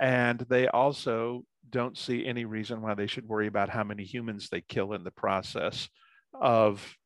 And 0.00 0.40
they 0.48 0.68
also 0.68 1.44
don't 1.70 1.96
see 1.96 2.26
any 2.26 2.44
reason 2.44 2.82
why 2.82 2.94
they 2.94 3.06
should 3.06 3.28
worry 3.28 3.46
about 3.46 3.68
how 3.68 3.84
many 3.84 4.04
humans 4.04 4.48
they 4.48 4.60
kill 4.60 4.92
in 4.92 5.04
the 5.04 5.10
process 5.10 5.88
of 6.34 6.96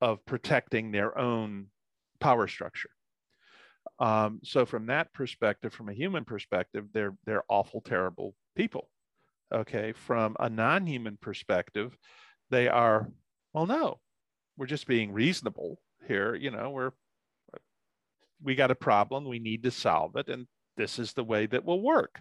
of 0.00 0.24
protecting 0.24 0.92
their 0.92 1.18
own 1.18 1.66
power 2.20 2.46
structure. 2.46 2.90
Um, 3.98 4.40
so 4.44 4.64
from 4.64 4.86
that 4.86 5.12
perspective, 5.12 5.72
from 5.72 5.88
a 5.88 5.94
human 5.94 6.24
perspective, 6.24 6.86
they're 6.92 7.16
they're 7.26 7.44
awful, 7.48 7.80
terrible 7.80 8.34
people. 8.56 8.88
Okay, 9.52 9.92
from 9.92 10.36
a 10.38 10.48
non-human 10.48 11.18
perspective, 11.20 11.96
they 12.50 12.68
are 12.68 13.08
well, 13.52 13.66
no, 13.66 13.98
we're 14.56 14.66
just 14.66 14.86
being 14.86 15.12
reasonable 15.12 15.80
here. 16.08 16.34
You 16.34 16.50
know, 16.50 16.70
we're 16.70 16.90
we 18.42 18.54
got 18.54 18.70
a 18.70 18.76
problem, 18.76 19.28
we 19.28 19.38
need 19.38 19.64
to 19.64 19.70
solve 19.70 20.16
it, 20.16 20.28
and 20.28 20.46
this 20.76 20.98
is 20.98 21.12
the 21.12 21.24
way 21.24 21.46
that 21.46 21.64
will 21.64 21.82
work. 21.82 22.20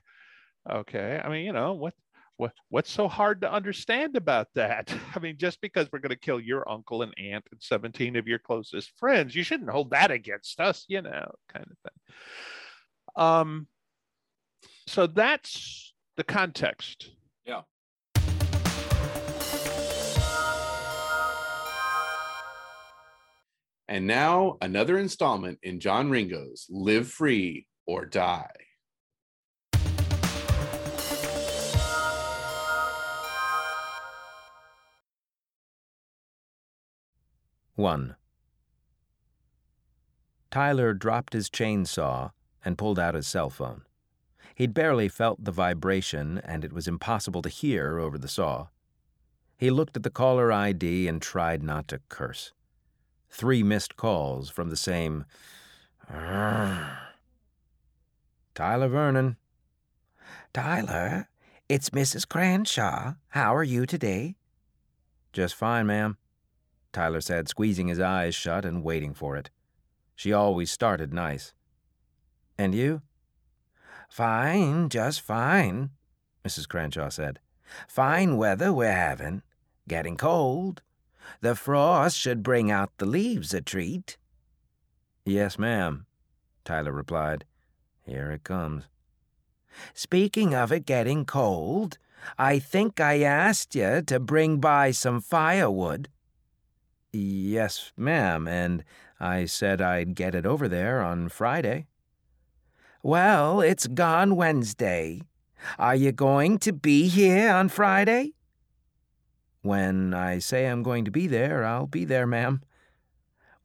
Okay. 0.69 1.21
I 1.23 1.29
mean, 1.29 1.45
you 1.45 1.53
know, 1.53 1.73
what 1.73 1.93
what 2.38 2.53
what's 2.69 2.91
so 2.91 3.07
hard 3.07 3.41
to 3.41 3.51
understand 3.51 4.15
about 4.15 4.47
that? 4.55 4.93
I 5.15 5.19
mean, 5.19 5.38
just 5.38 5.61
because 5.61 5.88
we're 5.91 5.99
going 5.99 6.09
to 6.09 6.15
kill 6.15 6.39
your 6.39 6.69
uncle 6.69 7.01
and 7.01 7.13
aunt 7.17 7.45
and 7.51 7.61
17 7.61 8.15
of 8.15 8.27
your 8.27 8.39
closest 8.39 8.91
friends, 8.97 9.35
you 9.35 9.43
shouldn't 9.43 9.69
hold 9.69 9.91
that 9.91 10.11
against 10.11 10.59
us, 10.59 10.85
you 10.88 11.01
know, 11.01 11.31
kind 11.51 11.65
of 11.65 11.77
thing. 11.83 12.15
Um 13.15 13.67
so 14.88 15.05
that's 15.05 15.93
the 16.15 16.23
context. 16.23 17.11
Yeah. 17.45 17.61
And 23.89 24.05
now 24.05 24.57
another 24.61 24.97
installment 24.97 25.59
in 25.63 25.79
John 25.79 26.09
Ringo's 26.09 26.67
Live 26.69 27.07
Free 27.09 27.67
or 27.85 28.05
Die. 28.05 28.51
1. 37.75 38.15
Tyler 40.49 40.93
dropped 40.93 41.33
his 41.33 41.49
chainsaw 41.49 42.31
and 42.65 42.77
pulled 42.77 42.97
out 42.97 43.13
his 43.13 43.27
cell 43.27 43.51
phone. 43.51 43.83
He'd 44.55 44.73
barely 44.73 45.07
felt 45.07 45.43
the 45.43 45.51
vibration, 45.51 46.39
and 46.39 46.65
it 46.65 46.73
was 46.73 46.88
impossible 46.88 47.43
to 47.43 47.49
hear 47.49 47.99
over 47.99 48.17
the 48.17 48.27
saw. 48.27 48.67
He 49.57 49.69
looked 49.69 49.95
at 49.95 50.01
the 50.01 50.09
caller 50.09 50.51
ID 50.51 51.07
and 51.07 51.21
tried 51.21 51.61
not 51.61 51.88
to 51.89 52.01
curse. 52.09 52.51
Three 53.30 53.63
missed 53.63 53.95
calls 53.97 54.49
from 54.49 54.69
the 54.69 54.75
same. 54.75 55.25
Tyler 58.55 58.88
Vernon. 58.88 59.38
Tyler, 60.53 61.30
it's 61.69 61.91
Mrs. 61.91 62.28
Cranshaw. 62.28 63.15
How 63.30 63.55
are 63.55 63.63
you 63.63 63.86
today? 63.86 64.36
Just 65.34 65.53
fine, 65.53 65.86
ma'am. 65.86 66.17
Tyler 66.93 67.21
said, 67.21 67.47
squeezing 67.47 67.89
his 67.89 67.99
eyes 67.99 68.34
shut 68.34 68.65
and 68.65 68.84
waiting 68.84 69.13
for 69.13 69.36
it. 69.36 69.51
She 70.15 70.34
always 70.34 70.71
started 70.71 71.13
nice. 71.13 71.53
And 72.57 72.73
you? 72.73 73.03
Fine, 74.09 74.89
just 74.89 75.21
fine, 75.21 75.91
Mrs. 76.43 76.67
Cranshaw 76.67 77.09
said. 77.09 77.39
Fine 77.88 78.38
weather 78.38 78.73
we're 78.73 78.91
having. 78.91 79.43
Getting 79.88 80.17
cold. 80.17 80.82
The 81.41 81.55
frost 81.55 82.17
should 82.17 82.43
bring 82.43 82.71
out 82.71 82.91
the 82.97 83.05
leaves 83.05 83.53
a 83.53 83.61
treat. 83.61 84.17
Yes, 85.25 85.59
ma'am, 85.59 86.05
Tyler 86.63 86.91
replied. 86.91 87.45
Here 88.05 88.32
it 88.32 88.43
comes. 88.43 88.86
Speaking 89.93 90.55
of 90.55 90.71
it 90.71 90.86
getting 90.86 91.25
cold, 91.25 91.97
I 92.38 92.59
think 92.59 92.99
I 92.99 93.21
asked 93.21 93.75
you 93.75 94.01
to 94.03 94.19
bring 94.19 94.59
by 94.59 94.91
some 94.91 95.21
firewood. 95.21 96.09
Yes, 97.11 97.91
ma'am, 97.97 98.47
and 98.47 98.84
I 99.19 99.45
said 99.45 99.82
I'd 99.82 100.15
get 100.15 100.36
it 100.36 100.45
over 100.45 100.67
there 100.67 101.01
on 101.01 101.30
Friday. 101.30 101.88
Well, 103.03 103.61
it's 103.61 103.88
gone 103.88 104.36
Wednesday. 104.36 105.21
Are 105.80 105.95
you 105.95 106.11
going 106.11 106.59
to 106.59 106.73
be 106.73 107.07
here 107.07 107.51
on 107.51 107.69
Friday? 107.69 108.34
When 109.68 110.13
I 110.13 110.39
say 110.39 110.65
I'm 110.65 110.82
going 110.82 111.03
to 111.03 111.11
be 111.11 111.28
there, 111.28 111.65
I'll 111.65 111.88
be 111.88 112.05
there, 112.05 112.26
ma'am. 112.26 112.61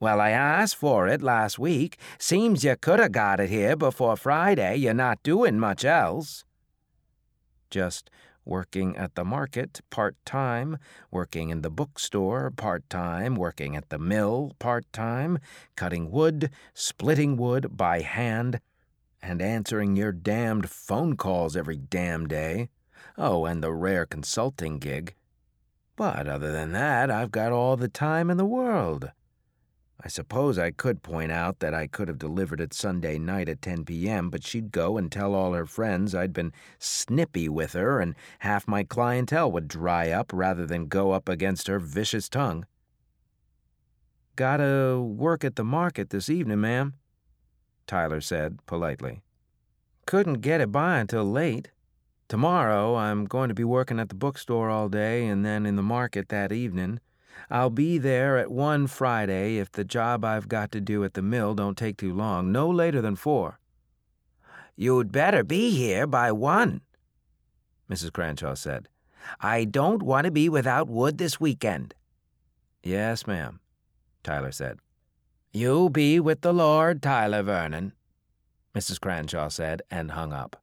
Well, 0.01 0.19
I 0.19 0.31
asked 0.31 0.75
for 0.75 1.07
it 1.07 1.21
last 1.21 1.57
week. 1.57 1.97
Seems 2.19 2.65
you 2.65 2.75
could 2.75 2.99
have 2.99 3.13
got 3.13 3.39
it 3.39 3.49
here 3.49 3.77
before 3.77 4.17
Friday. 4.17 4.75
You're 4.75 4.93
not 4.93 5.23
doing 5.23 5.57
much 5.57 5.85
else. 5.85 6.43
Just 7.69 8.09
working 8.43 8.97
at 8.97 9.15
the 9.15 9.23
market 9.23 9.79
part 9.89 10.17
time, 10.25 10.77
working 11.09 11.51
in 11.51 11.61
the 11.61 11.69
bookstore 11.69 12.51
part 12.51 12.89
time, 12.89 13.35
working 13.35 13.77
at 13.77 13.87
the 13.87 13.97
mill 13.97 14.57
part 14.59 14.83
time, 14.91 15.39
cutting 15.77 16.11
wood, 16.11 16.49
splitting 16.73 17.37
wood 17.37 17.77
by 17.77 18.01
hand, 18.01 18.59
and 19.21 19.41
answering 19.41 19.95
your 19.95 20.11
damned 20.11 20.69
phone 20.69 21.15
calls 21.15 21.55
every 21.55 21.77
damn 21.77 22.27
day. 22.27 22.67
Oh, 23.17 23.45
and 23.45 23.63
the 23.63 23.71
rare 23.71 24.05
consulting 24.05 24.79
gig. 24.79 25.15
But 25.95 26.27
other 26.27 26.51
than 26.51 26.71
that, 26.71 27.11
I've 27.11 27.31
got 27.31 27.51
all 27.51 27.77
the 27.77 27.87
time 27.87 28.29
in 28.29 28.37
the 28.37 28.45
world. 28.45 29.11
I 30.05 30.09
suppose 30.09 30.59
I 30.59 30.71
could 30.71 31.01
point 31.01 31.31
out 31.31 31.59
that 31.59 31.73
I 31.73 31.87
could 31.87 32.09
have 32.09 32.17
delivered 32.17 32.59
it 32.59 32.73
Sunday 32.73 33.17
night 33.17 33.47
at 33.47 33.61
10 33.61 33.85
p.m., 33.85 34.29
but 34.29 34.43
she'd 34.43 34.71
go 34.71 34.97
and 34.97 35.11
tell 35.11 35.33
all 35.33 35.53
her 35.53 35.65
friends 35.65 36.13
I'd 36.13 36.33
been 36.33 36.51
snippy 36.77 37.47
with 37.47 37.71
her, 37.73 38.01
and 38.01 38.15
half 38.39 38.67
my 38.67 38.83
clientele 38.83 39.51
would 39.51 39.67
dry 39.67 40.09
up 40.09 40.31
rather 40.33 40.65
than 40.65 40.87
go 40.87 41.11
up 41.11 41.29
against 41.29 41.67
her 41.67 41.79
vicious 41.79 42.27
tongue. 42.27 42.65
Gotta 44.35 44.99
work 44.99 45.43
at 45.45 45.55
the 45.55 45.63
market 45.63 46.09
this 46.09 46.27
evening, 46.27 46.61
ma'am, 46.61 46.95
Tyler 47.85 48.19
said 48.19 48.65
politely. 48.65 49.21
Couldn't 50.05 50.41
get 50.41 50.59
it 50.59 50.71
by 50.71 50.97
until 50.97 51.23
late. 51.23 51.69
Tomorrow 52.33 52.95
I'm 52.95 53.25
going 53.25 53.49
to 53.49 53.53
be 53.53 53.63
working 53.63 53.99
at 53.99 54.09
the 54.09 54.15
bookstore 54.15 54.67
all 54.67 54.89
day 54.89 55.27
and 55.27 55.45
then 55.45 55.67
in 55.67 55.75
the 55.75 55.83
market 55.83 56.29
that 56.29 56.51
evening. 56.51 56.99
I'll 57.51 57.69
be 57.69 57.99
there 57.99 58.39
at 58.39 58.49
one 58.49 58.87
Friday 58.87 59.57
if 59.57 59.71
the 59.71 59.83
job 59.83 60.25
I've 60.25 60.47
got 60.47 60.71
to 60.71 60.81
do 60.81 61.03
at 61.03 61.13
the 61.13 61.21
mill 61.21 61.53
don't 61.53 61.77
take 61.77 61.95
too 61.95 62.11
long, 62.11 62.51
no 62.51 62.67
later 62.67 63.03
than 63.03 63.15
four. 63.15 63.59
You'd 64.75 65.11
better 65.11 65.43
be 65.43 65.77
here 65.77 66.07
by 66.07 66.31
one, 66.31 66.81
Mrs. 67.87 68.11
Cranshaw 68.11 68.55
said. 68.55 68.89
I 69.39 69.63
don't 69.63 70.01
want 70.01 70.25
to 70.25 70.31
be 70.31 70.49
without 70.49 70.89
wood 70.89 71.19
this 71.19 71.39
weekend. 71.39 71.93
Yes, 72.81 73.27
ma'am, 73.27 73.59
Tyler 74.23 74.51
said. 74.51 74.79
You 75.51 75.87
be 75.87 76.19
with 76.19 76.41
the 76.41 76.51
Lord, 76.51 77.03
Tyler 77.03 77.43
Vernon, 77.43 77.93
Mrs. 78.73 78.99
Cranshaw 78.99 79.49
said, 79.49 79.83
and 79.91 80.09
hung 80.09 80.33
up. 80.33 80.62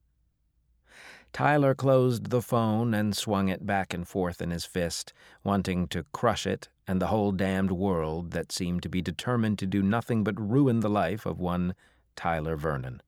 Tyler 1.33 1.75
closed 1.75 2.31
the 2.31 2.43
phone 2.43 2.93
and 2.93 3.17
swung 3.17 3.49
it 3.49 3.65
back 3.65 3.95
and 3.95 4.07
forth 4.07 4.43
in 4.43 4.51
his 4.51 4.65
fist, 4.65 5.13
wanting 5.45 5.87
to 5.89 6.05
crush 6.13 6.47
it 6.47 6.69
and 6.87 7.01
the 7.01 7.07
whole 7.07 7.31
damned 7.31 7.71
world 7.71 8.33
that 8.33 8.51
seemed 8.51 8.83
to 8.83 8.89
be 8.89 9.01
determined 9.01 9.59
to 9.59 9.67
do 9.67 9.83
nothing 9.83 10.25
but 10.25 10.41
ruin 10.41 10.81
the 10.81 10.91
life 10.91 11.25
of 11.25 11.39
one 11.39 11.75
Tyler 12.17 12.57
Vernon. 12.57 13.01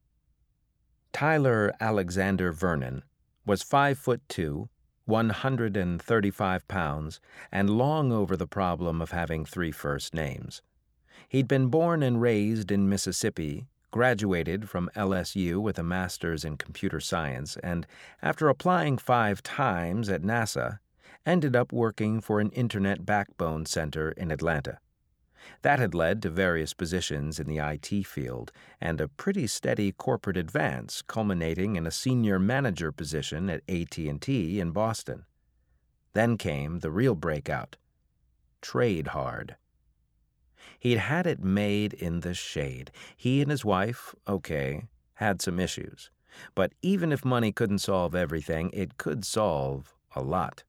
Tyler 1.12 1.74
Alexander 1.80 2.52
Vernon 2.52 3.02
was 3.44 3.62
five 3.62 3.98
foot 3.98 4.22
two, 4.28 4.68
135 5.06 6.68
pounds, 6.68 7.20
and 7.50 7.68
long 7.68 8.12
over 8.12 8.36
the 8.36 8.46
problem 8.46 9.02
of 9.02 9.10
having 9.10 9.44
three 9.44 9.72
first 9.72 10.14
names. 10.14 10.62
He'd 11.28 11.48
been 11.48 11.66
born 11.66 12.02
and 12.02 12.20
raised 12.20 12.70
in 12.70 12.88
Mississippi 12.88 13.66
graduated 13.93 14.68
from 14.68 14.90
LSU 14.97 15.59
with 15.59 15.78
a 15.78 15.84
master's 15.84 16.45
in 16.45 16.57
computer 16.57 16.99
science, 16.99 17.57
and 17.62 17.86
after 18.20 18.49
applying 18.49 18.99
five 18.99 19.40
times 19.45 20.09
at 20.09 20.22
NASA, 20.22 20.80
ended 21.24 21.55
up 21.55 21.72
working 21.72 22.20
for 22.20 22.40
an 22.40 22.51
Internet 22.51 23.07
backbone 23.07 23.64
center 23.64 24.11
in 24.11 24.32
Atlanta. 24.32 24.78
That 25.62 25.78
had 25.78 25.95
led 25.95 26.22
to 26.22 26.30
various 26.30 26.74
positions 26.74 27.38
in 27.38 27.47
the 27.47 27.59
IT 27.59 28.07
field 28.07 28.53
and 28.80 29.01
a 29.01 29.09
pretty 29.09 29.47
steady 29.47 29.93
corporate 29.93 30.36
advance 30.36 31.03
culminating 31.03 31.76
in 31.76 31.86
a 31.86 31.90
senior 31.90 32.38
manager 32.38 32.93
position 32.93 33.51
at 33.51 33.62
AT&T 33.68 34.61
in 34.61 34.70
Boston. 34.70 35.24
Then 36.12 36.36
came 36.36 36.80
the 36.80 36.90
real 36.90 37.14
breakout. 37.14 37.76
Trade 38.61 39.09
hard. 39.09 39.57
He'd 40.83 40.99
had 40.99 41.28
it 41.28 41.45
made 41.45 41.93
in 41.93 42.20
the 42.22 42.35
shade. 42.35 42.91
He 43.16 43.41
and 43.41 43.53
his 43.53 43.64
wife, 43.64 44.16
okay, 44.26 44.89
had 45.14 45.41
some 45.41 45.61
issues. 45.61 46.11
But 46.57 46.72
even 46.83 47.12
if 47.12 47.24
money 47.24 47.53
couldn't 47.53 47.78
solve 47.78 48.16
everything, 48.16 48.68
it 48.72 48.97
could 48.97 49.24
solve 49.24 49.95
a 50.16 50.20
lot. 50.20 50.64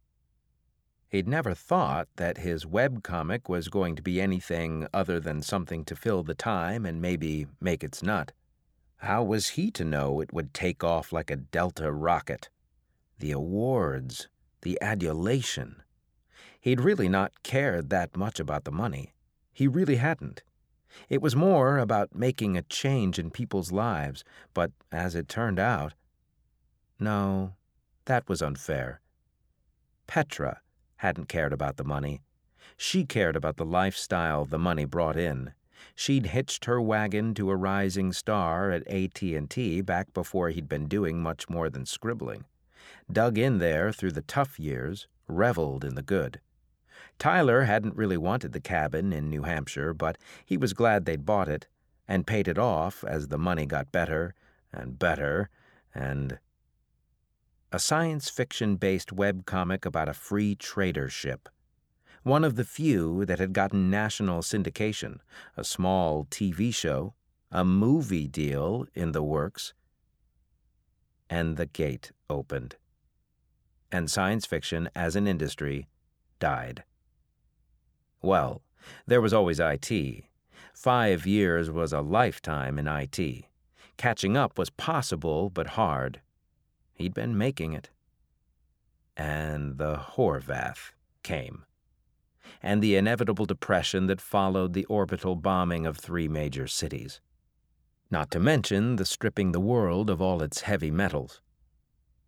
He'd 1.10 1.28
never 1.28 1.56
thought 1.56 2.10
that 2.18 2.38
his 2.38 2.64
web 2.64 3.02
comic 3.02 3.50
was 3.50 3.70
going 3.70 3.96
to 3.96 4.04
be 4.04 4.22
anything 4.22 4.86
other 4.94 5.20
than 5.20 5.42
something 5.42 5.84
to 5.86 5.96
fill 5.96 6.22
the 6.22 6.36
time 6.36 6.86
and 6.86 7.02
maybe 7.02 7.48
make 7.60 7.84
its 7.84 8.04
nut. 8.04 8.34
How 8.98 9.24
was 9.24 9.50
he 9.58 9.72
to 9.72 9.84
know 9.84 10.20
it 10.20 10.32
would 10.32 10.54
take 10.54 10.84
off 10.84 11.12
like 11.12 11.32
a 11.32 11.38
Delta 11.38 11.92
rocket? 11.92 12.50
The 13.18 13.32
awards, 13.32 14.28
the 14.62 14.80
adulation. 14.80 15.82
He'd 16.62 16.82
really 16.82 17.10
not 17.10 17.42
cared 17.42 17.90
that 17.90 18.16
much 18.16 18.40
about 18.40 18.66
the 18.66 18.72
money. 18.72 19.13
He 19.54 19.68
really 19.68 19.98
hadn't. 19.98 20.44
It 21.10 21.22
was 21.22 21.36
more 21.36 21.78
about 21.78 22.16
making 22.16 22.58
a 22.58 22.64
change 22.64 23.18
in 23.18 23.32
people's 23.32 23.72
lives, 23.72 24.24
but 24.54 24.72
as 24.92 25.16
it 25.16 25.28
turned 25.28 25.60
out, 25.60 25.94
no, 27.00 27.54
that 28.06 28.28
was 28.30 28.42
unfair. 28.42 29.02
Petra 30.08 30.62
hadn't 30.98 31.30
cared 31.30 31.54
about 31.54 31.78
the 31.78 31.84
money. 31.84 32.22
She 32.78 33.06
cared 33.06 33.36
about 33.36 33.58
the 33.58 33.66
lifestyle 33.66 34.46
the 34.46 34.60
money 34.60 34.86
brought 34.86 35.18
in. 35.18 35.54
She'd 35.96 36.28
hitched 36.28 36.66
her 36.66 36.82
wagon 36.82 37.34
to 37.36 37.50
a 37.50 37.56
rising 37.56 38.14
star 38.14 38.72
at 38.72 38.88
AT&T 38.88 39.82
back 39.82 40.14
before 40.14 40.50
he'd 40.50 40.70
been 40.70 40.88
doing 40.88 41.22
much 41.22 41.50
more 41.50 41.70
than 41.70 41.86
scribbling. 41.86 42.46
Dug 43.12 43.38
in 43.38 43.60
there 43.60 43.92
through 43.92 44.14
the 44.14 44.22
tough 44.22 44.60
years, 44.60 45.08
reveled 45.28 45.84
in 45.84 45.96
the 45.96 46.02
good. 46.02 46.40
Tyler 47.24 47.64
hadn't 47.64 47.96
really 47.96 48.18
wanted 48.18 48.52
the 48.52 48.60
cabin 48.60 49.14
in 49.14 49.30
New 49.30 49.44
Hampshire, 49.44 49.94
but 49.94 50.18
he 50.46 50.58
was 50.58 50.74
glad 50.74 51.06
they'd 51.06 51.26
bought 51.26 51.48
it 51.48 51.68
and 52.06 52.28
paid 52.28 52.50
it 52.50 52.58
off 52.58 53.02
as 53.06 53.30
the 53.30 53.38
money 53.38 53.66
got 53.66 53.94
better 53.94 54.36
and 54.74 55.00
better 55.00 55.50
and. 55.96 56.38
A 57.72 57.80
science 57.80 58.30
fiction 58.30 58.76
based 58.76 59.14
web 59.14 59.46
comic 59.46 59.86
about 59.86 60.10
a 60.10 60.14
free 60.14 60.54
trader 60.54 61.08
ship. 61.08 61.48
One 62.24 62.44
of 62.44 62.58
the 62.58 62.66
few 62.66 63.24
that 63.24 63.40
had 63.40 63.54
gotten 63.54 63.90
national 63.90 64.42
syndication, 64.42 65.20
a 65.56 65.64
small 65.64 66.26
TV 66.26 66.76
show, 66.76 67.14
a 67.50 67.64
movie 67.64 68.28
deal 68.28 68.86
in 68.94 69.14
the 69.14 69.24
works. 69.24 69.74
And 71.30 71.56
the 71.56 71.68
gate 71.68 72.12
opened. 72.30 72.76
And 73.94 74.12
science 74.12 74.46
fiction 74.46 74.90
as 74.94 75.16
an 75.16 75.26
industry 75.26 75.88
died. 76.42 76.84
Well, 78.24 78.62
there 79.06 79.22
was 79.22 79.34
always 79.34 79.60
IT. 79.60 80.24
Five 80.74 81.28
years 81.28 81.70
was 81.70 81.92
a 81.94 82.02
lifetime 82.02 82.80
in 82.80 82.88
IT. 82.88 83.46
Catching 83.98 84.38
up 84.38 84.58
was 84.58 84.70
possible, 84.70 85.50
but 85.50 85.68
hard. 85.68 86.22
He'd 86.94 87.14
been 87.14 87.38
making 87.38 87.74
it. 87.74 87.90
And 89.16 89.78
the 89.78 89.96
Horvath 89.98 90.94
came. 91.22 91.66
And 92.62 92.82
the 92.82 92.96
inevitable 92.96 93.46
depression 93.46 94.08
that 94.08 94.22
followed 94.22 94.74
the 94.74 94.86
orbital 94.86 95.36
bombing 95.36 95.86
of 95.86 95.98
three 95.98 96.30
major 96.30 96.66
cities. 96.66 97.20
Not 98.10 98.32
to 98.32 98.40
mention 98.40 98.96
the 98.96 99.06
stripping 99.06 99.52
the 99.52 99.60
world 99.60 100.10
of 100.10 100.22
all 100.22 100.42
its 100.42 100.62
heavy 100.62 100.92
metals. 100.92 101.42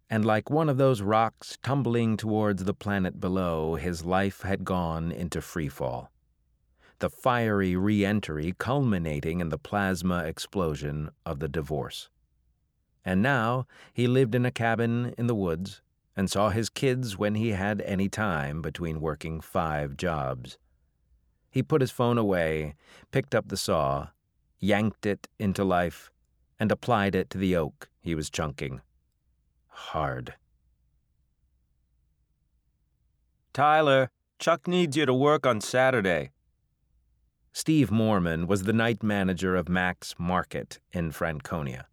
And 0.10 0.24
like 0.24 0.50
one 0.50 0.70
of 0.70 0.78
those 0.78 1.02
rocks 1.02 1.58
tumbling 1.64 2.16
towards 2.18 2.64
the 2.64 2.74
planet 2.74 3.20
below, 3.20 3.76
his 3.76 4.06
life 4.06 4.44
had 4.44 4.64
gone 4.64 5.12
into 5.12 5.40
freefall. 5.40 6.10
The 7.00 7.10
fiery 7.10 7.76
re 7.76 8.06
entry 8.06 8.54
culminating 8.58 9.40
in 9.40 9.50
the 9.50 9.58
plasma 9.58 10.24
explosion 10.26 11.10
of 11.26 11.40
the 11.40 11.50
divorce. 11.50 12.10
And 13.04 13.22
now 13.22 13.68
he 13.94 14.08
lived 14.08 14.36
in 14.36 14.46
a 14.46 14.52
cabin 14.52 15.14
in 15.18 15.28
the 15.28 15.36
woods 15.36 15.82
and 16.16 16.30
saw 16.30 16.50
his 16.50 16.70
kids 16.70 17.18
when 17.18 17.36
he 17.36 17.50
had 17.50 17.82
any 17.82 18.08
time 18.08 18.62
between 18.62 19.02
working 19.02 19.42
five 19.42 19.98
jobs. 19.98 20.58
He 21.52 21.62
put 21.62 21.82
his 21.82 21.92
phone 21.92 22.18
away, 22.18 22.76
picked 23.12 23.36
up 23.36 23.50
the 23.50 23.58
saw, 23.58 24.10
yanked 24.60 25.06
it 25.06 25.28
into 25.40 25.64
life, 25.64 26.12
and 26.60 26.72
applied 26.72 27.16
it 27.16 27.30
to 27.32 27.38
the 27.38 27.56
oak 27.56 27.90
he 28.02 28.16
was 28.16 28.30
chunking. 28.30 28.82
Hard. 29.76 30.36
Tyler, 33.54 34.10
Chuck 34.40 34.68
needs 34.68 34.96
you 34.96 35.06
to 35.06 35.14
work 35.14 35.46
on 35.46 35.60
Saturday. 35.60 36.32
Steve 37.52 37.92
Mormon 37.92 38.48
was 38.48 38.64
the 38.64 38.74
night 38.74 39.04
manager 39.04 39.56
of 39.56 39.68
Max 39.68 40.16
Market 40.18 40.80
in 40.94 41.12
Franconia. 41.12 41.88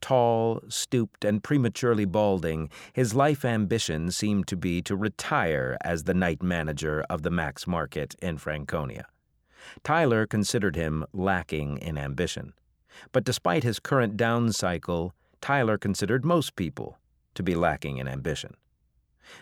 Tall, 0.00 0.62
stooped, 0.68 1.24
and 1.24 1.42
prematurely 1.42 2.04
balding, 2.04 2.70
his 2.92 3.14
life 3.14 3.44
ambition 3.44 4.10
seemed 4.10 4.46
to 4.46 4.56
be 4.56 4.80
to 4.82 4.96
retire 4.96 5.76
as 5.82 6.04
the 6.04 6.14
night 6.14 6.42
manager 6.42 7.04
of 7.10 7.22
the 7.22 7.30
Max 7.30 7.66
Market 7.66 8.14
in 8.22 8.38
Franconia. 8.38 9.06
Tyler 9.82 10.26
considered 10.26 10.76
him 10.76 11.04
lacking 11.12 11.78
in 11.78 11.98
ambition. 11.98 12.52
But 13.12 13.24
despite 13.24 13.64
his 13.64 13.80
current 13.80 14.16
down 14.16 14.52
cycle, 14.52 15.12
Tyler 15.40 15.76
considered 15.76 16.24
most 16.24 16.56
people 16.56 16.98
to 17.36 17.42
be 17.42 17.54
lacking 17.54 17.98
in 17.98 18.08
ambition. 18.08 18.56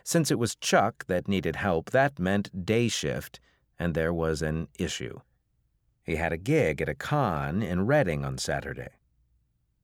Since 0.02 0.30
it 0.30 0.38
was 0.38 0.54
Chuck 0.56 1.06
that 1.06 1.28
needed 1.28 1.56
help, 1.56 1.90
that 1.90 2.18
meant 2.18 2.64
day 2.66 2.88
shift, 2.88 3.40
and 3.78 3.94
there 3.94 4.12
was 4.12 4.42
an 4.42 4.68
issue. 4.78 5.20
He 6.04 6.16
had 6.16 6.32
a 6.32 6.38
gig 6.38 6.82
at 6.82 6.88
a 6.88 6.94
con 6.94 7.62
in 7.62 7.86
Reading 7.86 8.24
on 8.24 8.38
Saturday. 8.38 8.90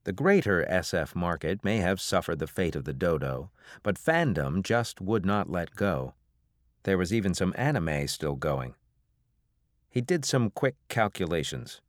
The 0.04 0.12
greater 0.12 0.66
SF 0.70 1.14
market 1.14 1.64
may 1.64 1.78
have 1.78 2.00
suffered 2.00 2.38
the 2.38 2.46
fate 2.46 2.76
of 2.76 2.84
the 2.84 2.94
dodo, 2.94 3.50
but 3.82 3.98
fandom 3.98 4.62
just 4.62 5.00
would 5.00 5.26
not 5.26 5.50
let 5.50 5.76
go. 5.76 6.14
There 6.84 6.98
was 6.98 7.12
even 7.12 7.34
some 7.34 7.54
anime 7.56 8.08
still 8.08 8.36
going. 8.36 8.74
He 9.90 10.00
did 10.00 10.24
some 10.24 10.50
quick 10.50 10.76
calculations. 10.88 11.82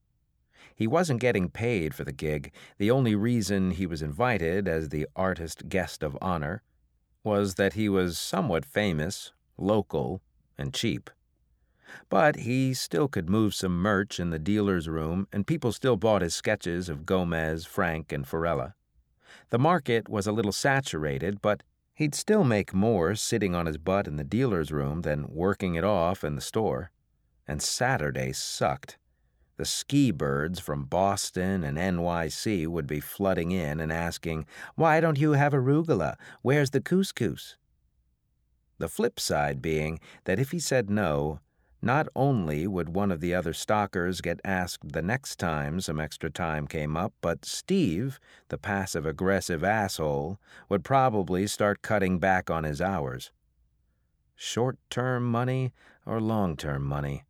He 0.81 0.87
wasn't 0.87 1.21
getting 1.21 1.47
paid 1.47 1.93
for 1.93 2.03
the 2.03 2.11
gig. 2.11 2.51
The 2.79 2.89
only 2.89 3.13
reason 3.13 3.69
he 3.69 3.85
was 3.85 4.01
invited 4.01 4.67
as 4.67 4.89
the 4.89 5.05
artist 5.15 5.69
guest 5.69 6.01
of 6.01 6.17
honor 6.19 6.63
was 7.23 7.53
that 7.53 7.73
he 7.73 7.87
was 7.87 8.17
somewhat 8.17 8.65
famous, 8.65 9.31
local, 9.59 10.23
and 10.57 10.73
cheap. 10.73 11.11
But 12.09 12.37
he 12.37 12.73
still 12.73 13.07
could 13.07 13.29
move 13.29 13.53
some 13.53 13.79
merch 13.79 14.19
in 14.19 14.31
the 14.31 14.39
dealer's 14.39 14.89
room, 14.89 15.27
and 15.31 15.45
people 15.45 15.71
still 15.71 15.97
bought 15.97 16.23
his 16.23 16.33
sketches 16.33 16.89
of 16.89 17.05
Gomez, 17.05 17.63
Frank, 17.63 18.11
and 18.11 18.25
Forella. 18.25 18.73
The 19.51 19.59
market 19.59 20.09
was 20.09 20.25
a 20.25 20.31
little 20.31 20.51
saturated, 20.51 21.43
but 21.43 21.61
he'd 21.93 22.15
still 22.15 22.43
make 22.43 22.73
more 22.73 23.13
sitting 23.13 23.53
on 23.53 23.67
his 23.67 23.77
butt 23.77 24.07
in 24.07 24.15
the 24.15 24.23
dealer's 24.23 24.71
room 24.71 25.01
than 25.01 25.29
working 25.29 25.75
it 25.75 25.83
off 25.83 26.23
in 26.23 26.33
the 26.33 26.41
store. 26.41 26.89
And 27.47 27.61
Saturday 27.61 28.33
sucked. 28.33 28.97
The 29.61 29.65
ski 29.65 30.09
birds 30.09 30.59
from 30.59 30.85
Boston 30.85 31.63
and 31.63 31.77
NYC 31.77 32.65
would 32.65 32.87
be 32.87 32.99
flooding 32.99 33.51
in 33.51 33.79
and 33.79 33.93
asking, 33.93 34.47
Why 34.73 34.99
don't 34.99 35.19
you 35.19 35.33
have 35.33 35.53
arugula? 35.53 36.15
Where's 36.41 36.71
the 36.71 36.81
couscous? 36.81 37.57
The 38.79 38.89
flip 38.89 39.19
side 39.19 39.61
being 39.61 39.99
that 40.23 40.39
if 40.39 40.49
he 40.49 40.57
said 40.57 40.89
no, 40.89 41.41
not 41.79 42.07
only 42.15 42.65
would 42.65 42.95
one 42.95 43.11
of 43.11 43.21
the 43.21 43.35
other 43.35 43.53
stalkers 43.53 44.19
get 44.19 44.39
asked 44.43 44.93
the 44.93 45.03
next 45.03 45.35
time 45.35 45.79
some 45.79 45.99
extra 45.99 46.31
time 46.31 46.65
came 46.65 46.97
up, 46.97 47.13
but 47.21 47.45
Steve, 47.45 48.19
the 48.47 48.57
passive 48.57 49.05
aggressive 49.05 49.63
asshole, 49.63 50.39
would 50.69 50.83
probably 50.83 51.45
start 51.45 51.83
cutting 51.83 52.17
back 52.17 52.49
on 52.49 52.63
his 52.63 52.81
hours. 52.81 53.31
Short 54.35 54.79
term 54.89 55.23
money 55.29 55.71
or 56.03 56.19
long 56.19 56.57
term 56.57 56.83
money? 56.83 57.25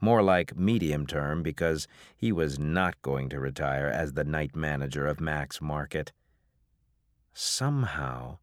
More 0.00 0.22
like 0.22 0.56
medium 0.56 1.06
term 1.06 1.42
because 1.42 1.88
he 2.16 2.32
was 2.32 2.58
not 2.58 3.00
going 3.02 3.28
to 3.30 3.40
retire 3.40 3.86
as 3.86 4.12
the 4.12 4.24
night 4.24 4.54
manager 4.54 5.06
of 5.06 5.20
Mac's 5.20 5.60
Market. 5.60 6.12
Somehow, 7.32 8.38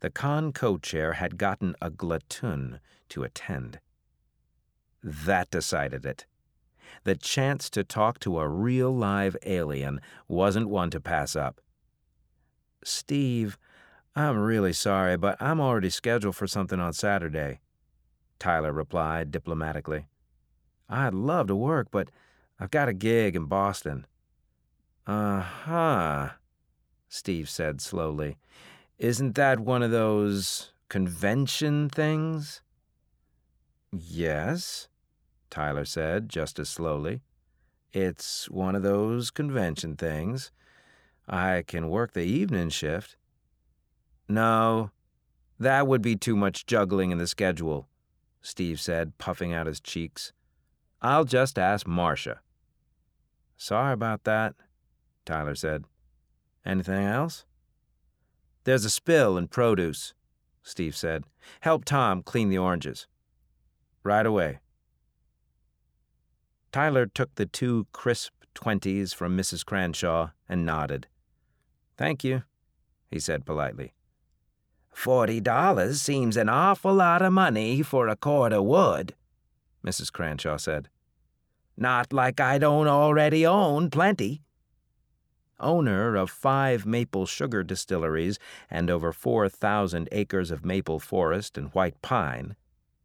the 0.00 0.10
con 0.10 0.52
co 0.52 0.78
chair 0.78 1.14
had 1.14 1.38
gotten 1.38 1.74
a 1.80 1.90
Glatun 1.90 2.80
to 3.10 3.22
attend. 3.22 3.80
That 5.02 5.50
decided 5.50 6.06
it. 6.06 6.26
The 7.04 7.14
chance 7.14 7.68
to 7.70 7.84
talk 7.84 8.18
to 8.20 8.38
a 8.38 8.48
real 8.48 8.94
live 8.94 9.36
alien 9.44 10.00
wasn't 10.28 10.68
one 10.68 10.90
to 10.90 11.00
pass 11.00 11.36
up. 11.36 11.60
Steve, 12.82 13.58
I'm 14.16 14.38
really 14.38 14.72
sorry, 14.72 15.16
but 15.16 15.40
I'm 15.40 15.60
already 15.60 15.90
scheduled 15.90 16.36
for 16.36 16.46
something 16.46 16.80
on 16.80 16.92
Saturday, 16.92 17.60
Tyler 18.38 18.72
replied 18.72 19.30
diplomatically. 19.30 20.06
I'd 20.88 21.14
love 21.14 21.46
to 21.48 21.56
work, 21.56 21.88
but 21.90 22.08
I've 22.58 22.70
got 22.70 22.88
a 22.88 22.92
gig 22.92 23.36
in 23.36 23.46
Boston. 23.46 24.06
Uh 25.06 25.40
huh, 25.40 26.30
Steve 27.08 27.48
said 27.48 27.80
slowly. 27.80 28.36
Isn't 28.98 29.34
that 29.34 29.60
one 29.60 29.82
of 29.82 29.90
those 29.90 30.72
convention 30.88 31.88
things? 31.88 32.62
Yes, 33.92 34.88
Tyler 35.50 35.84
said, 35.84 36.28
just 36.28 36.58
as 36.58 36.68
slowly. 36.68 37.20
It's 37.92 38.50
one 38.50 38.74
of 38.74 38.82
those 38.82 39.30
convention 39.30 39.96
things. 39.96 40.50
I 41.28 41.62
can 41.66 41.88
work 41.88 42.12
the 42.12 42.24
evening 42.24 42.70
shift. 42.70 43.16
No, 44.28 44.90
that 45.58 45.86
would 45.86 46.02
be 46.02 46.16
too 46.16 46.36
much 46.36 46.66
juggling 46.66 47.10
in 47.10 47.18
the 47.18 47.26
schedule, 47.26 47.88
Steve 48.42 48.80
said, 48.80 49.16
puffing 49.18 49.52
out 49.52 49.66
his 49.66 49.80
cheeks. 49.80 50.32
I'll 51.04 51.26
just 51.26 51.58
ask 51.58 51.86
Marcia. 51.86 52.40
Sorry 53.58 53.92
about 53.92 54.24
that, 54.24 54.54
Tyler 55.26 55.54
said. 55.54 55.84
Anything 56.64 57.04
else? 57.04 57.44
There's 58.64 58.86
a 58.86 58.90
spill 58.90 59.36
in 59.36 59.48
produce, 59.48 60.14
Steve 60.62 60.96
said. 60.96 61.24
Help 61.60 61.84
Tom 61.84 62.22
clean 62.22 62.48
the 62.48 62.56
oranges. 62.56 63.06
Right 64.02 64.24
away. 64.24 64.60
Tyler 66.72 67.04
took 67.04 67.34
the 67.34 67.44
two 67.44 67.86
crisp 67.92 68.32
twenties 68.54 69.12
from 69.12 69.36
Mrs. 69.36 69.62
Cranshaw 69.62 70.30
and 70.48 70.64
nodded. 70.64 71.06
Thank 71.98 72.24
you, 72.24 72.44
he 73.10 73.20
said 73.20 73.44
politely. 73.44 73.92
Forty 74.90 75.38
dollars 75.38 76.00
seems 76.00 76.38
an 76.38 76.48
awful 76.48 76.94
lot 76.94 77.20
of 77.20 77.34
money 77.34 77.82
for 77.82 78.08
a 78.08 78.16
cord 78.16 78.54
of 78.54 78.64
wood, 78.64 79.14
Mrs. 79.86 80.10
Cranshaw 80.10 80.58
said. 80.58 80.88
Not 81.76 82.12
like 82.12 82.40
I 82.40 82.58
don't 82.58 82.86
already 82.86 83.46
own 83.46 83.90
plenty. 83.90 84.42
Owner 85.60 86.16
of 86.16 86.30
five 86.30 86.84
maple 86.84 87.26
sugar 87.26 87.62
distilleries 87.62 88.38
and 88.70 88.90
over 88.90 89.12
4,000 89.12 90.08
acres 90.12 90.50
of 90.50 90.64
maple 90.64 90.98
forest 90.98 91.56
and 91.56 91.72
white 91.74 92.00
pine, 92.02 92.56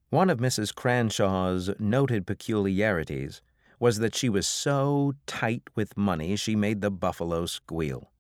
one 0.09 0.30
of 0.30 0.39
Mrs. 0.39 0.74
Cranshaw's 0.74 1.70
noted 1.80 2.26
peculiarities 2.26 3.41
was 3.80 3.99
that 3.99 4.15
she 4.15 4.28
was 4.28 4.47
so 4.47 5.13
tight 5.26 5.63
with 5.76 5.95
money 5.95 6.36
she 6.36 6.55
made 6.55 6.82
the 6.82 6.91
buffalo 6.91 7.45
squeal. 7.45 8.11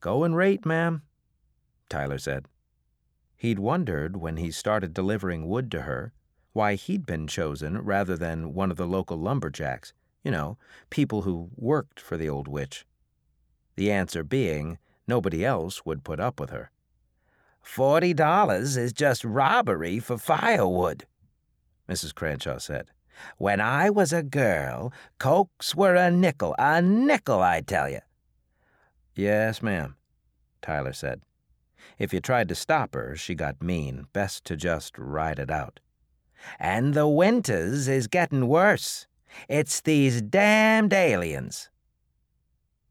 Go 0.00 0.24
and 0.24 0.36
rate, 0.36 0.66
ma'am, 0.66 1.02
Tyler 1.88 2.18
said. 2.18 2.46
He'd 3.36 3.58
wondered 3.58 4.16
when 4.16 4.36
he 4.36 4.50
started 4.50 4.94
delivering 4.94 5.48
wood 5.48 5.70
to 5.72 5.82
her 5.82 6.12
why 6.54 6.76
he'd 6.76 7.04
been 7.04 7.26
chosen 7.26 7.78
rather 7.82 8.16
than 8.16 8.54
one 8.54 8.70
of 8.70 8.78
the 8.78 8.86
local 8.86 9.18
lumberjacks, 9.18 9.92
you 10.22 10.30
know, 10.30 10.56
people 10.88 11.22
who 11.22 11.50
worked 11.56 12.00
for 12.00 12.16
the 12.16 12.28
old 12.28 12.48
witch. 12.48 12.86
The 13.76 13.90
answer 13.90 14.22
being 14.22 14.78
nobody 15.06 15.44
else 15.44 15.84
would 15.84 16.04
put 16.04 16.20
up 16.20 16.40
with 16.40 16.50
her. 16.50 16.70
Forty 17.60 18.14
dollars 18.14 18.76
is 18.76 18.92
just 18.92 19.24
robbery 19.24 19.98
for 19.98 20.16
firewood, 20.16 21.06
Mrs. 21.88 22.14
Cranshaw 22.14 22.58
said. 22.58 22.90
When 23.36 23.60
I 23.60 23.90
was 23.90 24.12
a 24.12 24.22
girl, 24.22 24.92
cokes 25.18 25.74
were 25.74 25.94
a 25.94 26.10
nickel, 26.10 26.54
a 26.58 26.80
nickel, 26.80 27.42
I 27.42 27.60
tell 27.60 27.88
you. 27.88 28.00
Yes, 29.14 29.62
ma'am, 29.62 29.96
Tyler 30.62 30.92
said. 30.92 31.22
If 31.98 32.12
you 32.12 32.20
tried 32.20 32.48
to 32.48 32.54
stop 32.54 32.94
her, 32.94 33.16
she 33.16 33.34
got 33.34 33.62
mean. 33.62 34.06
Best 34.12 34.44
to 34.46 34.56
just 34.56 34.98
ride 34.98 35.38
it 35.38 35.50
out. 35.50 35.80
And 36.58 36.94
the 36.94 37.08
winters 37.08 37.88
is 37.88 38.06
getting 38.06 38.48
worse. 38.48 39.06
It's 39.48 39.80
these 39.80 40.22
damned 40.22 40.92
aliens. 40.92 41.68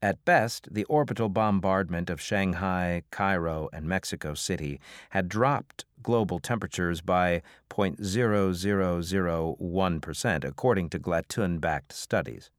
At 0.02 0.26
best, 0.26 0.68
the 0.70 0.84
orbital 0.86 1.30
bombardment 1.30 2.10
of 2.10 2.20
Shanghai, 2.20 3.04
Cairo, 3.10 3.70
and 3.72 3.88
Mexico 3.88 4.34
City 4.34 4.82
had 5.12 5.30
dropped 5.30 5.86
global 6.02 6.40
temperatures 6.40 7.00
by 7.00 7.42
0.0001%, 7.70 10.44
according 10.44 10.90
to 10.90 11.00
Glatun 11.00 11.62
backed 11.62 11.94
studies. 11.94 12.52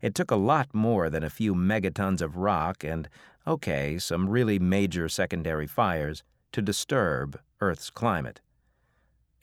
It 0.00 0.14
took 0.14 0.30
a 0.30 0.36
lot 0.36 0.72
more 0.72 1.10
than 1.10 1.24
a 1.24 1.30
few 1.30 1.56
megatons 1.56 2.22
of 2.22 2.36
rock 2.36 2.84
and, 2.84 3.08
okay, 3.44 3.98
some 3.98 4.28
really 4.28 4.60
major 4.60 5.08
secondary 5.08 5.66
fires 5.66 6.22
to 6.52 6.62
disturb 6.62 7.40
Earth's 7.60 7.90
climate. 7.90 8.40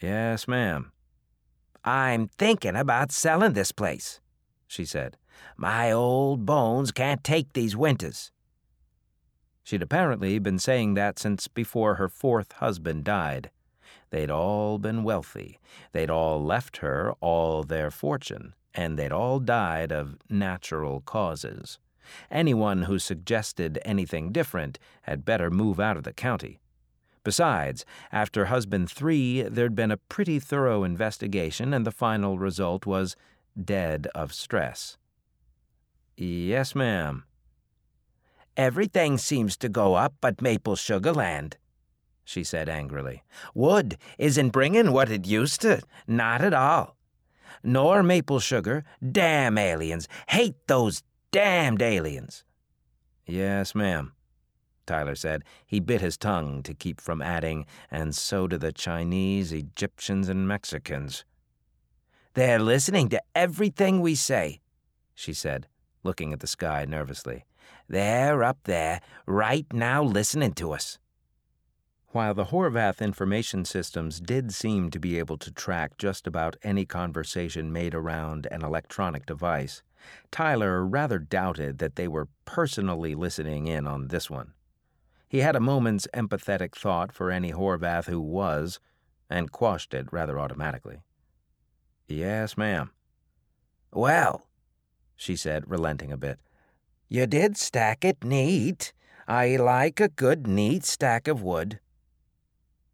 Yes, 0.01 0.47
ma'am. 0.47 0.91
I'm 1.83 2.27
thinking 2.27 2.75
about 2.75 3.11
selling 3.11 3.53
this 3.53 3.71
place, 3.71 4.19
she 4.67 4.83
said. 4.83 5.17
My 5.57 5.91
old 5.91 6.45
bones 6.45 6.91
can't 6.91 7.23
take 7.23 7.53
these 7.53 7.75
winters. 7.75 8.31
She'd 9.63 9.83
apparently 9.83 10.39
been 10.39 10.59
saying 10.59 10.95
that 10.95 11.19
since 11.19 11.47
before 11.47 11.95
her 11.95 12.09
fourth 12.09 12.53
husband 12.53 13.03
died. 13.03 13.51
They'd 14.09 14.31
all 14.31 14.79
been 14.79 15.03
wealthy. 15.03 15.59
They'd 15.91 16.09
all 16.09 16.43
left 16.43 16.77
her 16.77 17.13
all 17.21 17.63
their 17.63 17.91
fortune, 17.91 18.55
and 18.73 18.97
they'd 18.97 19.11
all 19.11 19.39
died 19.39 19.91
of 19.91 20.17
natural 20.29 21.01
causes. 21.01 21.77
Anyone 22.29 22.83
who 22.83 22.97
suggested 22.97 23.79
anything 23.85 24.31
different 24.31 24.79
had 25.03 25.25
better 25.25 25.49
move 25.49 25.79
out 25.79 25.97
of 25.97 26.03
the 26.03 26.13
county. 26.13 26.60
Besides, 27.23 27.85
after 28.11 28.45
husband 28.45 28.89
three, 28.89 29.43
there'd 29.43 29.75
been 29.75 29.91
a 29.91 29.97
pretty 29.97 30.39
thorough 30.39 30.83
investigation, 30.83 31.73
and 31.73 31.85
the 31.85 31.91
final 31.91 32.39
result 32.39 32.85
was 32.85 33.15
dead 33.61 34.07
of 34.15 34.33
stress. 34.33 34.97
Yes, 36.17 36.73
ma'am. 36.75 37.25
Everything 38.57 39.17
seems 39.17 39.55
to 39.57 39.69
go 39.69 39.95
up 39.95 40.13
but 40.19 40.41
Maple 40.41 40.75
Sugar 40.75 41.13
Land, 41.13 41.57
she 42.23 42.43
said 42.43 42.69
angrily. 42.69 43.23
Wood 43.53 43.97
isn't 44.17 44.49
bringing 44.49 44.91
what 44.91 45.09
it 45.09 45.27
used 45.27 45.61
to, 45.61 45.81
not 46.07 46.41
at 46.41 46.53
all. 46.53 46.95
Nor 47.63 48.01
maple 48.01 48.39
sugar. 48.39 48.83
Damn 49.11 49.57
aliens. 49.57 50.07
Hate 50.29 50.55
those 50.67 51.03
damned 51.31 51.81
aliens. 51.81 52.43
Yes, 53.27 53.75
ma'am, 53.75 54.13
Tyler 54.91 55.15
said. 55.15 55.45
He 55.65 55.79
bit 55.79 56.01
his 56.01 56.17
tongue 56.17 56.63
to 56.63 56.73
keep 56.73 56.99
from 56.99 57.21
adding, 57.21 57.65
and 57.89 58.13
so 58.13 58.45
do 58.45 58.57
the 58.57 58.73
Chinese, 58.73 59.53
Egyptians, 59.53 60.27
and 60.27 60.45
Mexicans. 60.45 61.23
They're 62.33 62.59
listening 62.59 63.07
to 63.09 63.21
everything 63.33 64.01
we 64.01 64.15
say, 64.15 64.59
she 65.15 65.31
said, 65.31 65.67
looking 66.03 66.33
at 66.33 66.41
the 66.41 66.47
sky 66.47 66.83
nervously. 66.83 67.45
They're 67.87 68.43
up 68.43 68.59
there, 68.65 68.99
right 69.25 69.65
now, 69.71 70.03
listening 70.03 70.55
to 70.55 70.73
us. 70.73 70.99
While 72.09 72.33
the 72.33 72.45
Horvath 72.47 72.99
information 72.99 73.63
systems 73.63 74.19
did 74.19 74.53
seem 74.53 74.89
to 74.89 74.99
be 74.99 75.17
able 75.17 75.37
to 75.37 75.51
track 75.53 75.97
just 75.97 76.27
about 76.27 76.57
any 76.63 76.85
conversation 76.85 77.71
made 77.71 77.95
around 77.95 78.45
an 78.51 78.61
electronic 78.61 79.25
device, 79.25 79.83
Tyler 80.31 80.85
rather 80.85 81.17
doubted 81.17 81.77
that 81.77 81.95
they 81.95 82.09
were 82.09 82.27
personally 82.43 83.15
listening 83.15 83.67
in 83.67 83.87
on 83.87 84.09
this 84.09 84.29
one. 84.29 84.51
He 85.31 85.39
had 85.39 85.55
a 85.55 85.61
moment's 85.61 86.09
empathetic 86.13 86.75
thought 86.75 87.13
for 87.13 87.31
any 87.31 87.53
Horvath 87.53 88.07
who 88.07 88.19
was, 88.19 88.81
and 89.29 89.49
quashed 89.49 89.93
it 89.93 90.11
rather 90.11 90.37
automatically. 90.37 91.03
Yes, 92.05 92.57
ma'am. 92.57 92.91
Well, 93.93 94.45
she 95.15 95.37
said, 95.37 95.71
relenting 95.71 96.11
a 96.11 96.17
bit, 96.17 96.41
you 97.07 97.27
did 97.27 97.55
stack 97.55 98.03
it 98.03 98.25
neat. 98.25 98.91
I 99.25 99.55
like 99.55 100.01
a 100.01 100.09
good, 100.09 100.47
neat 100.47 100.83
stack 100.83 101.29
of 101.29 101.41
wood. 101.41 101.79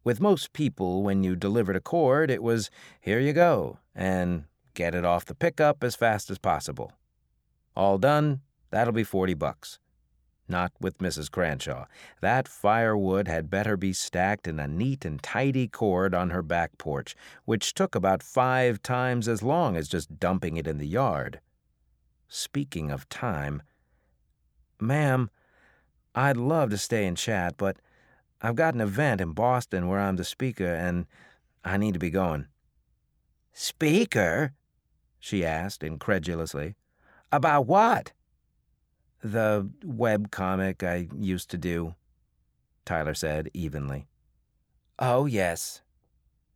With 0.04 0.20
most 0.20 0.52
people, 0.52 1.02
when 1.02 1.24
you 1.24 1.34
delivered 1.34 1.74
a 1.74 1.80
cord, 1.80 2.30
it 2.30 2.40
was, 2.40 2.70
here 3.00 3.18
you 3.18 3.32
go, 3.32 3.80
and 3.96 4.44
get 4.74 4.94
it 4.94 5.04
off 5.04 5.24
the 5.24 5.34
pickup 5.34 5.82
as 5.82 5.96
fast 5.96 6.30
as 6.30 6.38
possible. 6.38 6.92
All 7.74 7.98
done, 7.98 8.42
that'll 8.70 8.92
be 8.92 9.02
40 9.02 9.34
bucks. 9.34 9.80
Not 10.48 10.72
with 10.80 10.98
Mrs. 10.98 11.30
Cranshaw. 11.30 11.86
That 12.22 12.48
firewood 12.48 13.28
had 13.28 13.50
better 13.50 13.76
be 13.76 13.92
stacked 13.92 14.48
in 14.48 14.58
a 14.58 14.66
neat 14.66 15.04
and 15.04 15.22
tidy 15.22 15.68
cord 15.68 16.14
on 16.14 16.30
her 16.30 16.42
back 16.42 16.78
porch, 16.78 17.14
which 17.44 17.74
took 17.74 17.94
about 17.94 18.22
five 18.22 18.82
times 18.82 19.28
as 19.28 19.42
long 19.42 19.76
as 19.76 19.88
just 19.88 20.18
dumping 20.18 20.56
it 20.56 20.66
in 20.66 20.78
the 20.78 20.86
yard. 20.86 21.40
Speaking 22.28 22.90
of 22.90 23.08
time, 23.08 23.62
ma'am, 24.80 25.30
I'd 26.14 26.36
love 26.36 26.70
to 26.70 26.78
stay 26.78 27.06
and 27.06 27.16
chat, 27.16 27.56
but 27.58 27.76
I've 28.40 28.56
got 28.56 28.74
an 28.74 28.80
event 28.80 29.20
in 29.20 29.32
Boston 29.32 29.88
where 29.88 30.00
I'm 30.00 30.16
the 30.16 30.24
speaker, 30.24 30.72
and 30.72 31.06
I 31.64 31.76
need 31.76 31.92
to 31.94 32.00
be 32.00 32.10
going. 32.10 32.46
Speaker? 33.52 34.54
she 35.18 35.44
asked 35.44 35.82
incredulously. 35.82 36.76
About 37.32 37.66
what? 37.66 38.12
The 39.22 39.68
web 39.84 40.30
comic 40.30 40.82
I 40.82 41.08
used 41.16 41.50
to 41.50 41.58
do, 41.58 41.94
Tyler 42.84 43.14
said 43.14 43.50
evenly. 43.52 44.06
Oh, 44.98 45.26
yes, 45.26 45.82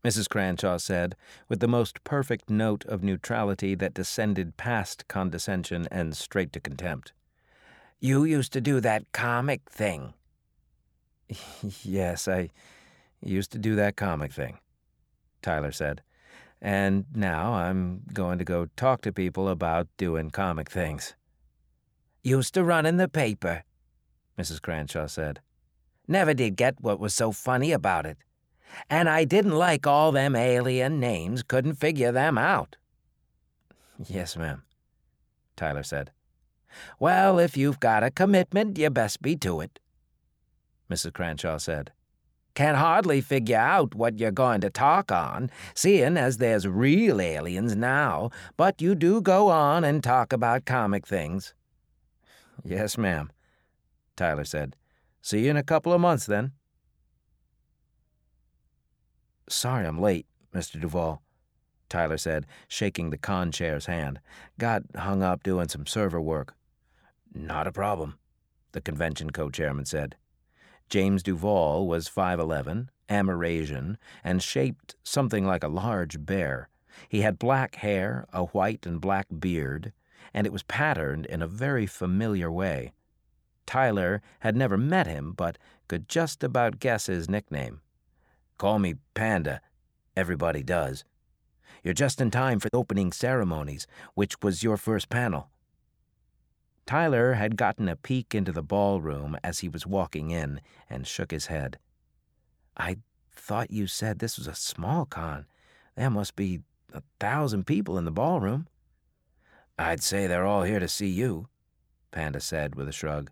Mrs. 0.05 0.29
Cranshaw 0.29 0.79
said, 0.79 1.15
with 1.49 1.61
the 1.61 1.69
most 1.69 2.03
perfect 2.03 2.51
note 2.51 2.85
of 2.87 3.05
neutrality 3.05 3.75
that 3.77 3.95
descended 3.95 4.57
past 4.57 5.07
condescension 5.07 5.87
and 5.91 6.17
straight 6.17 6.53
to 6.53 6.61
contempt. 6.61 7.13
You 8.01 8.25
used 8.25 8.53
to 8.55 8.61
do 8.61 8.81
that 8.81 9.13
comic 9.13 9.63
thing. 9.71 10.15
yes, 11.83 12.27
I 12.27 12.51
used 13.21 13.53
to 13.53 13.59
do 13.59 13.77
that 13.77 13.97
comic 13.97 14.33
thing, 14.33 14.59
Tyler 15.41 15.71
said. 15.71 16.03
And 16.61 17.07
now 17.15 17.55
I'm 17.55 18.03
going 18.13 18.39
to 18.39 18.45
go 18.45 18.67
talk 18.77 19.03
to 19.03 19.13
people 19.13 19.49
about 19.49 19.89
doing 19.97 20.31
comic 20.31 20.69
things. 20.71 21.15
Used 22.25 22.55
to 22.55 22.63
run 22.63 22.87
in 22.87 22.99
the 22.99 23.09
paper, 23.09 23.65
Mrs. 24.39 24.63
Cranshaw 24.63 25.09
said. 25.09 25.41
Never 26.07 26.35
did 26.35 26.55
get 26.55 26.81
what 26.81 27.01
was 27.01 27.15
so 27.15 27.33
funny 27.33 27.73
about 27.73 28.07
it. 28.07 28.19
And 28.89 29.09
I 29.09 29.25
didn't 29.25 29.57
like 29.57 29.89
all 29.89 30.13
them 30.13 30.37
alien 30.37 31.01
names, 31.01 31.43
couldn't 31.43 31.75
figure 31.75 32.13
them 32.13 32.39
out. 32.39 32.77
Yes, 34.07 34.37
ma'am, 34.37 34.63
Tyler 35.57 35.83
said. 35.83 36.13
Well, 37.01 37.41
if 37.41 37.57
you've 37.57 37.81
got 37.81 38.05
a 38.05 38.11
commitment, 38.11 38.79
you 38.79 38.89
best 38.89 39.21
be 39.21 39.37
to 39.37 39.61
it, 39.61 39.81
Mrs. 40.91 41.13
Cranshaw 41.13 41.59
said. 41.59 41.91
Can 42.55 42.77
hardly 42.77 43.21
figure 43.21 43.59
out 43.59 43.95
what 43.95 44.21
you're 44.21 44.31
going 44.31 44.61
to 44.61 44.71
talk 44.71 45.11
on, 45.11 45.51
seeing 45.75 46.17
as 46.17 46.37
there's 46.37 46.69
real 46.69 47.21
aliens 47.21 47.75
now, 47.75 48.31
but 48.57 48.81
you 48.81 48.95
do 48.95 49.21
go 49.21 49.49
on 49.49 49.83
and 49.85 50.05
talk 50.05 50.33
about 50.33 50.67
comic 50.67 51.07
things. 51.07 51.55
Yes, 52.65 52.97
ma'am, 52.97 53.31
Tyler 54.17 54.45
said. 54.45 54.77
See 55.21 55.45
you 55.45 55.51
in 55.51 55.57
a 55.57 55.63
couple 55.63 55.93
of 55.93 56.01
months, 56.01 56.27
then. 56.27 56.53
Sorry 59.49 59.87
I'm 59.87 60.01
late, 60.01 60.27
Mr. 60.55 60.81
Duval, 60.81 61.23
Tyler 61.89 62.17
said, 62.17 62.47
shaking 62.69 63.11
the 63.11 63.19
con 63.19 63.53
chair's 63.53 63.87
hand. 63.87 64.21
Got 64.59 64.83
hung 64.97 65.23
up 65.23 65.43
doing 65.43 65.69
some 65.69 65.87
server 65.87 66.21
work. 66.21 66.55
Not 67.35 67.67
a 67.67 67.73
problem, 67.73 68.19
the 68.73 68.81
convention 68.81 69.31
co 69.31 69.51
chairman 69.51 69.85
said. 69.85 70.17
James 70.89 71.23
Duval 71.23 71.87
was 71.87 72.09
5'11, 72.09 72.89
Amerasian, 73.09 73.97
and 74.23 74.43
shaped 74.43 74.95
something 75.03 75.47
like 75.47 75.65
a 75.65 75.69
large 75.69 76.25
bear. 76.25 76.69
He 77.09 77.23
had 77.23 77.39
black 77.39 77.77
hair, 77.77 78.27
a 78.33 78.45
white 78.47 78.87
and 78.87 79.01
black 79.01 79.27
beard, 79.39 79.93
and 80.33 80.47
it 80.47 80.53
was 80.53 80.63
patterned 80.63 81.27
in 81.27 81.43
a 81.43 81.47
very 81.47 81.87
familiar 81.87 82.51
way. 82.51 82.93
Tyler 83.67 84.23
had 84.41 84.57
never 84.57 84.77
met 84.77 85.07
him, 85.07 85.33
but 85.33 85.59
could 85.89 86.09
just 86.09 86.43
about 86.43 86.79
guess 86.81 87.07
his 87.07 87.29
nickname. 87.29 87.81
Call 88.59 88.79
me 88.79 88.95
Panda. 89.15 89.61
Everybody 90.17 90.63
does. 90.63 91.05
You're 91.83 91.95
just 91.95 92.21
in 92.21 92.31
time 92.31 92.61
for 92.61 92.69
the 92.69 92.77
opening 92.77 93.13
ceremonies, 93.13 93.87
which 94.15 94.41
was 94.43 94.63
your 94.63 94.77
first 94.77 95.09
panel. 95.09 95.49
Tyler 96.87 97.35
had 97.35 97.57
gotten 97.57 97.89
a 97.89 97.97
peek 97.97 98.35
into 98.35 98.53
the 98.53 98.63
ballroom 98.63 99.37
as 99.43 99.61
he 99.61 99.69
was 99.69 99.87
walking 99.87 100.31
in 100.31 100.61
and 100.91 101.07
shook 101.07 101.31
his 101.31 101.47
head. 101.47 101.79
I 102.77 102.99
thought 103.31 103.71
you 103.71 103.87
said 103.87 104.19
this 104.19 104.39
was 104.39 104.47
a 104.47 104.55
small 104.55 105.07
con. 105.07 105.47
There 105.97 106.11
must 106.11 106.37
be 106.37 106.61
a 106.93 107.03
thousand 107.21 107.67
people 107.67 107.99
in 107.99 108.05
the 108.05 108.11
ballroom. 108.11 108.67
I'd 109.79 110.03
say 110.03 110.27
they're 110.27 110.47
all 110.47 110.63
here 110.63 110.81
to 110.81 110.89
see 110.89 111.09
you, 111.09 111.49
Panda 112.11 112.41
said 112.41 112.75
with 112.75 112.89
a 112.89 112.93
shrug. 112.93 113.31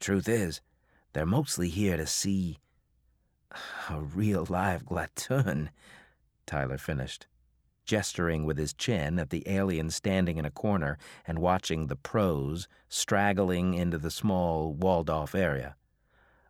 Truth 0.00 0.28
is, 0.28 0.60
they're 1.12 1.26
mostly 1.26 1.68
here 1.68 1.96
to 1.96 2.06
see 2.06 2.58
a 3.88 4.00
real 4.00 4.46
live 4.48 4.84
Glatun, 4.84 5.70
Tyler 6.46 6.78
finished, 6.78 7.26
gesturing 7.84 8.44
with 8.44 8.58
his 8.58 8.74
chin 8.74 9.18
at 9.18 9.30
the 9.30 9.42
alien 9.48 9.90
standing 9.90 10.36
in 10.36 10.44
a 10.44 10.50
corner 10.50 10.98
and 11.26 11.38
watching 11.38 11.86
the 11.86 11.96
pros 11.96 12.68
straggling 12.88 13.74
into 13.74 13.98
the 13.98 14.10
small, 14.10 14.74
walled 14.74 15.08
off 15.08 15.34
area. 15.34 15.76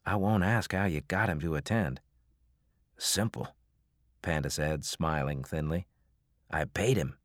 I 0.04 0.16
won't 0.16 0.44
ask 0.44 0.72
how 0.72 0.86
you 0.86 1.02
got 1.02 1.28
him 1.28 1.40
to 1.40 1.54
attend. 1.54 2.00
Simple, 2.96 3.54
Panda 4.22 4.50
said, 4.50 4.84
smiling 4.84 5.44
thinly. 5.44 5.86
I 6.50 6.64
paid 6.64 6.96
him. 6.96 7.18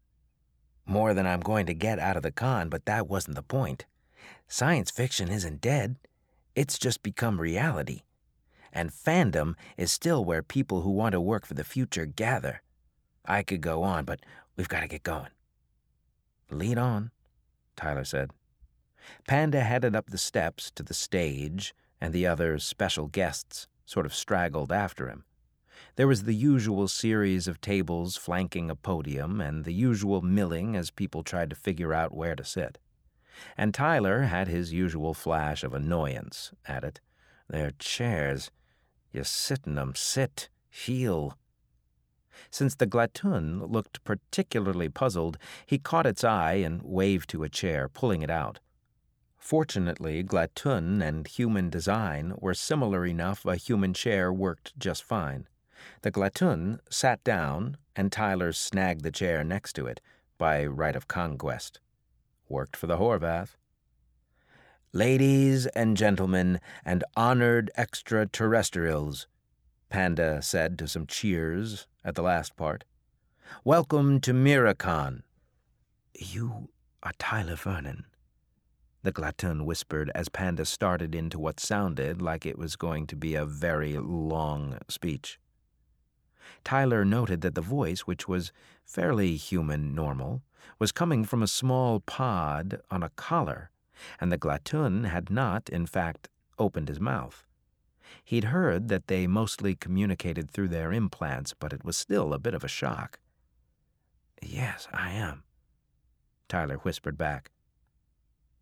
More 0.86 1.14
than 1.14 1.26
I'm 1.26 1.40
going 1.40 1.66
to 1.68 1.74
get 1.74 2.00
out 2.00 2.18
of 2.18 2.24
the 2.24 2.32
con, 2.32 2.70
but 2.70 2.86
that 2.86 3.08
wasn't 3.08 3.36
the 3.36 3.44
point. 3.44 3.86
Science 4.48 4.92
fiction 4.92 5.30
isn't 5.30 5.62
dead, 5.62 5.98
it's 6.56 6.78
just 6.78 7.04
become 7.04 7.40
reality. 7.42 8.02
And 8.72 8.92
fandom 8.92 9.56
is 9.78 9.92
still 9.92 10.26
where 10.26 10.44
people 10.44 10.82
who 10.82 10.92
want 10.92 11.14
to 11.14 11.22
work 11.22 11.46
for 11.46 11.54
the 11.54 11.64
future 11.64 12.06
gather. 12.06 12.62
I 13.26 13.44
could 13.44 13.62
go 13.62 13.84
on, 13.84 14.04
but 14.04 14.20
We've 14.56 14.70
got 14.70 14.82
to 14.82 14.88
get 14.88 15.04
going. 15.04 15.30
Lead 16.52 16.78
on, 16.78 17.12
Tyler 17.76 18.04
said. 18.04 18.32
Panda 19.28 19.62
headed 19.62 19.96
up 19.96 20.10
the 20.10 20.18
steps 20.18 20.72
to 20.72 20.84
the 20.84 20.94
stage, 20.94 21.74
and 22.00 22.14
the 22.14 22.28
other 22.28 22.60
special 22.60 23.08
guests 23.08 23.68
sort 23.86 24.06
of 24.06 24.14
straggled 24.14 24.72
after 24.72 25.10
him. 25.10 25.24
There 25.96 26.08
was 26.08 26.24
the 26.24 26.34
usual 26.34 26.88
series 26.88 27.48
of 27.48 27.62
tables 27.62 28.18
flanking 28.18 28.72
a 28.72 28.76
podium, 28.76 29.40
and 29.40 29.64
the 29.64 29.74
usual 29.74 30.24
milling 30.24 30.76
as 30.76 30.90
people 30.90 31.22
tried 31.22 31.52
to 31.52 31.56
figure 31.56 31.94
out 31.94 32.16
where 32.16 32.36
to 32.36 32.44
sit. 32.44 32.80
And 33.56 33.76
Tyler 33.76 34.24
had 34.24 34.48
his 34.48 34.74
usual 34.74 35.14
flash 35.14 35.64
of 35.64 35.72
annoyance 35.72 36.52
at 36.66 36.84
it. 36.84 37.00
Their 37.48 37.72
chairs. 37.78 38.50
You 39.12 39.24
sit 39.24 39.68
in 39.68 39.78
'em, 39.78 39.94
sit, 39.94 40.50
heel. 40.68 41.38
Since 42.50 42.74
the 42.74 42.88
Glatun 42.88 43.72
looked 43.72 44.04
particularly 44.04 44.90
puzzled, 44.90 45.38
he 45.68 45.78
caught 45.78 46.08
its 46.08 46.24
eye 46.24 46.54
and 46.54 46.82
waved 46.82 47.30
to 47.30 47.44
a 47.44 47.50
chair, 47.50 47.88
pulling 47.88 48.24
it 48.24 48.32
out. 48.32 48.60
Fortunately, 49.38 50.24
Glatun 50.24 51.04
and 51.04 51.28
human 51.28 51.70
design 51.70 52.34
were 52.38 52.56
similar 52.56 53.06
enough 53.06 53.46
a 53.46 53.58
human 53.58 53.94
chair 53.94 54.34
worked 54.34 54.74
just 54.80 55.04
fine. 55.04 55.48
The 56.02 56.12
Glatun 56.12 56.80
sat 56.90 57.24
down, 57.24 57.78
and 57.96 58.12
Tyler 58.12 58.52
snagged 58.52 59.04
the 59.04 59.12
chair 59.12 59.44
next 59.44 59.74
to 59.74 59.86
it, 59.88 60.02
by 60.38 60.66
right 60.66 60.96
of 60.96 61.08
conquest. 61.08 61.80
Worked 62.50 62.76
for 62.76 62.88
the 62.88 62.98
Horvath. 62.98 63.56
Ladies 64.92 65.66
and 65.68 65.98
gentlemen, 65.98 66.60
and 66.86 67.04
honored 67.16 67.72
extraterrestrials, 67.76 69.28
Panda 69.90 70.42
said 70.42 70.78
to 70.80 70.88
some 70.88 71.08
cheers 71.08 71.88
at 72.04 72.16
the 72.16 72.22
last 72.22 72.56
part. 72.56 72.84
Welcome 73.64 74.20
to 74.22 74.34
Miracon. 74.34 75.24
You 76.14 76.70
are 77.02 77.14
Tyler 77.18 77.56
Vernon, 77.56 78.06
the 79.04 79.12
Glatun 79.12 79.66
whispered 79.66 80.10
as 80.16 80.30
Panda 80.30 80.66
started 80.66 81.14
into 81.14 81.38
what 81.38 81.60
sounded 81.60 82.22
like 82.22 82.46
it 82.46 82.58
was 82.58 82.76
going 82.76 83.06
to 83.08 83.16
be 83.16 83.36
a 83.36 83.46
very 83.46 83.98
long 83.98 84.78
speech. 84.88 85.40
Tyler 86.64 87.06
noted 87.06 87.42
that 87.42 87.56
the 87.56 87.62
voice, 87.62 88.02
which 88.02 88.28
was 88.28 88.52
fairly 88.86 89.36
human 89.36 89.94
normal, 89.96 90.42
was 90.80 90.92
coming 90.92 91.24
from 91.24 91.44
a 91.44 91.48
small 91.48 92.00
pod 92.00 92.82
on 92.90 93.04
a 93.04 93.10
collar, 93.10 93.70
and 94.20 94.32
the 94.32 94.38
Glatun 94.38 95.06
had 95.06 95.30
not, 95.30 95.70
in 95.70 95.86
fact, 95.86 96.30
opened 96.58 96.90
his 96.90 97.00
mouth. 97.00 97.46
He'd 98.24 98.46
heard 98.46 98.90
that 98.90 99.08
they 99.08 99.28
mostly 99.28 99.76
communicated 99.76 100.50
through 100.50 100.70
their 100.70 100.94
implants, 100.94 101.54
but 101.54 101.74
it 101.74 101.84
was 101.84 101.98
still 101.98 102.34
a 102.34 102.40
bit 102.40 102.54
of 102.54 102.64
a 102.64 102.68
shock. 102.68 103.20
Yes, 104.42 104.88
I 104.94 105.12
am, 105.12 105.44
Tyler 106.50 106.78
whispered 106.78 107.18
back. 107.18 107.52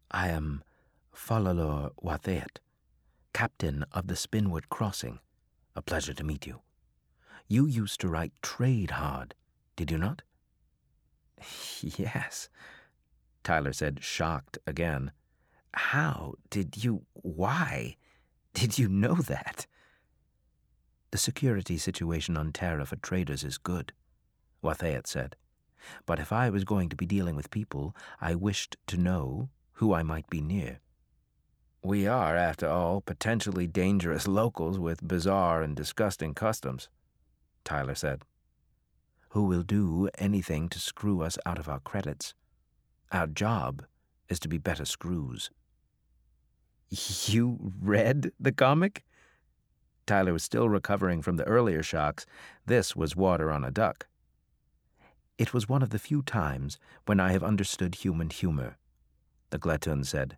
I 0.10 0.30
am 0.30 0.64
Falalor 1.16 1.92
Wathet, 2.02 2.60
captain 3.34 3.86
of 3.92 4.08
the 4.08 4.16
Spinwood 4.16 4.70
Crossing. 4.70 5.20
A 5.76 5.82
pleasure 5.82 6.14
to 6.14 6.24
meet 6.24 6.46
you. 6.46 6.62
You 7.48 7.66
used 7.66 8.00
to 8.02 8.08
write 8.08 8.34
trade 8.42 8.92
hard, 8.92 9.36
did 9.76 9.92
you 9.92 9.98
not? 9.98 10.22
Yes, 11.82 12.50
Tyler 13.44 13.74
said, 13.74 14.04
shocked 14.04 14.60
again. 14.68 15.12
How 15.74 16.36
did 16.50 16.84
you. 16.84 17.06
Why 17.14 17.96
did 18.54 18.78
you 18.78 18.88
know 18.88 19.16
that? 19.16 19.66
The 21.12 21.18
security 21.18 21.78
situation 21.78 22.38
on 22.38 22.52
Terra 22.54 22.86
for 22.86 22.96
traders 22.98 23.44
is 23.44 23.58
good, 23.58 23.94
Wathet 24.62 25.08
said. 25.08 25.36
But 26.06 26.20
if 26.20 26.32
I 26.32 26.50
was 26.50 26.64
going 26.64 26.90
to 26.90 26.96
be 26.96 27.06
dealing 27.06 27.36
with 27.36 27.50
people, 27.50 27.96
I 28.20 28.36
wished 28.36 28.78
to 28.88 28.98
know 28.98 29.50
who 29.74 29.94
I 29.94 30.04
might 30.04 30.30
be 30.30 30.42
near. 30.42 30.80
We 31.84 32.06
are, 32.06 32.36
after 32.36 32.68
all, 32.68 33.02
potentially 33.02 33.66
dangerous 33.66 34.28
locals 34.42 34.78
with 34.78 35.08
bizarre 35.08 35.64
and 35.64 35.76
disgusting 35.76 36.34
customs. 36.34 36.90
Tyler 37.64 37.96
said. 37.96 38.24
Who 39.30 39.46
will 39.46 39.64
do 39.64 40.10
anything 40.18 40.68
to 40.70 40.80
screw 40.80 41.22
us 41.22 41.38
out 41.46 41.58
of 41.58 41.70
our 41.70 41.80
credits? 41.80 42.34
Our 43.12 43.28
job 43.28 43.86
is 44.28 44.40
to 44.42 44.50
be 44.50 44.58
better 44.58 44.86
screws. 44.86 45.50
You 46.90 47.72
read 47.82 48.32
the 48.40 48.52
comic? 48.52 49.04
Tyler 50.06 50.34
was 50.34 50.44
still 50.44 50.68
recovering 50.68 51.22
from 51.22 51.38
the 51.38 51.46
earlier 51.46 51.82
shocks. 51.82 52.26
This 52.66 52.96
was 52.96 53.16
water 53.16 53.52
on 53.52 53.64
a 53.64 53.72
duck. 53.72 54.08
It 55.38 55.54
was 55.54 55.70
one 55.70 55.82
of 55.82 55.92
the 55.92 56.00
few 56.00 56.22
times 56.22 56.78
when 57.06 57.20
I 57.20 57.32
have 57.32 57.44
understood 57.44 57.96
human 57.96 58.30
humor, 58.30 58.78
the 59.50 59.60
Glattun 59.60 60.06
said. 60.06 60.38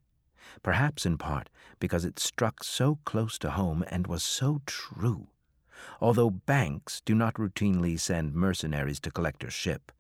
Perhaps 0.62 1.06
in 1.06 1.18
part 1.18 1.50
because 1.80 2.06
it 2.06 2.20
struck 2.20 2.64
so 2.64 3.00
close 3.06 3.40
to 3.40 3.52
home 3.52 3.84
and 3.90 4.06
was 4.06 4.24
so 4.24 4.62
true 4.66 5.30
although 6.00 6.30
banks 6.30 7.02
do 7.06 7.16
not 7.16 7.36
routinely 7.36 8.00
send 8.00 8.34
mercenaries 8.34 9.00
to 9.00 9.12
collect 9.12 9.44
your 9.44 9.52
ship. 9.52 9.92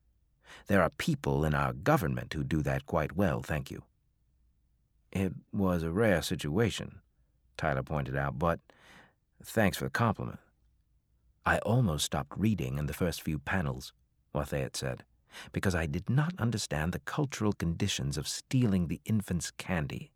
There 0.67 0.81
are 0.81 0.89
people 0.89 1.43
in 1.45 1.53
our 1.53 1.73
government 1.73 2.33
who 2.33 2.43
do 2.43 2.61
that 2.61 2.85
quite 2.85 3.15
well, 3.15 3.41
thank 3.41 3.71
you. 3.71 3.83
It 5.11 5.33
was 5.51 5.83
a 5.83 5.91
rare 5.91 6.21
situation, 6.21 7.01
Tyler 7.57 7.83
pointed 7.83 8.15
out, 8.15 8.39
but 8.39 8.59
thanks 9.43 9.77
for 9.77 9.85
the 9.85 9.89
compliment. 9.89 10.39
I 11.45 11.59
almost 11.59 12.05
stopped 12.05 12.37
reading 12.37 12.77
in 12.77 12.85
the 12.85 12.93
first 12.93 13.21
few 13.21 13.37
panels, 13.37 13.93
Wathet 14.33 14.77
said, 14.77 15.03
because 15.51 15.75
I 15.75 15.85
did 15.85 16.09
not 16.09 16.33
understand 16.39 16.91
the 16.91 16.99
cultural 16.99 17.53
conditions 17.53 18.17
of 18.17 18.27
stealing 18.27 18.87
the 18.87 19.01
infant's 19.05 19.51
candy. 19.51 20.11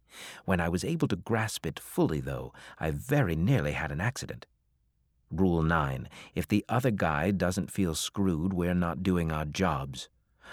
When 0.46 0.62
I 0.62 0.70
was 0.70 0.86
able 0.86 1.08
to 1.10 1.16
grasp 1.16 1.66
it 1.66 1.80
fully, 1.80 2.22
though, 2.22 2.54
I 2.80 2.92
very 2.92 3.36
nearly 3.36 3.74
had 3.74 3.92
an 3.92 4.00
accident. 4.00 4.46
Rule 5.32 5.62
9. 5.62 6.08
If 6.36 6.48
the 6.48 6.64
other 6.70 6.92
guy 6.92 7.32
doesn't 7.32 7.72
feel 7.72 7.96
screwed, 7.96 8.54
we're 8.54 8.74
not 8.74 9.04
doing 9.04 9.32
our 9.32 9.46
jobs. 9.46 10.10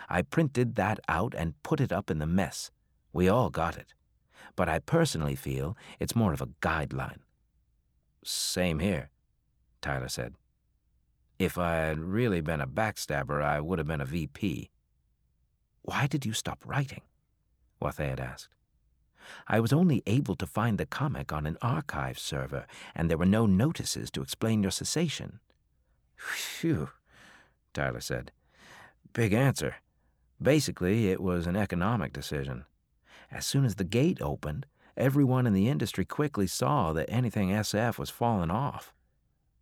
I 0.09 0.23
printed 0.23 0.75
that 0.75 0.99
out 1.09 1.35
and 1.37 1.61
put 1.63 1.81
it 1.81 1.93
up 1.93 2.11
in 2.11 2.19
the 2.19 2.27
mess. 2.27 2.71
We 3.13 3.29
all 3.29 3.51
got 3.51 3.77
it. 3.77 3.95
But 4.57 4.69
I 4.69 4.81
personally 4.81 5.37
feel 5.37 5.77
it's 6.01 6.17
more 6.17 6.33
of 6.33 6.41
a 6.41 6.49
guideline. 6.61 7.19
Same 8.25 8.79
here, 8.79 9.11
Tyler 9.81 10.09
said. 10.09 10.35
If 11.39 11.59
I 11.59 11.75
had 11.75 11.99
really 11.99 12.41
been 12.41 12.61
a 12.61 12.67
backstabber, 12.67 13.43
I 13.43 13.61
would 13.61 13.79
have 13.79 13.89
been 13.89 14.01
a 14.01 14.07
VP. 14.07 14.71
Why 15.83 16.07
did 16.07 16.25
you 16.25 16.33
stop 16.33 16.65
writing? 16.65 17.03
Wathet 17.81 18.19
asked. 18.19 18.49
I 19.47 19.61
was 19.61 19.73
only 19.73 20.03
able 20.07 20.37
to 20.37 20.47
find 20.47 20.79
the 20.79 20.87
comic 20.87 21.33
on 21.33 21.47
an 21.47 21.59
archive 21.63 22.19
server, 22.19 22.67
and 22.95 23.11
there 23.11 23.19
were 23.19 23.27
no 23.27 23.47
notices 23.47 24.11
to 24.13 24.23
explain 24.23 24.63
your 24.63 24.71
cessation. 24.71 25.41
Phew, 26.17 26.91
Tyler 27.73 28.01
said. 28.01 28.33
Big 29.13 29.33
answer. 29.33 29.77
Basically, 30.41 31.11
it 31.11 31.21
was 31.21 31.47
an 31.47 31.57
economic 31.57 32.13
decision. 32.13 32.65
As 33.31 33.47
soon 33.47 33.65
as 33.65 33.77
the 33.77 33.85
gate 33.85 34.21
opened, 34.21 34.67
everyone 34.97 35.47
in 35.47 35.53
the 35.53 35.69
industry 35.69 36.05
quickly 36.05 36.47
saw 36.47 36.93
that 36.93 37.11
anything 37.11 37.51
SF 37.51 37.99
was 37.99 38.11
falling 38.11 38.51
off. 38.51 38.93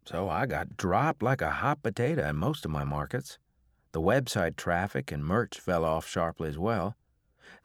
So 0.05 0.29
I 0.29 0.47
got 0.47 0.77
dropped 0.77 1.23
like 1.23 1.41
a 1.41 1.51
hot 1.51 1.83
potato 1.83 2.29
in 2.29 2.37
most 2.37 2.65
of 2.65 2.71
my 2.71 2.85
markets. 2.85 3.39
The 3.93 4.01
website 4.01 4.57
traffic 4.57 5.13
and 5.13 5.25
merch 5.25 5.59
fell 5.59 5.85
off 5.85 6.09
sharply 6.09 6.49
as 6.49 6.59
well. 6.59 6.97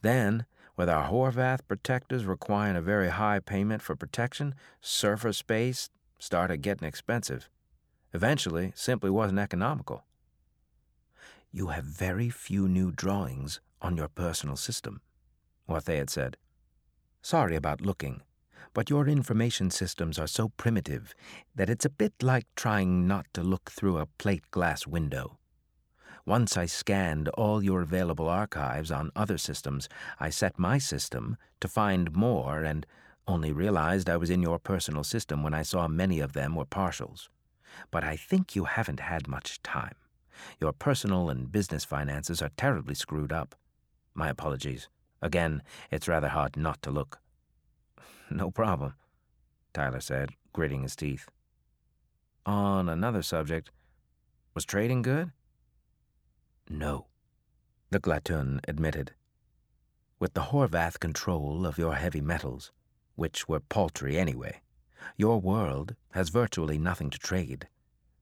Then 0.02 0.46
with 0.78 0.88
our 0.88 1.10
Horvath 1.10 1.62
protectors 1.68 2.26
requiring 2.26 2.76
a 2.76 2.82
very 2.82 3.10
high 3.10 3.40
payment 3.40 3.82
for 3.82 3.96
protection, 3.96 4.54
surface 4.80 5.38
space 5.38 5.90
started 6.20 6.58
getting 6.58 6.88
expensive. 6.88 7.50
Eventually, 8.14 8.72
simply 8.76 9.10
wasn't 9.10 9.40
economical. 9.40 10.06
You 11.52 11.68
have 11.68 11.84
very 11.84 12.30
few 12.30 12.68
new 12.68 12.92
drawings 12.92 13.60
on 13.82 13.98
your 13.98 14.08
personal 14.08 14.56
system, 14.56 15.02
Wathet 15.68 15.98
had 15.98 16.10
said. 16.10 16.38
Sorry 17.22 17.56
about 17.56 17.82
looking, 17.82 18.22
but 18.74 18.90
your 18.90 19.08
information 19.08 19.72
systems 19.72 20.20
are 20.20 20.28
so 20.28 20.50
primitive 20.50 21.16
that 21.56 21.70
it's 21.70 21.86
a 21.86 21.90
bit 21.90 22.14
like 22.22 22.46
trying 22.56 23.08
not 23.08 23.26
to 23.34 23.42
look 23.42 23.72
through 23.72 23.98
a 23.98 24.06
plate 24.06 24.50
glass 24.52 24.86
window. 24.86 25.40
Once 26.28 26.58
I 26.58 26.66
scanned 26.66 27.30
all 27.30 27.64
your 27.64 27.82
available 27.82 28.28
archives 28.28 28.92
on 28.92 29.14
other 29.16 29.38
systems, 29.38 29.88
I 30.20 30.30
set 30.30 30.60
my 30.60 30.78
system 30.78 31.38
to 31.62 31.70
find 31.70 32.14
more 32.14 32.66
and 32.66 32.86
only 33.30 33.54
realized 33.54 34.10
I 34.10 34.18
was 34.18 34.30
in 34.30 34.42
your 34.42 34.60
personal 34.60 35.06
system 35.06 35.42
when 35.42 35.54
I 35.54 35.62
saw 35.62 35.88
many 35.88 36.20
of 36.20 36.34
them 36.34 36.54
were 36.54 36.66
partials. 36.66 37.30
But 37.92 38.04
I 38.04 38.18
think 38.18 38.58
you 38.58 38.66
haven't 38.66 39.00
had 39.00 39.30
much 39.30 39.64
time. 39.64 39.96
Your 40.60 40.74
personal 40.74 41.30
and 41.30 41.50
business 41.50 41.86
finances 41.86 42.42
are 42.42 42.52
terribly 42.58 42.94
screwed 42.94 43.32
up. 43.32 43.56
My 44.14 44.28
apologies. 44.28 44.90
Again, 45.22 45.64
it's 45.92 46.10
rather 46.10 46.28
hard 46.28 46.58
not 46.58 46.82
to 46.82 46.92
look. 46.92 47.20
No 48.30 48.52
problem, 48.52 48.96
Tyler 49.74 50.02
said, 50.02 50.32
gritting 50.52 50.82
his 50.82 50.98
teeth. 50.98 51.30
On 52.46 52.90
another 52.90 53.22
subject, 53.22 53.72
was 54.54 54.66
trading 54.66 55.02
good? 55.02 55.32
No, 56.70 57.08
the 57.90 58.00
Glatun 58.00 58.60
admitted. 58.68 59.14
With 60.20 60.34
the 60.34 60.52
Horvath 60.52 61.00
control 61.00 61.66
of 61.66 61.78
your 61.78 61.96
heavy 61.96 62.22
metals, 62.22 62.72
which 63.16 63.48
were 63.48 63.60
paltry 63.60 64.18
anyway, 64.18 64.62
your 65.16 65.40
world 65.40 65.96
has 66.12 66.30
virtually 66.30 66.78
nothing 66.78 67.10
to 67.12 67.18
trade. 67.18 67.68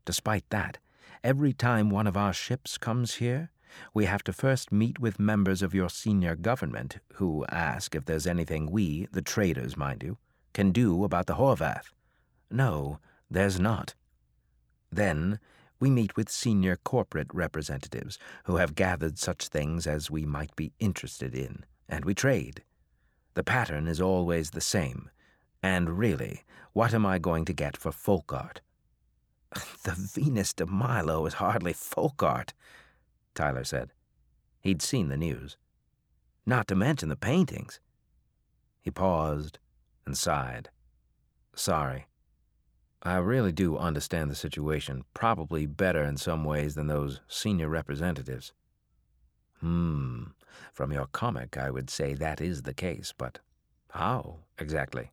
Despite 0.06 0.48
that, 0.50 0.78
every 1.24 1.54
time 1.54 1.90
one 1.90 2.06
of 2.06 2.16
our 2.16 2.34
ships 2.34 2.78
comes 2.78 3.16
here, 3.16 3.50
we 3.94 4.06
have 4.06 4.24
to 4.26 4.34
first 4.34 4.72
meet 4.72 5.00
with 5.00 5.20
members 5.20 5.62
of 5.62 5.74
your 5.74 5.90
senior 5.90 6.36
government 6.36 7.00
who 7.14 7.46
ask 7.50 7.96
if 7.96 8.06
there's 8.06 8.28
anything 8.28 8.70
we, 8.70 9.08
the 9.12 9.22
traders, 9.22 9.76
mind 9.76 10.04
you, 10.04 10.18
can 10.54 10.72
do 10.72 11.04
about 11.04 11.26
the 11.26 11.36
Horvath. 11.36 11.92
No, 12.52 13.00
there's 13.30 13.60
not. 13.60 13.96
Then 14.92 15.40
we 15.80 15.90
meet 15.90 16.16
with 16.16 16.30
senior 16.30 16.78
corporate 16.78 17.28
representatives 17.34 18.18
who 18.46 18.58
have 18.58 18.76
gathered 18.76 19.18
such 19.18 19.48
things 19.48 19.86
as 19.86 20.10
we 20.10 20.26
might 20.26 20.56
be 20.56 20.74
interested 20.80 21.36
in, 21.36 21.66
and 21.90 22.06
we 22.06 22.14
trade. 22.14 22.64
The 23.34 23.44
pattern 23.44 23.88
is 23.88 24.00
always 24.00 24.52
the 24.52 24.62
same. 24.62 25.10
And 25.62 25.98
really, 25.98 26.44
what 26.74 26.94
am 26.94 27.06
I 27.06 27.20
going 27.20 27.46
to 27.46 27.54
get 27.54 27.76
for 27.78 27.92
folk 27.92 28.32
art? 28.34 28.62
The 29.84 29.94
Venus 29.96 30.54
de 30.54 30.66
Milo 30.66 31.26
is 31.26 31.36
hardly 31.36 31.74
folk 31.74 32.24
art, 32.24 32.54
Tyler 33.34 33.64
said. 33.64 33.92
He'd 34.62 34.82
seen 34.82 35.10
the 35.10 35.18
news. 35.18 35.58
Not 36.46 36.68
to 36.70 36.76
mention 36.76 37.10
the 37.10 37.16
paintings. 37.16 37.80
He 38.82 38.92
paused 38.92 39.60
and 40.06 40.18
sighed. 40.18 40.70
Sorry. 41.56 42.08
I 43.04 43.18
really 43.18 43.52
do 43.52 43.78
understand 43.78 44.32
the 44.32 44.36
situation, 44.36 45.04
probably 45.14 45.66
better 45.66 46.04
in 46.04 46.18
some 46.18 46.44
ways 46.44 46.76
than 46.76 46.88
those 46.88 47.22
senior 47.28 47.70
representatives. 47.70 48.54
Hmm. 49.60 50.24
From 50.74 50.92
your 50.92 51.08
comic, 51.08 51.58
I 51.58 51.70
would 51.70 51.90
say 51.90 52.14
that 52.14 52.42
is 52.42 52.64
the 52.64 52.74
case, 52.74 53.14
but 53.16 53.40
how 53.92 54.40
exactly? 54.58 55.12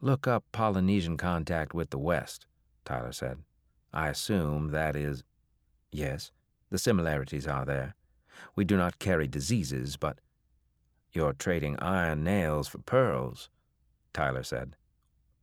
Look 0.00 0.26
up 0.26 0.44
Polynesian 0.52 1.16
contact 1.16 1.74
with 1.74 1.90
the 1.90 1.98
West, 1.98 2.46
Tyler 2.84 3.12
said. 3.12 3.38
I 3.92 4.08
assume 4.08 4.70
that 4.72 4.96
is. 4.96 5.22
Yes, 5.92 6.32
the 6.70 6.78
similarities 6.78 7.46
are 7.46 7.64
there. 7.64 7.94
We 8.56 8.64
do 8.64 8.76
not 8.76 8.98
carry 8.98 9.28
diseases, 9.28 9.96
but. 9.96 10.18
You're 11.12 11.32
trading 11.32 11.78
iron 11.78 12.24
nails 12.24 12.66
for 12.66 12.78
pearls, 12.78 13.48
Tyler 14.12 14.42
said. 14.42 14.76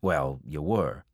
Well, 0.01 0.39
you 0.47 0.61
were. 0.61 1.05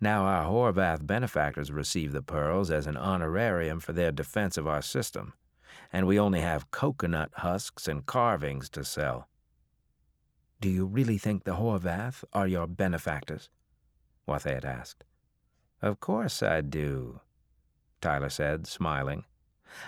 Now 0.00 0.24
our 0.24 0.44
Horvath 0.44 1.06
benefactors 1.06 1.70
receive 1.70 2.12
the 2.12 2.22
pearls 2.22 2.70
as 2.70 2.86
an 2.86 2.96
honorarium 2.96 3.80
for 3.80 3.92
their 3.92 4.12
defense 4.12 4.56
of 4.56 4.66
our 4.66 4.82
system, 4.82 5.34
and 5.92 6.06
we 6.06 6.18
only 6.18 6.40
have 6.40 6.70
coconut 6.70 7.30
husks 7.34 7.88
and 7.88 8.06
carvings 8.06 8.68
to 8.70 8.84
sell. 8.84 9.28
Do 10.60 10.68
you 10.68 10.86
really 10.86 11.18
think 11.18 11.44
the 11.44 11.56
Horvath 11.56 12.24
are 12.32 12.46
your 12.46 12.66
benefactors? 12.66 13.48
Wathet 14.26 14.64
asked. 14.64 15.04
Of 15.80 15.98
course 15.98 16.42
I 16.42 16.60
do, 16.60 17.20
Tyler 18.00 18.28
said, 18.28 18.66
smiling. 18.66 19.24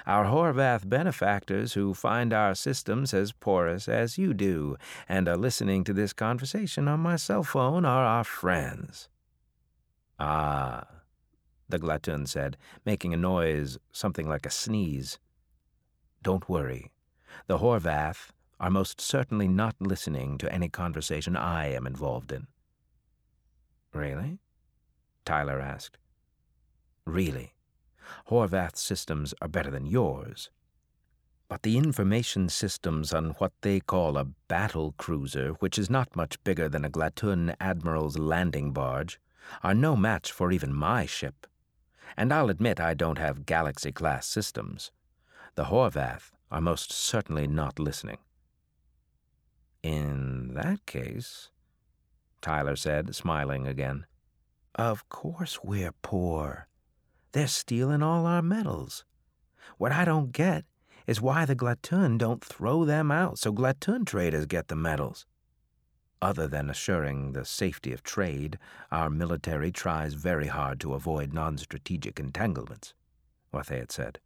Our 0.06 0.26
Horvath 0.26 0.88
benefactors 0.88 1.74
who 1.74 1.94
find 1.94 2.32
our 2.32 2.54
systems 2.54 3.14
as 3.14 3.32
porous 3.32 3.88
as 3.88 4.18
you 4.18 4.34
do 4.34 4.76
and 5.08 5.28
are 5.28 5.36
listening 5.36 5.84
to 5.84 5.92
this 5.92 6.12
conversation 6.12 6.88
on 6.88 7.00
my 7.00 7.16
cell 7.16 7.42
phone 7.42 7.84
are 7.84 8.04
our 8.04 8.24
friends. 8.24 9.08
Ah, 10.18 10.84
the 11.68 11.78
Glatun 11.78 12.28
said, 12.28 12.56
making 12.84 13.14
a 13.14 13.16
noise 13.16 13.78
something 13.92 14.28
like 14.28 14.46
a 14.46 14.50
sneeze. 14.50 15.18
Don't 16.22 16.48
worry. 16.48 16.90
The 17.46 17.58
Horvath 17.58 18.28
are 18.60 18.70
most 18.70 19.00
certainly 19.00 19.48
not 19.48 19.74
listening 19.80 20.38
to 20.38 20.52
any 20.52 20.68
conversation 20.68 21.36
I 21.36 21.72
am 21.72 21.86
involved 21.86 22.32
in. 22.32 22.46
Really? 23.92 24.38
Tyler 25.24 25.60
asked. 25.60 25.98
Really. 27.06 27.53
Horvath's 28.28 28.80
systems 28.80 29.34
are 29.40 29.48
better 29.48 29.70
than 29.70 29.86
yours. 29.86 30.50
But 31.48 31.62
the 31.62 31.76
information 31.76 32.48
systems 32.48 33.12
on 33.12 33.30
what 33.38 33.52
they 33.60 33.80
call 33.80 34.16
a 34.16 34.24
battle 34.24 34.94
cruiser, 34.96 35.50
which 35.60 35.78
is 35.78 35.90
not 35.90 36.16
much 36.16 36.42
bigger 36.42 36.68
than 36.68 36.84
a 36.84 36.90
Glatun 36.90 37.54
admiral's 37.60 38.18
landing 38.18 38.72
barge, 38.72 39.20
are 39.62 39.74
no 39.74 39.94
match 39.94 40.32
for 40.32 40.50
even 40.50 40.72
my 40.72 41.06
ship. 41.06 41.46
And 42.16 42.32
I'll 42.32 42.50
admit 42.50 42.80
I 42.80 42.94
don't 42.94 43.18
have 43.18 43.46
Galaxy 43.46 43.92
class 43.92 44.26
systems. 44.26 44.90
The 45.54 45.64
Horvath 45.64 46.30
are 46.50 46.60
most 46.60 46.92
certainly 46.92 47.46
not 47.46 47.78
listening. 47.78 48.18
In 49.82 50.54
that 50.54 50.86
case, 50.86 51.50
Tyler 52.40 52.76
said, 52.76 53.14
smiling 53.14 53.66
again, 53.66 54.06
of 54.74 55.08
course 55.08 55.62
we're 55.62 55.92
poor. 56.02 56.68
They're 57.34 57.48
stealing 57.48 58.00
all 58.00 58.26
our 58.26 58.42
metals. 58.42 59.04
What 59.76 59.90
I 59.90 60.04
don't 60.04 60.30
get 60.30 60.64
is 61.04 61.20
why 61.20 61.44
the 61.44 61.56
Glatun 61.56 62.16
don't 62.16 62.44
throw 62.44 62.84
them 62.84 63.10
out 63.10 63.40
so 63.40 63.52
Glatun 63.52 64.06
traders 64.06 64.46
get 64.46 64.68
the 64.68 64.76
metals. 64.76 65.26
Other 66.22 66.46
than 66.46 66.70
assuring 66.70 67.32
the 67.32 67.44
safety 67.44 67.92
of 67.92 68.04
trade, 68.04 68.56
our 68.92 69.10
military 69.10 69.72
tries 69.72 70.14
very 70.14 70.46
hard 70.46 70.78
to 70.78 70.94
avoid 70.94 71.32
non 71.32 71.58
strategic 71.58 72.20
entanglements, 72.20 72.94
Wathet 73.52 73.90
said. 73.90 74.20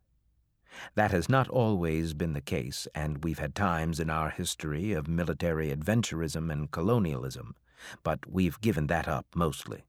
That 0.95 1.11
has 1.11 1.31
not 1.31 1.49
always 1.49 2.13
been 2.13 2.35
the 2.35 2.43
case, 2.43 2.87
and 2.95 3.25
we've 3.25 3.39
had 3.39 3.55
times 3.55 4.01
in 4.01 4.11
our 4.11 4.29
history 4.29 4.93
of 4.93 5.09
military 5.09 5.75
adventurism 5.75 6.53
and 6.53 6.71
colonialism, 6.71 7.57
but 8.03 8.31
we've 8.31 8.61
given 8.61 8.87
that 8.89 9.09
up 9.09 9.25
mostly. 9.35 9.87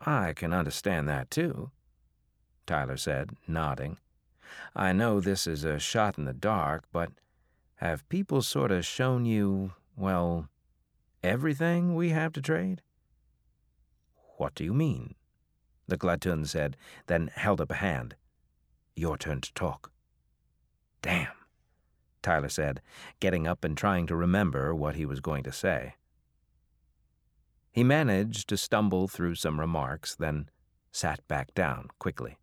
I 0.00 0.32
can 0.32 0.52
understand 0.52 1.08
that, 1.08 1.30
too, 1.30 1.70
Tyler 2.70 2.96
said, 2.96 3.32
nodding. 3.48 3.98
I 4.76 4.92
know 4.92 5.18
this 5.18 5.48
is 5.48 5.64
a 5.64 5.80
shot 5.80 6.18
in 6.18 6.24
the 6.24 6.32
dark, 6.32 6.84
but 6.92 7.10
have 7.78 8.08
people 8.08 8.42
sort 8.42 8.70
of 8.70 8.86
shown 8.86 9.24
you, 9.24 9.72
well, 9.96 10.48
everything 11.20 11.96
we 11.96 12.10
have 12.10 12.32
to 12.34 12.40
trade? 12.40 12.82
What 14.36 14.54
do 14.54 14.62
you 14.62 14.72
mean? 14.72 15.16
The 15.88 15.98
Glatun 15.98 16.46
said, 16.46 16.76
then 17.08 17.32
held 17.34 17.60
up 17.60 17.72
a 17.72 17.82
hand. 17.82 18.14
Your 18.94 19.18
turn 19.18 19.40
to 19.40 19.52
talk. 19.52 19.90
Damn, 21.02 21.26
Tyler 22.22 22.48
said, 22.48 22.80
getting 23.18 23.48
up 23.48 23.64
and 23.64 23.76
trying 23.76 24.06
to 24.06 24.14
remember 24.14 24.76
what 24.76 24.94
he 24.94 25.04
was 25.04 25.18
going 25.18 25.42
to 25.42 25.50
say. 25.50 25.94
He 27.72 27.82
managed 27.82 28.48
to 28.48 28.56
stumble 28.56 29.08
through 29.08 29.34
some 29.34 29.58
remarks, 29.58 30.14
then 30.14 30.48
sat 30.92 31.26
back 31.26 31.52
down 31.52 31.88
quickly. 31.98 32.36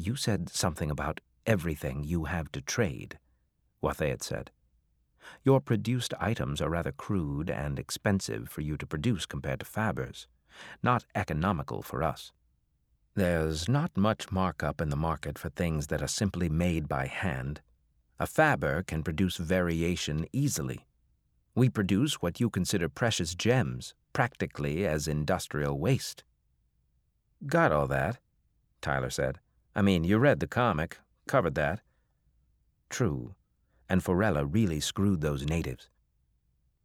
You 0.00 0.16
said 0.16 0.48
something 0.48 0.90
about 0.90 1.20
everything 1.44 2.04
you 2.04 2.24
have 2.24 2.50
to 2.52 2.62
trade, 2.62 3.18
Wathet 3.82 4.22
said. 4.22 4.50
Your 5.44 5.60
produced 5.60 6.14
items 6.18 6.62
are 6.62 6.70
rather 6.70 6.90
crude 6.90 7.50
and 7.50 7.78
expensive 7.78 8.48
for 8.48 8.62
you 8.62 8.78
to 8.78 8.86
produce 8.86 9.26
compared 9.26 9.60
to 9.60 9.66
fabbers, 9.66 10.26
not 10.82 11.04
economical 11.14 11.82
for 11.82 12.02
us. 12.02 12.32
There's 13.14 13.68
not 13.68 13.94
much 13.94 14.32
markup 14.32 14.80
in 14.80 14.88
the 14.88 14.96
market 14.96 15.38
for 15.38 15.50
things 15.50 15.88
that 15.88 16.00
are 16.00 16.08
simply 16.08 16.48
made 16.48 16.88
by 16.88 17.06
hand. 17.06 17.60
A 18.18 18.26
Faber 18.26 18.82
can 18.82 19.02
produce 19.02 19.36
variation 19.36 20.24
easily. 20.32 20.86
We 21.54 21.68
produce 21.68 22.22
what 22.22 22.40
you 22.40 22.48
consider 22.48 22.88
precious 22.88 23.34
gems, 23.34 23.94
practically 24.14 24.86
as 24.86 25.06
industrial 25.06 25.78
waste. 25.78 26.24
Got 27.46 27.70
all 27.70 27.86
that, 27.88 28.18
Tyler 28.80 29.10
said. 29.10 29.40
I 29.74 29.82
mean, 29.82 30.04
you 30.04 30.18
read 30.18 30.40
the 30.40 30.46
comic, 30.46 30.98
covered 31.26 31.54
that. 31.54 31.80
True, 32.88 33.34
and 33.88 34.02
Forella 34.02 34.44
really 34.44 34.80
screwed 34.80 35.20
those 35.20 35.46
natives. 35.46 35.88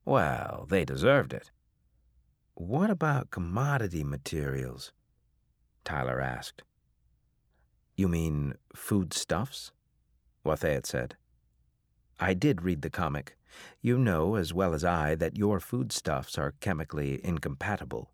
Well, 0.05 0.67
they 0.69 0.85
deserved 0.85 1.33
it. 1.33 1.51
What 2.53 2.89
about 2.89 3.31
commodity 3.31 4.03
materials? 4.03 4.91
Tyler 5.83 6.21
asked. 6.21 6.63
You 7.95 8.07
mean 8.07 8.55
foodstuffs? 8.75 9.71
Wathet 10.43 10.85
said. 10.85 11.15
I 12.19 12.33
did 12.33 12.61
read 12.61 12.81
the 12.81 12.89
comic. 12.89 13.35
You 13.81 13.97
know 13.97 14.35
as 14.35 14.53
well 14.53 14.73
as 14.73 14.85
I 14.85 15.15
that 15.15 15.37
your 15.37 15.59
foodstuffs 15.59 16.37
are 16.37 16.55
chemically 16.59 17.19
incompatible. 17.25 18.11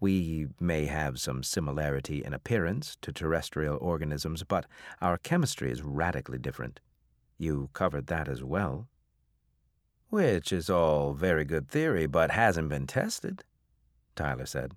We 0.00 0.48
may 0.58 0.86
have 0.86 1.20
some 1.20 1.42
similarity 1.42 2.24
in 2.24 2.32
appearance 2.32 2.96
to 3.02 3.12
terrestrial 3.12 3.76
organisms, 3.80 4.42
but 4.44 4.64
our 5.02 5.18
chemistry 5.18 5.70
is 5.70 5.82
radically 5.82 6.38
different. 6.38 6.80
You 7.36 7.68
covered 7.74 8.06
that 8.06 8.26
as 8.26 8.42
well. 8.42 8.88
Which 10.08 10.52
is 10.52 10.70
all 10.70 11.12
very 11.12 11.44
good 11.44 11.68
theory, 11.68 12.06
but 12.06 12.30
hasn't 12.30 12.70
been 12.70 12.86
tested, 12.86 13.44
Tyler 14.16 14.46
said. 14.46 14.74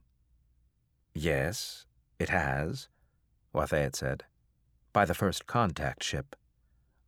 Yes, 1.15 1.85
it 2.19 2.29
has, 2.29 2.89
Wathet 3.53 3.95
said. 3.95 4.25
by 4.91 5.05
the 5.05 5.15
first 5.15 5.47
contact 5.47 6.03
ship. 6.03 6.35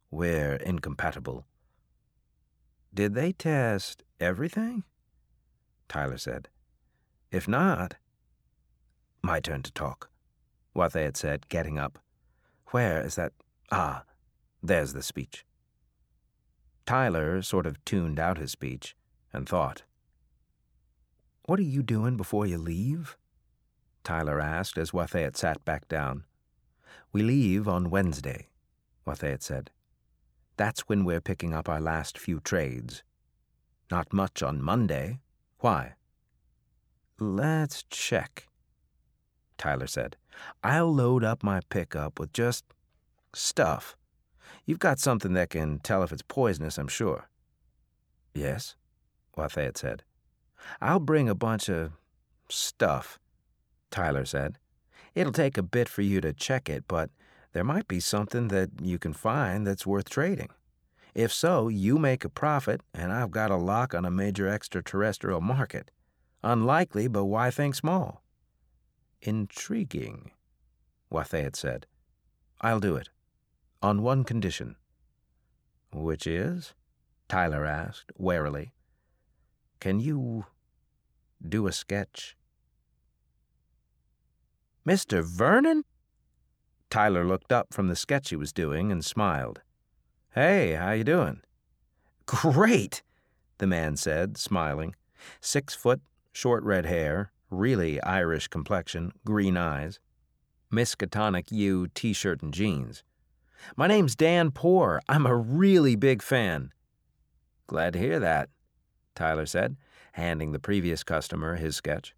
We're 0.09 0.55
incompatible. 0.55 1.45
Did 2.93 3.13
they 3.13 3.31
test 3.31 4.03
everything? 4.19 4.83
Tyler 5.87 6.17
said. 6.17 6.47
If 7.31 7.47
not, 7.47 7.95
my 9.25 9.39
turn 9.39 9.63
to 9.63 9.71
talk, 9.71 10.09
Wathay 10.75 11.03
had 11.03 11.17
said, 11.17 11.49
getting 11.49 11.79
up. 11.79 11.99
Where 12.71 13.01
is 13.03 13.15
that? 13.15 13.33
Ah, 13.71 14.03
there's 14.61 14.93
the 14.93 15.01
speech. 15.01 15.45
Tyler 16.85 17.41
sort 17.41 17.65
of 17.65 17.83
tuned 17.85 18.19
out 18.19 18.37
his 18.37 18.51
speech 18.51 18.95
and 19.33 19.49
thought. 19.49 19.83
What 21.45 21.59
are 21.59 21.63
you 21.63 21.81
doing 21.81 22.17
before 22.17 22.45
you 22.45 22.57
leave? 22.57 23.17
Tyler 24.03 24.39
asked 24.39 24.77
as 24.77 24.91
Wathay 24.91 25.35
sat 25.35 25.65
back 25.65 25.87
down. 25.87 26.25
We 27.11 27.23
leave 27.23 27.67
on 27.67 27.89
Wednesday, 27.89 28.49
Wathay 29.05 29.37
said. 29.41 29.71
That's 30.57 30.81
when 30.81 31.03
we're 31.03 31.21
picking 31.21 31.53
up 31.53 31.67
our 31.67 31.81
last 31.81 32.17
few 32.17 32.39
trades. 32.39 33.03
Not 33.89 34.13
much 34.13 34.43
on 34.43 34.61
Monday. 34.61 35.19
Why? 35.59 35.93
Let's 37.19 37.83
check, 37.89 38.47
Tyler 39.57 39.87
said. 39.87 40.17
I'll 40.63 40.93
load 40.93 41.23
up 41.23 41.43
my 41.43 41.61
pickup 41.69 42.19
with 42.19 42.33
just 42.33 42.65
stuff. 43.33 43.95
You've 44.65 44.79
got 44.79 44.99
something 44.99 45.33
that 45.33 45.49
can 45.49 45.79
tell 45.79 46.03
if 46.03 46.11
it's 46.11 46.23
poisonous, 46.27 46.77
I'm 46.77 46.87
sure. 46.87 47.29
Yes, 48.33 48.75
had 49.37 49.77
said. 49.77 50.03
I'll 50.81 50.99
bring 50.99 51.29
a 51.29 51.35
bunch 51.35 51.69
of 51.69 51.91
stuff, 52.49 53.19
Tyler 53.91 54.25
said. 54.25 54.57
It'll 55.13 55.31
take 55.31 55.57
a 55.57 55.63
bit 55.63 55.87
for 55.87 56.01
you 56.01 56.19
to 56.21 56.33
check 56.33 56.69
it, 56.69 56.85
but 56.87 57.09
there 57.53 57.63
might 57.63 57.87
be 57.87 57.99
something 57.99 58.49
that 58.49 58.69
you 58.81 58.99
can 58.99 59.13
find 59.13 59.65
that's 59.65 59.85
worth 59.85 60.09
trading. 60.09 60.49
If 61.13 61.31
so, 61.31 61.69
you 61.69 61.97
make 61.97 62.25
a 62.25 62.29
profit, 62.29 62.81
and 62.93 63.13
I've 63.13 63.31
got 63.31 63.51
a 63.51 63.55
lock 63.55 63.93
on 63.93 64.03
a 64.03 64.11
major 64.11 64.49
extraterrestrial 64.49 65.39
market. 65.39 65.89
Unlikely, 66.43 67.07
but 67.07 67.25
why 67.25 67.51
think 67.51 67.75
small? 67.75 68.24
Intriguing, 69.25 70.29
Wathay 71.11 71.41
had 71.41 71.55
said. 71.55 71.87
I'll 72.61 72.79
do 72.79 72.95
it. 72.95 73.09
On 73.81 74.03
one 74.03 74.23
condition. 74.23 74.75
Which 75.91 76.27
is? 76.27 76.75
Tyler 77.27 77.65
asked, 77.65 78.11
warily. 78.17 78.73
Can 79.79 79.99
you 79.99 80.45
do 81.47 81.65
a 81.65 81.71
sketch? 81.71 82.37
Mr. 84.87 85.23
Vernon? 85.23 85.85
Tyler 86.91 87.25
looked 87.25 87.51
up 87.51 87.73
from 87.73 87.87
the 87.87 87.95
sketch 87.95 88.29
he 88.29 88.35
was 88.35 88.53
doing 88.53 88.91
and 88.91 89.03
smiled. 89.03 89.61
Hey, 90.35 90.73
how 90.73 90.91
you 90.91 91.03
doing? 91.03 91.41
Great, 92.27 93.01
the 93.57 93.65
man 93.65 93.97
said, 93.97 94.37
smiling. 94.37 94.93
Six 95.41 95.73
foot, 95.73 96.01
short 96.31 96.63
red 96.63 96.85
hair, 96.85 97.31
really 97.49 98.01
Irish 98.01 98.47
complexion, 98.47 99.11
green 99.25 99.57
eyes. 99.57 99.99
Miskatonic 100.73 101.51
U 101.51 101.87
t 101.93 102.11
shirt 102.11 102.41
and 102.41 102.53
jeans. 102.53 103.03
My 103.75 103.87
name's 103.87 104.15
Dan 104.15 104.51
Poor. 104.51 105.01
I'm 105.07 105.25
a 105.25 105.35
really 105.35 105.95
big 105.95 106.21
fan. 106.21 106.71
Glad 107.67 107.93
to 107.93 107.99
hear 107.99 108.19
that, 108.19 108.49
Tyler 109.15 109.45
said, 109.45 109.77
handing 110.13 110.51
the 110.51 110.59
previous 110.59 111.03
customer 111.03 111.55
his 111.55 111.75
sketch. 111.75 112.15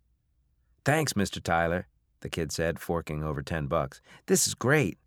Thanks, 0.84 1.14
Mr. 1.14 1.42
Tyler, 1.42 1.88
the 2.22 2.30
kid 2.30 2.52
said, 2.52 2.80
forking 2.80 3.24
over 3.24 3.42
ten 3.42 3.68
bucks. 3.68 4.02
This 4.26 4.48
is 4.48 4.56
great. 4.56 4.98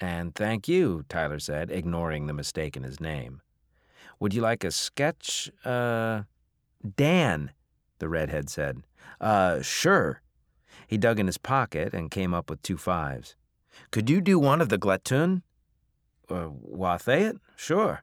And 0.00 0.34
thank 0.34 0.68
you, 0.68 1.04
Tyler 1.08 1.38
said, 1.38 1.70
ignoring 1.70 2.26
the 2.26 2.32
mistake 2.32 2.76
in 2.76 2.82
his 2.82 3.00
name. 3.00 3.42
Would 4.20 4.34
you 4.34 4.40
like 4.40 4.64
a 4.64 4.70
sketch? 4.70 5.50
Uh, 5.64 6.22
Dan, 6.96 7.52
the 7.98 8.08
redhead 8.08 8.48
said. 8.48 8.82
Uh, 9.20 9.62
sure. 9.62 10.22
He 10.86 10.96
dug 10.96 11.18
in 11.18 11.26
his 11.26 11.38
pocket 11.38 11.92
and 11.92 12.10
came 12.10 12.32
up 12.32 12.48
with 12.48 12.62
two 12.62 12.76
fives. 12.76 13.36
Could 13.90 14.08
you 14.10 14.20
do 14.20 14.38
one 14.38 14.60
of 14.60 14.68
the 14.68 14.78
Glatun? 14.78 15.42
Uh, 16.28 16.48
Wathayat? 16.48 17.38
Sure, 17.56 18.02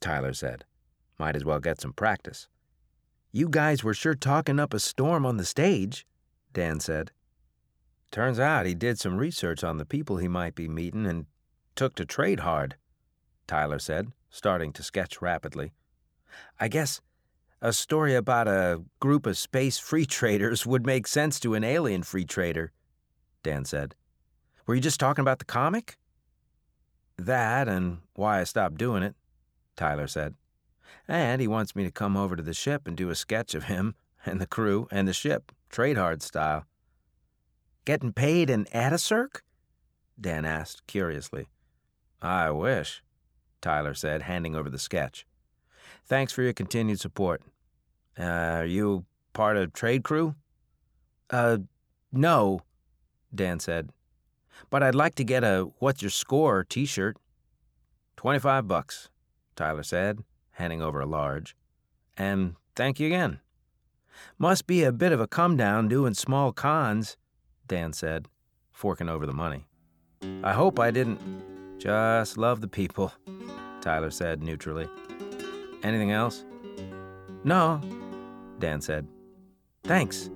Tyler 0.00 0.32
said. 0.32 0.64
Might 1.18 1.36
as 1.36 1.44
well 1.44 1.60
get 1.60 1.80
some 1.80 1.92
practice. 1.92 2.48
You 3.32 3.48
guys 3.48 3.84
were 3.84 3.94
sure 3.94 4.14
talking 4.14 4.58
up 4.58 4.74
a 4.74 4.80
storm 4.80 5.24
on 5.24 5.36
the 5.36 5.44
stage, 5.44 6.06
Dan 6.52 6.80
said. 6.80 7.12
Turns 8.10 8.40
out 8.40 8.66
he 8.66 8.74
did 8.74 8.98
some 8.98 9.16
research 9.16 9.62
on 9.62 9.76
the 9.76 9.84
people 9.84 10.16
he 10.16 10.28
might 10.28 10.54
be 10.54 10.68
meeting 10.68 11.06
and 11.06 11.26
took 11.76 11.94
to 11.94 12.04
trade 12.04 12.40
hard, 12.40 12.76
Tyler 13.46 13.78
said, 13.78 14.08
starting 14.30 14.72
to 14.72 14.82
sketch 14.82 15.22
rapidly. 15.22 15.72
I 16.58 16.68
guess 16.68 17.00
a 17.62 17.72
story 17.72 18.14
about 18.14 18.48
a 18.48 18.82
group 19.00 19.26
of 19.26 19.36
space 19.36 19.78
free 19.78 20.06
traders 20.18 20.64
would 20.66 20.86
make 20.86 21.06
sense 21.06 21.38
to 21.40 21.54
an 21.54 21.64
alien 21.64 22.02
free 22.02 22.24
trader, 22.24 22.72
Dan 23.42 23.64
said. 23.64 23.94
Were 24.66 24.74
you 24.74 24.80
just 24.80 25.00
talking 25.00 25.22
about 25.22 25.38
the 25.38 25.44
comic? 25.44 25.96
That 27.18 27.68
and 27.68 27.98
why 28.14 28.40
I 28.40 28.44
stopped 28.44 28.78
doing 28.78 29.02
it, 29.02 29.14
Tyler 29.76 30.06
said. 30.06 30.34
And 31.06 31.40
he 31.40 31.48
wants 31.48 31.76
me 31.76 31.84
to 31.84 31.90
come 31.90 32.16
over 32.16 32.36
to 32.36 32.42
the 32.42 32.54
ship 32.54 32.86
and 32.86 32.96
do 32.96 33.10
a 33.10 33.14
sketch 33.14 33.54
of 33.54 33.64
him 33.64 33.94
and 34.26 34.40
the 34.40 34.46
crew 34.46 34.88
and 34.90 35.06
the 35.06 35.12
ship, 35.12 35.52
trade 35.68 35.96
hard 35.96 36.22
style. 36.22 36.64
Getting 37.84 38.12
paid 38.12 38.48
in 38.50 38.66
Atacirc? 38.66 39.40
Dan 40.20 40.44
asked 40.44 40.86
curiously. 40.86 41.48
I 42.22 42.50
wish, 42.50 43.02
Tyler 43.62 43.94
said, 43.94 44.22
handing 44.22 44.54
over 44.54 44.68
the 44.68 44.78
sketch. 44.78 45.26
Thanks 46.10 46.32
for 46.32 46.42
your 46.42 46.52
continued 46.52 46.98
support. 46.98 47.40
Uh, 48.18 48.24
are 48.24 48.64
you 48.64 49.04
part 49.32 49.56
of 49.56 49.72
trade 49.72 50.02
crew? 50.02 50.34
Uh, 51.30 51.58
no, 52.10 52.62
Dan 53.32 53.60
said. 53.60 53.90
But 54.70 54.82
I'd 54.82 54.96
like 54.96 55.14
to 55.14 55.24
get 55.24 55.44
a 55.44 55.70
What's 55.78 56.02
Your 56.02 56.10
Score 56.10 56.64
t 56.64 56.84
shirt. 56.84 57.16
Twenty-five 58.16 58.66
bucks, 58.66 59.08
Tyler 59.54 59.84
said, 59.84 60.24
handing 60.50 60.82
over 60.82 61.00
a 61.00 61.06
large. 61.06 61.54
And 62.16 62.56
thank 62.74 62.98
you 62.98 63.06
again. 63.06 63.38
Must 64.36 64.66
be 64.66 64.82
a 64.82 64.90
bit 64.90 65.12
of 65.12 65.20
a 65.20 65.28
come 65.28 65.56
down 65.56 65.86
doing 65.86 66.14
small 66.14 66.52
cons, 66.52 67.16
Dan 67.68 67.92
said, 67.92 68.26
forking 68.72 69.08
over 69.08 69.26
the 69.26 69.32
money. 69.32 69.64
I 70.42 70.54
hope 70.54 70.80
I 70.80 70.90
didn't. 70.90 71.20
Just 71.78 72.36
love 72.36 72.60
the 72.60 72.68
people, 72.68 73.12
Tyler 73.80 74.10
said 74.10 74.42
neutrally. 74.42 74.88
Anything 75.82 76.12
else? 76.12 76.44
No, 77.44 77.80
Dan 78.58 78.80
said. 78.80 79.06
Thanks. 79.84 80.30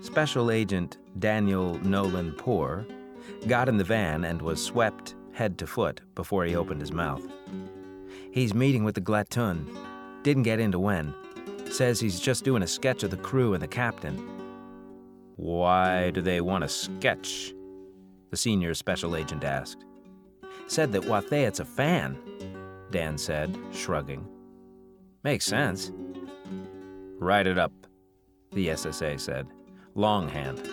Special 0.00 0.50
Agent 0.50 0.98
Daniel 1.18 1.78
Nolan 1.84 2.32
Poor 2.32 2.84
got 3.46 3.68
in 3.68 3.76
the 3.76 3.84
van 3.84 4.24
and 4.24 4.42
was 4.42 4.62
swept 4.62 5.14
head 5.32 5.58
to 5.58 5.66
foot 5.66 6.00
before 6.14 6.44
he 6.44 6.56
opened 6.56 6.80
his 6.80 6.92
mouth. 6.92 7.22
He's 8.32 8.54
meeting 8.54 8.84
with 8.84 8.94
the 8.94 9.00
Glatun. 9.00 9.66
Didn't 10.22 10.42
get 10.42 10.60
into 10.60 10.78
when. 10.78 11.14
Says 11.70 12.00
he's 12.00 12.20
just 12.20 12.44
doing 12.44 12.62
a 12.62 12.66
sketch 12.66 13.02
of 13.02 13.10
the 13.10 13.16
crew 13.16 13.54
and 13.54 13.62
the 13.62 13.68
captain. 13.68 14.16
Why 15.36 16.10
do 16.10 16.20
they 16.20 16.40
want 16.40 16.64
a 16.64 16.68
sketch? 16.68 17.54
The 18.30 18.36
senior 18.36 18.74
special 18.74 19.16
agent 19.16 19.44
asked. 19.44 19.84
Said 20.66 20.92
that 20.92 21.02
Wathayat's 21.02 21.60
a 21.60 21.64
fan, 21.64 22.18
Dan 22.92 23.18
said, 23.18 23.58
shrugging. 23.72 24.24
Makes 25.24 25.46
sense. 25.46 25.90
Write 27.18 27.46
it 27.46 27.58
up, 27.58 27.72
the 28.52 28.68
SSA 28.68 29.18
said. 29.18 29.48
Longhand. 29.94 30.68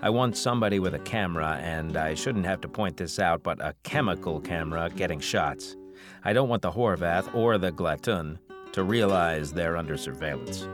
I 0.00 0.10
want 0.10 0.36
somebody 0.36 0.78
with 0.78 0.94
a 0.94 0.98
camera, 1.00 1.58
and 1.62 1.96
I 1.96 2.14
shouldn't 2.14 2.46
have 2.46 2.60
to 2.62 2.68
point 2.68 2.96
this 2.96 3.18
out, 3.18 3.42
but 3.42 3.60
a 3.60 3.74
chemical 3.82 4.40
camera 4.40 4.90
getting 4.94 5.20
shots. 5.20 5.76
I 6.24 6.32
don't 6.32 6.48
want 6.48 6.62
the 6.62 6.70
Horvath 6.70 7.34
or 7.34 7.58
the 7.58 7.72
Glatun 7.72 8.38
to 8.72 8.82
realize 8.82 9.52
they're 9.52 9.76
under 9.76 9.96
surveillance. 9.96 10.68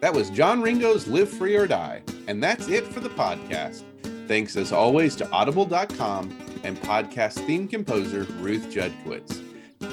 That 0.00 0.14
was 0.14 0.30
John 0.30 0.62
Ringo's 0.62 1.08
Live 1.08 1.28
Free 1.28 1.56
or 1.56 1.66
Die. 1.66 2.02
And 2.28 2.42
that's 2.42 2.68
it 2.68 2.86
for 2.86 3.00
the 3.00 3.08
podcast. 3.10 3.82
Thanks 4.28 4.56
as 4.56 4.72
always 4.72 5.16
to 5.16 5.28
audible.com 5.30 6.47
and 6.64 6.80
podcast 6.80 7.44
theme 7.46 7.68
composer 7.68 8.24
Ruth 8.40 8.70
Judkowitz. 8.70 9.42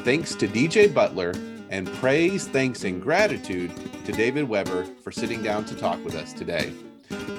Thanks 0.04 0.36
to 0.36 0.48
DJ 0.48 0.94
Butler 0.94 1.34
and 1.70 1.92
praise, 1.96 2.48
thanks, 2.48 2.84
and 2.84 3.02
gratitude 3.02 3.72
to 4.06 4.12
David 4.12 4.48
Weber 4.48 4.86
for 5.04 5.12
sitting 5.12 5.42
down 5.42 5.66
to 5.66 5.76
talk 5.76 6.04
with 6.06 6.16
us 6.16 6.34
today. 6.34 6.74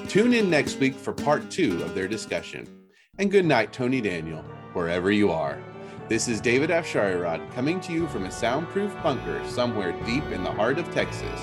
Tune 0.07 0.33
in 0.33 0.49
next 0.49 0.79
week 0.79 0.95
for 0.95 1.13
part 1.13 1.49
two 1.49 1.81
of 1.83 1.95
their 1.95 2.07
discussion. 2.07 2.67
And 3.17 3.31
good 3.31 3.45
night, 3.45 3.73
Tony 3.73 4.01
Daniel, 4.01 4.43
wherever 4.73 5.11
you 5.11 5.31
are. 5.31 5.59
This 6.07 6.27
is 6.27 6.39
David 6.39 6.71
F. 6.71 6.85
Afsharirad 6.85 7.53
coming 7.53 7.81
to 7.81 7.91
you 7.91 8.07
from 8.07 8.25
a 8.25 8.31
soundproof 8.31 8.93
bunker 9.03 9.41
somewhere 9.47 9.91
deep 10.05 10.23
in 10.25 10.43
the 10.43 10.51
heart 10.51 10.77
of 10.77 10.89
Texas. 10.93 11.41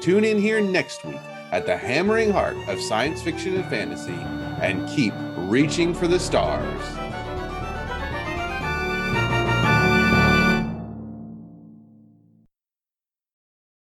Tune 0.00 0.24
in 0.24 0.38
here 0.38 0.60
next 0.60 1.04
week 1.04 1.20
at 1.50 1.66
the 1.66 1.76
hammering 1.76 2.30
heart 2.30 2.56
of 2.68 2.80
science 2.80 3.20
fiction 3.20 3.56
and 3.56 3.68
fantasy 3.68 4.12
and 4.62 4.88
keep 4.88 5.12
reaching 5.36 5.92
for 5.92 6.06
the 6.06 6.18
stars. 6.18 7.07